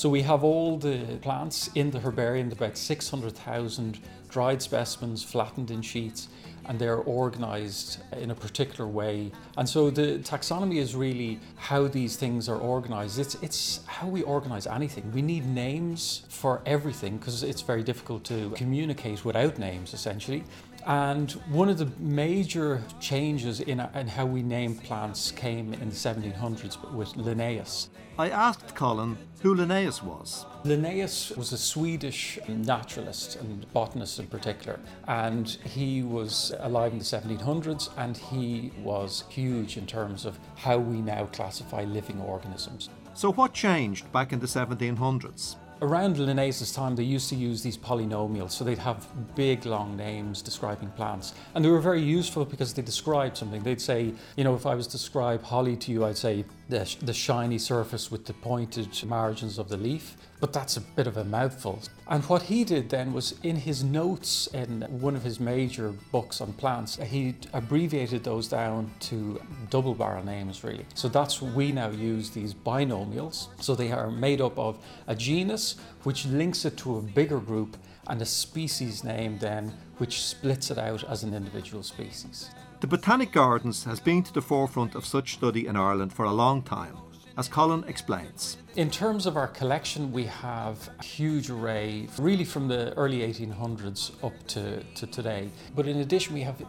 So 0.00 0.08
we 0.08 0.22
have 0.22 0.42
all 0.42 0.78
the 0.78 1.18
plants 1.20 1.68
in 1.74 1.90
the 1.90 2.00
herbarium, 2.00 2.50
about 2.50 2.78
600,000 2.78 3.98
dried 4.30 4.62
specimens 4.62 5.22
flattened 5.22 5.70
in 5.70 5.82
sheets, 5.82 6.28
and 6.64 6.78
they're 6.78 6.96
organized 6.96 7.98
in 8.16 8.30
a 8.30 8.34
particular 8.34 8.88
way. 8.88 9.30
And 9.58 9.68
so 9.68 9.90
the 9.90 10.18
taxonomy 10.20 10.76
is 10.76 10.96
really 10.96 11.38
how 11.56 11.86
these 11.86 12.16
things 12.16 12.48
are 12.48 12.56
organized. 12.56 13.18
It's, 13.18 13.34
it's 13.42 13.80
how 13.84 14.08
we 14.08 14.22
organize 14.22 14.66
anything. 14.66 15.12
We 15.12 15.20
need 15.20 15.44
names 15.44 16.22
for 16.30 16.62
everything 16.64 17.18
because 17.18 17.42
it's 17.42 17.60
very 17.60 17.82
difficult 17.82 18.24
to 18.24 18.54
communicate 18.56 19.22
without 19.26 19.58
names, 19.58 19.92
essentially. 19.92 20.44
And 20.86 21.30
one 21.50 21.68
of 21.68 21.78
the 21.78 21.90
major 21.98 22.82
changes 23.00 23.60
in, 23.60 23.80
in 23.80 24.08
how 24.08 24.26
we 24.26 24.42
name 24.42 24.76
plants 24.76 25.30
came 25.30 25.74
in 25.74 25.90
the 25.90 25.94
1700s 25.94 26.92
with 26.92 27.16
Linnaeus. 27.16 27.90
I 28.18 28.28
asked 28.28 28.74
Colin 28.74 29.16
who 29.40 29.54
Linnaeus 29.54 30.02
was. 30.02 30.44
Linnaeus 30.64 31.30
was 31.30 31.52
a 31.52 31.58
Swedish 31.58 32.38
naturalist 32.46 33.36
and 33.36 33.72
botanist 33.72 34.18
in 34.18 34.26
particular, 34.26 34.78
and 35.08 35.48
he 35.48 36.02
was 36.02 36.52
alive 36.58 36.92
in 36.92 36.98
the 36.98 37.04
1700s 37.04 37.88
and 37.96 38.16
he 38.16 38.70
was 38.82 39.24
huge 39.30 39.78
in 39.78 39.86
terms 39.86 40.26
of 40.26 40.38
how 40.56 40.76
we 40.76 41.00
now 41.00 41.24
classify 41.26 41.84
living 41.84 42.20
organisms. 42.20 42.90
So, 43.14 43.32
what 43.32 43.54
changed 43.54 44.12
back 44.12 44.32
in 44.32 44.38
the 44.38 44.46
1700s? 44.46 45.56
Around 45.82 46.18
Linnaeus' 46.18 46.72
time, 46.72 46.94
they 46.94 47.04
used 47.04 47.30
to 47.30 47.36
use 47.36 47.62
these 47.62 47.78
polynomials, 47.78 48.50
so 48.50 48.64
they'd 48.64 48.76
have 48.76 49.08
big, 49.34 49.64
long 49.64 49.96
names 49.96 50.42
describing 50.42 50.90
plants. 50.90 51.32
And 51.54 51.64
they 51.64 51.70
were 51.70 51.80
very 51.80 52.02
useful 52.02 52.44
because 52.44 52.74
they 52.74 52.82
described 52.82 53.38
something. 53.38 53.62
They'd 53.62 53.80
say, 53.80 54.12
you 54.36 54.44
know, 54.44 54.54
if 54.54 54.66
I 54.66 54.74
was 54.74 54.86
to 54.88 54.92
describe 54.98 55.42
holly 55.42 55.76
to 55.76 55.90
you, 55.90 56.04
I'd 56.04 56.18
say 56.18 56.44
the, 56.68 56.94
the 57.00 57.14
shiny 57.14 57.56
surface 57.56 58.10
with 58.10 58.26
the 58.26 58.34
pointed 58.34 58.88
margins 59.06 59.58
of 59.58 59.70
the 59.70 59.78
leaf. 59.78 60.18
But 60.38 60.52
that's 60.52 60.76
a 60.76 60.82
bit 60.82 61.06
of 61.06 61.16
a 61.16 61.24
mouthful. 61.24 61.80
And 62.10 62.24
what 62.24 62.42
he 62.42 62.64
did 62.64 62.90
then 62.90 63.12
was 63.12 63.38
in 63.44 63.54
his 63.54 63.84
notes 63.84 64.48
in 64.48 64.82
one 64.90 65.14
of 65.14 65.22
his 65.22 65.38
major 65.38 65.94
books 66.10 66.40
on 66.40 66.52
plants, 66.54 66.96
he 66.96 67.36
abbreviated 67.52 68.24
those 68.24 68.48
down 68.48 68.90
to 69.00 69.40
double 69.70 69.94
barrel 69.94 70.24
names, 70.24 70.64
really. 70.64 70.84
So 70.94 71.08
that's 71.08 71.40
we 71.40 71.70
now 71.70 71.90
use 71.90 72.30
these 72.30 72.52
binomials. 72.52 73.46
So 73.60 73.76
they 73.76 73.92
are 73.92 74.10
made 74.10 74.40
up 74.40 74.58
of 74.58 74.84
a 75.06 75.14
genus, 75.14 75.76
which 76.02 76.26
links 76.26 76.64
it 76.64 76.76
to 76.78 76.96
a 76.96 77.00
bigger 77.00 77.38
group, 77.38 77.76
and 78.08 78.20
a 78.20 78.26
species 78.26 79.04
name 79.04 79.38
then, 79.38 79.72
which 79.98 80.22
splits 80.22 80.72
it 80.72 80.78
out 80.78 81.04
as 81.04 81.22
an 81.22 81.32
individual 81.32 81.84
species. 81.84 82.50
The 82.80 82.88
Botanic 82.88 83.30
Gardens 83.30 83.84
has 83.84 84.00
been 84.00 84.24
to 84.24 84.32
the 84.32 84.42
forefront 84.42 84.96
of 84.96 85.06
such 85.06 85.34
study 85.34 85.68
in 85.68 85.76
Ireland 85.76 86.12
for 86.12 86.24
a 86.24 86.32
long 86.32 86.62
time, 86.62 86.96
as 87.40 87.48
Colin 87.48 87.82
explains. 87.88 88.58
In 88.76 88.90
terms 88.90 89.26
of 89.26 89.36
our 89.36 89.48
collection, 89.48 90.12
we 90.12 90.24
have 90.26 90.90
a 91.00 91.02
huge 91.02 91.50
array, 91.50 92.06
really 92.18 92.44
from 92.44 92.68
the 92.68 92.92
early 92.96 93.20
1800s 93.20 94.12
up 94.22 94.34
to, 94.48 94.84
to 94.94 95.06
today. 95.06 95.48
But 95.74 95.88
in 95.88 95.96
addition, 95.98 96.34
we 96.34 96.42
have 96.42 96.62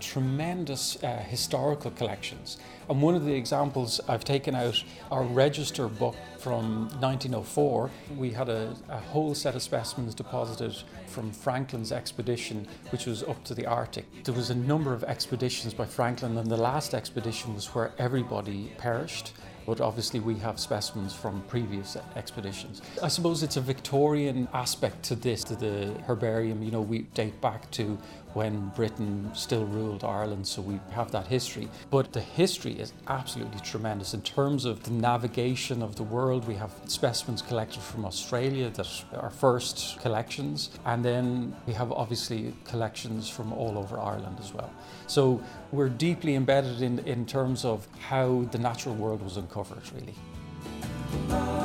tremendous 0.00 1.02
uh, 1.02 1.24
historical 1.28 1.92
collections. 1.92 2.58
And 2.90 3.00
one 3.00 3.14
of 3.14 3.24
the 3.24 3.32
examples 3.32 4.00
I've 4.08 4.24
taken 4.24 4.54
out 4.54 4.82
our 5.10 5.22
register 5.22 5.88
book 5.88 6.16
from 6.38 6.88
1904. 7.00 7.90
We 8.16 8.30
had 8.30 8.48
a, 8.48 8.72
a 8.88 8.98
whole 8.98 9.34
set 9.34 9.56
of 9.56 9.62
specimens 9.62 10.14
deposited 10.14 10.76
from 11.08 11.32
Franklin's 11.32 11.90
expedition, 11.90 12.68
which 12.90 13.06
was 13.06 13.22
up 13.24 13.42
to 13.44 13.54
the 13.54 13.66
Arctic. 13.66 14.04
There 14.22 14.34
was 14.34 14.50
a 14.50 14.54
number 14.54 14.92
of 14.92 15.02
expeditions 15.04 15.74
by 15.74 15.86
Franklin, 15.86 16.36
and 16.36 16.48
the 16.48 16.56
last 16.56 16.94
expedition 16.94 17.54
was 17.54 17.74
where 17.74 17.92
everybody 17.98 18.72
perished 18.78 19.32
but 19.66 19.80
obviously 19.80 20.20
we 20.20 20.36
have 20.36 20.58
specimens 20.58 21.12
from 21.12 21.42
previous 21.48 21.96
expeditions. 22.14 22.80
I 23.02 23.08
suppose 23.08 23.42
it's 23.42 23.56
a 23.56 23.60
Victorian 23.60 24.48
aspect 24.54 25.02
to 25.04 25.16
this, 25.16 25.42
to 25.44 25.56
the 25.56 25.92
herbarium. 26.06 26.62
You 26.62 26.70
know, 26.70 26.80
we 26.80 27.00
date 27.14 27.40
back 27.40 27.70
to 27.72 27.98
when 28.36 28.68
Britain 28.76 29.30
still 29.32 29.64
ruled 29.64 30.04
Ireland, 30.04 30.46
so 30.46 30.60
we 30.60 30.78
have 30.90 31.10
that 31.10 31.26
history. 31.26 31.70
But 31.88 32.12
the 32.12 32.20
history 32.20 32.74
is 32.74 32.92
absolutely 33.08 33.60
tremendous 33.60 34.12
in 34.12 34.20
terms 34.20 34.66
of 34.66 34.82
the 34.82 34.90
navigation 34.90 35.82
of 35.82 35.96
the 35.96 36.02
world. 36.02 36.46
We 36.46 36.54
have 36.56 36.70
specimens 36.84 37.40
collected 37.40 37.80
from 37.80 38.04
Australia 38.04 38.68
that 38.68 38.88
are 39.14 39.30
first 39.30 39.98
collections, 40.00 40.68
and 40.84 41.02
then 41.02 41.56
we 41.66 41.72
have 41.72 41.90
obviously 41.90 42.52
collections 42.66 43.26
from 43.26 43.54
all 43.54 43.78
over 43.78 43.98
Ireland 43.98 44.36
as 44.38 44.52
well. 44.52 44.70
So 45.06 45.42
we're 45.72 45.88
deeply 45.88 46.34
embedded 46.34 46.82
in, 46.82 46.98
in 47.06 47.24
terms 47.24 47.64
of 47.64 47.88
how 48.10 48.46
the 48.52 48.58
natural 48.58 48.94
world 48.96 49.22
was 49.22 49.38
uncovered, 49.38 49.80
really. 49.94 51.55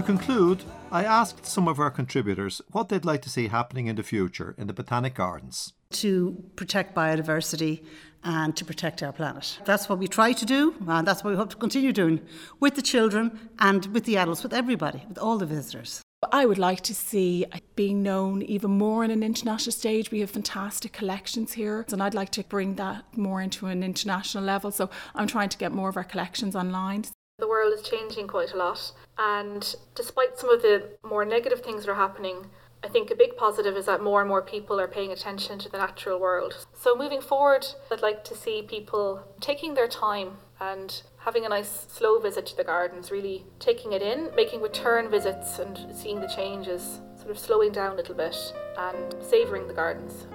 To 0.00 0.06
conclude, 0.06 0.64
I 0.90 1.04
asked 1.04 1.44
some 1.44 1.68
of 1.68 1.78
our 1.78 1.90
contributors 1.90 2.62
what 2.72 2.88
they'd 2.88 3.04
like 3.04 3.20
to 3.20 3.28
see 3.28 3.48
happening 3.48 3.86
in 3.86 3.96
the 3.96 4.02
future 4.02 4.54
in 4.56 4.66
the 4.66 4.72
Botanic 4.72 5.14
Gardens. 5.14 5.74
To 5.90 6.42
protect 6.56 6.94
biodiversity 6.94 7.84
and 8.24 8.56
to 8.56 8.64
protect 8.64 9.02
our 9.02 9.12
planet. 9.12 9.58
That's 9.66 9.90
what 9.90 9.98
we 9.98 10.08
try 10.08 10.32
to 10.32 10.46
do, 10.46 10.74
and 10.88 11.06
that's 11.06 11.22
what 11.22 11.32
we 11.32 11.36
hope 11.36 11.50
to 11.50 11.56
continue 11.56 11.92
doing 11.92 12.22
with 12.60 12.76
the 12.76 12.82
children 12.82 13.50
and 13.58 13.84
with 13.92 14.04
the 14.04 14.16
adults, 14.16 14.42
with 14.42 14.54
everybody, 14.54 15.04
with 15.06 15.18
all 15.18 15.36
the 15.36 15.44
visitors. 15.44 16.00
I 16.32 16.46
would 16.46 16.56
like 16.56 16.80
to 16.84 16.94
see 16.94 17.44
being 17.76 18.02
known 18.02 18.40
even 18.40 18.70
more 18.70 19.04
on 19.04 19.10
an 19.10 19.22
international 19.22 19.72
stage. 19.72 20.10
We 20.10 20.20
have 20.20 20.30
fantastic 20.30 20.94
collections 20.94 21.52
here, 21.52 21.84
and 21.92 22.02
I'd 22.02 22.14
like 22.14 22.30
to 22.30 22.44
bring 22.44 22.76
that 22.76 23.04
more 23.18 23.42
into 23.42 23.66
an 23.66 23.82
international 23.82 24.44
level. 24.44 24.70
So 24.70 24.88
I'm 25.14 25.26
trying 25.26 25.50
to 25.50 25.58
get 25.58 25.72
more 25.72 25.90
of 25.90 25.98
our 25.98 26.04
collections 26.04 26.56
online. 26.56 27.04
The 27.38 27.48
world 27.48 27.72
is 27.72 27.80
changing 27.80 28.28
quite 28.28 28.52
a 28.52 28.56
lot, 28.58 28.92
and 29.20 29.76
despite 29.94 30.38
some 30.38 30.48
of 30.48 30.62
the 30.62 30.96
more 31.04 31.26
negative 31.26 31.60
things 31.60 31.84
that 31.84 31.92
are 31.92 31.94
happening, 31.94 32.46
I 32.82 32.88
think 32.88 33.10
a 33.10 33.14
big 33.14 33.36
positive 33.36 33.76
is 33.76 33.84
that 33.84 34.02
more 34.02 34.20
and 34.20 34.28
more 34.28 34.40
people 34.40 34.80
are 34.80 34.88
paying 34.88 35.12
attention 35.12 35.58
to 35.58 35.68
the 35.68 35.76
natural 35.76 36.18
world. 36.18 36.66
So 36.72 36.96
moving 36.96 37.20
forward, 37.20 37.66
I'd 37.92 38.00
like 38.00 38.24
to 38.24 38.34
see 38.34 38.62
people 38.62 39.22
taking 39.38 39.74
their 39.74 39.88
time 39.88 40.38
and 40.58 41.02
having 41.18 41.44
a 41.44 41.50
nice 41.50 41.86
slow 41.90 42.18
visit 42.18 42.46
to 42.46 42.56
the 42.56 42.64
gardens, 42.64 43.10
really 43.10 43.44
taking 43.58 43.92
it 43.92 44.00
in, 44.00 44.30
making 44.34 44.62
return 44.62 45.10
visits 45.10 45.58
and 45.58 45.94
seeing 45.94 46.22
the 46.22 46.26
changes, 46.26 47.02
sort 47.18 47.30
of 47.30 47.38
slowing 47.38 47.72
down 47.72 47.92
a 47.92 47.96
little 47.96 48.14
bit 48.14 48.54
and 48.78 49.14
savouring 49.20 49.68
the 49.68 49.74
gardens. 49.74 50.26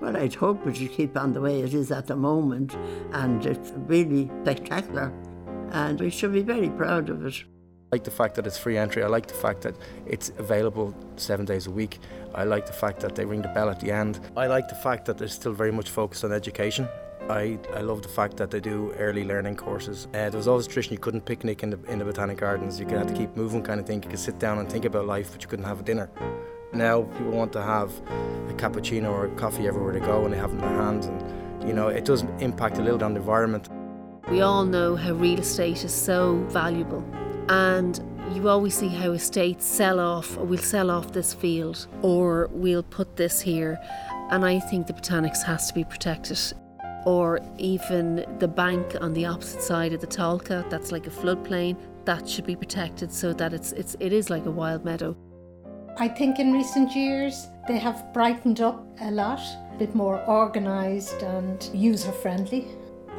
Well, 0.00 0.16
I'd 0.16 0.34
hope 0.34 0.66
it 0.66 0.78
should 0.78 0.92
keep 0.92 1.14
on 1.14 1.34
the 1.34 1.42
way 1.42 1.60
it 1.60 1.74
is 1.74 1.92
at 1.92 2.06
the 2.06 2.16
moment, 2.16 2.74
and 3.12 3.44
it's 3.44 3.72
really 3.76 4.30
spectacular, 4.40 5.12
and 5.72 6.00
we 6.00 6.08
should 6.08 6.32
be 6.32 6.40
very 6.40 6.70
proud 6.70 7.10
of 7.10 7.26
it. 7.26 7.44
I 7.92 7.96
like 7.96 8.04
the 8.04 8.10
fact 8.12 8.36
that 8.36 8.46
it's 8.46 8.56
free 8.56 8.78
entry. 8.78 9.02
I 9.02 9.08
like 9.08 9.26
the 9.26 9.34
fact 9.34 9.62
that 9.62 9.74
it's 10.06 10.30
available 10.38 10.94
seven 11.16 11.44
days 11.44 11.66
a 11.66 11.72
week. 11.72 11.98
I 12.36 12.44
like 12.44 12.64
the 12.66 12.72
fact 12.72 13.00
that 13.00 13.16
they 13.16 13.24
ring 13.24 13.42
the 13.42 13.48
bell 13.48 13.68
at 13.68 13.80
the 13.80 13.90
end. 13.90 14.20
I 14.36 14.46
like 14.46 14.68
the 14.68 14.76
fact 14.76 15.06
that 15.06 15.18
they're 15.18 15.26
still 15.26 15.52
very 15.52 15.72
much 15.72 15.90
focused 15.90 16.22
on 16.22 16.30
education. 16.30 16.88
I, 17.28 17.58
I 17.74 17.80
love 17.80 18.02
the 18.02 18.08
fact 18.08 18.36
that 18.36 18.52
they 18.52 18.60
do 18.60 18.92
early 18.96 19.24
learning 19.24 19.56
courses. 19.56 20.06
Uh, 20.14 20.30
there 20.30 20.38
was 20.38 20.46
always 20.46 20.66
a 20.66 20.68
tradition 20.68 20.92
you 20.92 21.00
couldn't 21.00 21.22
picnic 21.22 21.64
in 21.64 21.70
the, 21.70 21.82
in 21.88 21.98
the 21.98 22.04
Botanic 22.04 22.38
Gardens. 22.38 22.78
You 22.78 22.86
could 22.86 22.96
have 22.96 23.08
to 23.08 23.12
keep 23.12 23.36
moving 23.36 23.60
kind 23.60 23.80
of 23.80 23.86
thing. 23.86 24.04
You 24.04 24.08
could 24.08 24.20
sit 24.20 24.38
down 24.38 24.58
and 24.58 24.70
think 24.70 24.84
about 24.84 25.06
life, 25.06 25.32
but 25.32 25.42
you 25.42 25.48
couldn't 25.48 25.64
have 25.64 25.80
a 25.80 25.82
dinner. 25.82 26.10
Now 26.72 27.02
people 27.02 27.32
want 27.32 27.52
to 27.54 27.62
have 27.62 27.90
a 28.48 28.54
cappuccino 28.56 29.10
or 29.10 29.24
a 29.24 29.34
coffee 29.34 29.66
everywhere 29.66 29.92
they 29.92 29.98
go 29.98 30.24
and 30.24 30.32
they 30.32 30.38
have 30.38 30.50
it 30.50 30.54
in 30.54 30.60
their 30.60 30.80
hands. 30.80 31.06
And, 31.06 31.68
you 31.68 31.74
know, 31.74 31.88
it 31.88 32.04
does 32.04 32.22
impact 32.38 32.78
a 32.78 32.82
little 32.82 33.02
on 33.02 33.14
the 33.14 33.20
environment. 33.20 33.68
We 34.30 34.42
all 34.42 34.64
know 34.64 34.94
how 34.94 35.14
real 35.14 35.40
estate 35.40 35.84
is 35.84 35.92
so 35.92 36.36
valuable, 36.50 37.04
and 37.50 38.00
you 38.32 38.48
always 38.48 38.76
see 38.76 38.86
how 38.86 39.10
estates 39.10 39.66
sell 39.66 39.98
off, 39.98 40.38
or 40.38 40.44
we'll 40.44 40.58
sell 40.58 40.88
off 40.88 41.12
this 41.12 41.34
field, 41.34 41.88
or 42.00 42.48
we'll 42.52 42.84
put 42.84 43.16
this 43.16 43.40
here. 43.40 43.76
And 44.30 44.44
I 44.44 44.60
think 44.60 44.86
the 44.86 44.92
botanics 44.92 45.42
has 45.42 45.66
to 45.66 45.74
be 45.74 45.82
protected. 45.82 46.38
Or 47.04 47.40
even 47.58 48.24
the 48.38 48.46
bank 48.46 48.96
on 49.00 49.14
the 49.14 49.26
opposite 49.26 49.62
side 49.62 49.92
of 49.92 50.00
the 50.00 50.06
Tolka, 50.06 50.68
that's 50.70 50.92
like 50.92 51.08
a 51.08 51.10
floodplain, 51.10 51.76
that 52.04 52.28
should 52.28 52.46
be 52.46 52.54
protected 52.54 53.10
so 53.10 53.32
that 53.32 53.52
it's, 53.52 53.72
it's 53.72 53.96
it 53.98 54.12
is 54.12 54.30
like 54.30 54.46
a 54.46 54.50
wild 54.50 54.84
meadow. 54.84 55.16
I 55.98 56.06
think 56.06 56.38
in 56.38 56.52
recent 56.52 56.94
years 56.94 57.48
they 57.66 57.78
have 57.78 58.12
brightened 58.12 58.60
up 58.60 58.86
a 59.00 59.10
lot, 59.10 59.40
a 59.74 59.76
bit 59.76 59.92
more 59.96 60.22
organised 60.28 61.22
and 61.22 61.68
user 61.74 62.12
friendly. 62.12 62.68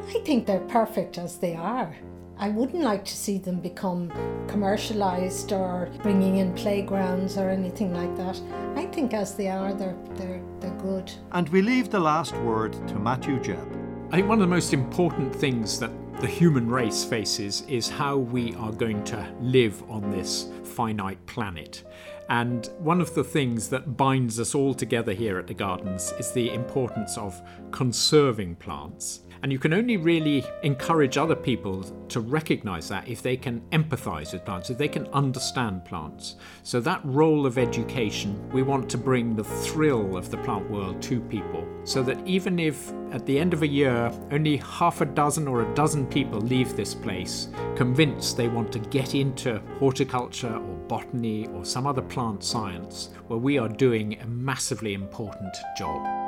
I 0.08 0.20
think 0.24 0.46
they're 0.46 0.60
perfect 0.60 1.18
as 1.18 1.36
they 1.36 1.54
are. 1.54 1.94
I 2.42 2.48
wouldn't 2.48 2.82
like 2.82 3.04
to 3.04 3.16
see 3.16 3.38
them 3.38 3.60
become 3.60 4.10
commercialised 4.48 5.56
or 5.56 5.88
bringing 6.02 6.38
in 6.38 6.52
playgrounds 6.54 7.38
or 7.38 7.48
anything 7.48 7.94
like 7.94 8.16
that. 8.16 8.40
I 8.74 8.86
think 8.86 9.14
as 9.14 9.36
they 9.36 9.48
are, 9.48 9.72
they're, 9.72 9.94
they're, 10.16 10.42
they're 10.58 10.76
good. 10.78 11.12
And 11.30 11.48
we 11.50 11.62
leave 11.62 11.90
the 11.90 12.00
last 12.00 12.34
word 12.38 12.72
to 12.88 12.96
Matthew 12.96 13.38
Jebb. 13.38 13.68
I 14.10 14.16
think 14.16 14.28
one 14.28 14.38
of 14.38 14.48
the 14.48 14.52
most 14.52 14.74
important 14.74 15.32
things 15.32 15.78
that 15.78 15.92
the 16.20 16.26
human 16.26 16.68
race 16.68 17.04
faces 17.04 17.62
is 17.68 17.88
how 17.88 18.16
we 18.16 18.56
are 18.56 18.72
going 18.72 19.04
to 19.04 19.32
live 19.40 19.88
on 19.88 20.10
this 20.10 20.48
finite 20.64 21.24
planet. 21.26 21.84
And 22.28 22.68
one 22.78 23.00
of 23.00 23.14
the 23.14 23.22
things 23.22 23.68
that 23.68 23.96
binds 23.96 24.40
us 24.40 24.52
all 24.56 24.74
together 24.74 25.12
here 25.12 25.38
at 25.38 25.46
the 25.46 25.54
Gardens 25.54 26.12
is 26.18 26.32
the 26.32 26.52
importance 26.52 27.16
of 27.16 27.40
conserving 27.70 28.56
plants. 28.56 29.20
And 29.42 29.50
you 29.50 29.58
can 29.58 29.72
only 29.72 29.96
really 29.96 30.44
encourage 30.62 31.18
other 31.18 31.34
people 31.34 31.82
to 32.08 32.20
recognize 32.20 32.88
that 32.88 33.08
if 33.08 33.22
they 33.22 33.36
can 33.36 33.60
empathize 33.72 34.32
with 34.32 34.44
plants, 34.44 34.70
if 34.70 34.78
they 34.78 34.86
can 34.86 35.08
understand 35.08 35.84
plants. 35.84 36.36
So, 36.62 36.78
that 36.80 37.00
role 37.04 37.44
of 37.44 37.58
education, 37.58 38.48
we 38.50 38.62
want 38.62 38.88
to 38.90 38.98
bring 38.98 39.34
the 39.34 39.42
thrill 39.42 40.16
of 40.16 40.30
the 40.30 40.36
plant 40.38 40.70
world 40.70 41.02
to 41.02 41.20
people 41.22 41.66
so 41.84 42.02
that 42.04 42.24
even 42.26 42.60
if 42.60 42.92
at 43.10 43.26
the 43.26 43.38
end 43.38 43.52
of 43.52 43.62
a 43.62 43.66
year 43.66 44.12
only 44.30 44.56
half 44.58 45.00
a 45.00 45.04
dozen 45.04 45.48
or 45.48 45.62
a 45.62 45.74
dozen 45.74 46.06
people 46.06 46.40
leave 46.40 46.76
this 46.76 46.94
place 46.94 47.48
convinced 47.74 48.36
they 48.36 48.48
want 48.48 48.72
to 48.72 48.78
get 48.78 49.14
into 49.14 49.60
horticulture 49.78 50.54
or 50.54 50.76
botany 50.86 51.48
or 51.48 51.64
some 51.64 51.86
other 51.86 52.02
plant 52.02 52.44
science, 52.44 53.10
where 53.26 53.38
we 53.38 53.58
are 53.58 53.68
doing 53.68 54.20
a 54.20 54.26
massively 54.26 54.94
important 54.94 55.54
job. 55.76 56.21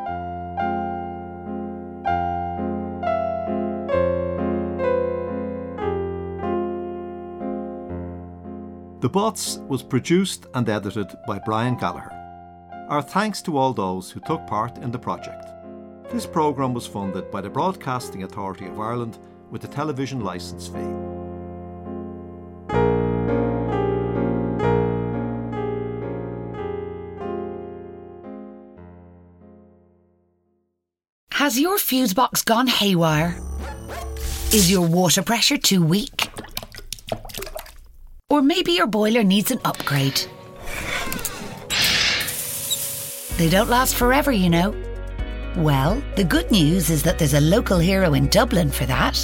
The 9.05 9.11
Bots 9.11 9.59
was 9.69 9.83
produced 9.83 10.47
and 10.55 10.67
edited 10.67 11.15
by 11.27 11.39
Brian 11.39 11.77
Gallagher. 11.77 12.11
Our 12.89 13.03
thanks 13.03 13.43
to 13.43 13.59
all 13.59 13.75
those 13.75 14.11
who 14.11 14.19
took 14.21 14.47
part 14.47 14.79
in 14.79 14.91
the 14.91 14.99
project. 14.99 15.45
This 16.11 16.25
programme 16.27 16.73
was 16.73 16.87
funded 16.87 17.31
by 17.31 17.43
the 17.43 17.51
Broadcasting 17.51 18.23
Authority 18.23 18.65
of 18.65 18.81
Ireland 18.81 19.19
with 19.51 19.63
a 19.65 19.69
television 19.69 20.21
licence 20.21 20.69
fee. 20.69 20.79
Has 31.33 31.61
your 31.61 31.77
fuse 31.77 32.15
box 32.15 32.41
gone 32.41 32.69
haywire? 32.69 33.39
Is 34.55 34.71
your 34.71 34.89
water 34.89 35.23
pressure 35.23 35.59
too 35.59 35.85
weak? 35.85 36.24
Or 38.35 38.43
maybe 38.43 38.73
your 38.73 38.89
boiler 38.89 39.23
needs 39.23 39.53
an 39.53 39.61
upgrade. 39.65 40.21
They 43.37 43.49
don't 43.49 43.69
last 43.69 43.95
forever, 43.95 44.33
you 44.33 44.51
know. 44.51 44.75
Well, 45.57 46.03
the 46.17 46.25
good 46.25 46.51
news 46.51 46.91
is 46.91 47.05
that 47.05 47.17
there's 47.17 47.35
a 47.35 47.41
local 47.41 47.79
hero 47.79 48.15
in 48.15 48.27
Dublin 48.27 48.73
for 48.73 48.87
that. 48.87 49.15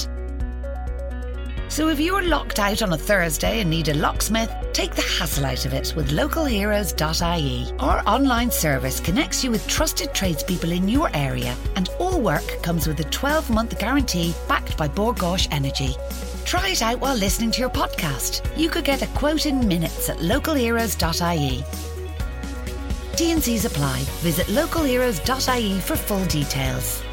So 1.68 1.88
if 1.88 1.98
you're 1.98 2.22
locked 2.22 2.60
out 2.60 2.82
on 2.82 2.92
a 2.92 2.96
Thursday 2.96 3.60
and 3.60 3.68
need 3.68 3.88
a 3.88 3.94
locksmith, 3.94 4.54
take 4.72 4.94
the 4.94 5.02
hassle 5.02 5.44
out 5.44 5.66
of 5.66 5.72
it 5.72 5.92
with 5.96 6.10
localheroes.ie. 6.10 7.72
Our 7.80 8.04
online 8.06 8.52
service 8.52 9.00
connects 9.00 9.42
you 9.42 9.50
with 9.50 9.66
trusted 9.66 10.14
tradespeople 10.14 10.70
in 10.70 10.88
your 10.88 11.10
area, 11.14 11.56
and 11.74 11.88
all 11.98 12.20
work 12.20 12.62
comes 12.62 12.86
with 12.86 13.00
a 13.00 13.10
12 13.10 13.50
month 13.50 13.76
guarantee 13.76 14.36
backed 14.46 14.76
by 14.76 14.86
Bord 14.86 15.16
Gáis 15.16 15.48
Energy. 15.50 15.96
Try 16.50 16.70
it 16.70 16.82
out 16.82 16.98
while 16.98 17.14
listening 17.14 17.52
to 17.52 17.60
your 17.60 17.70
podcast. 17.70 18.42
You 18.58 18.68
could 18.68 18.84
get 18.84 19.02
a 19.02 19.06
quote 19.16 19.46
in 19.46 19.68
minutes 19.68 20.08
at 20.08 20.16
localheroes.ie. 20.16 21.64
T&Cs 23.14 23.64
apply. 23.66 24.00
Visit 24.18 24.48
localheroes.ie 24.48 25.78
for 25.78 25.94
full 25.94 26.24
details. 26.24 27.04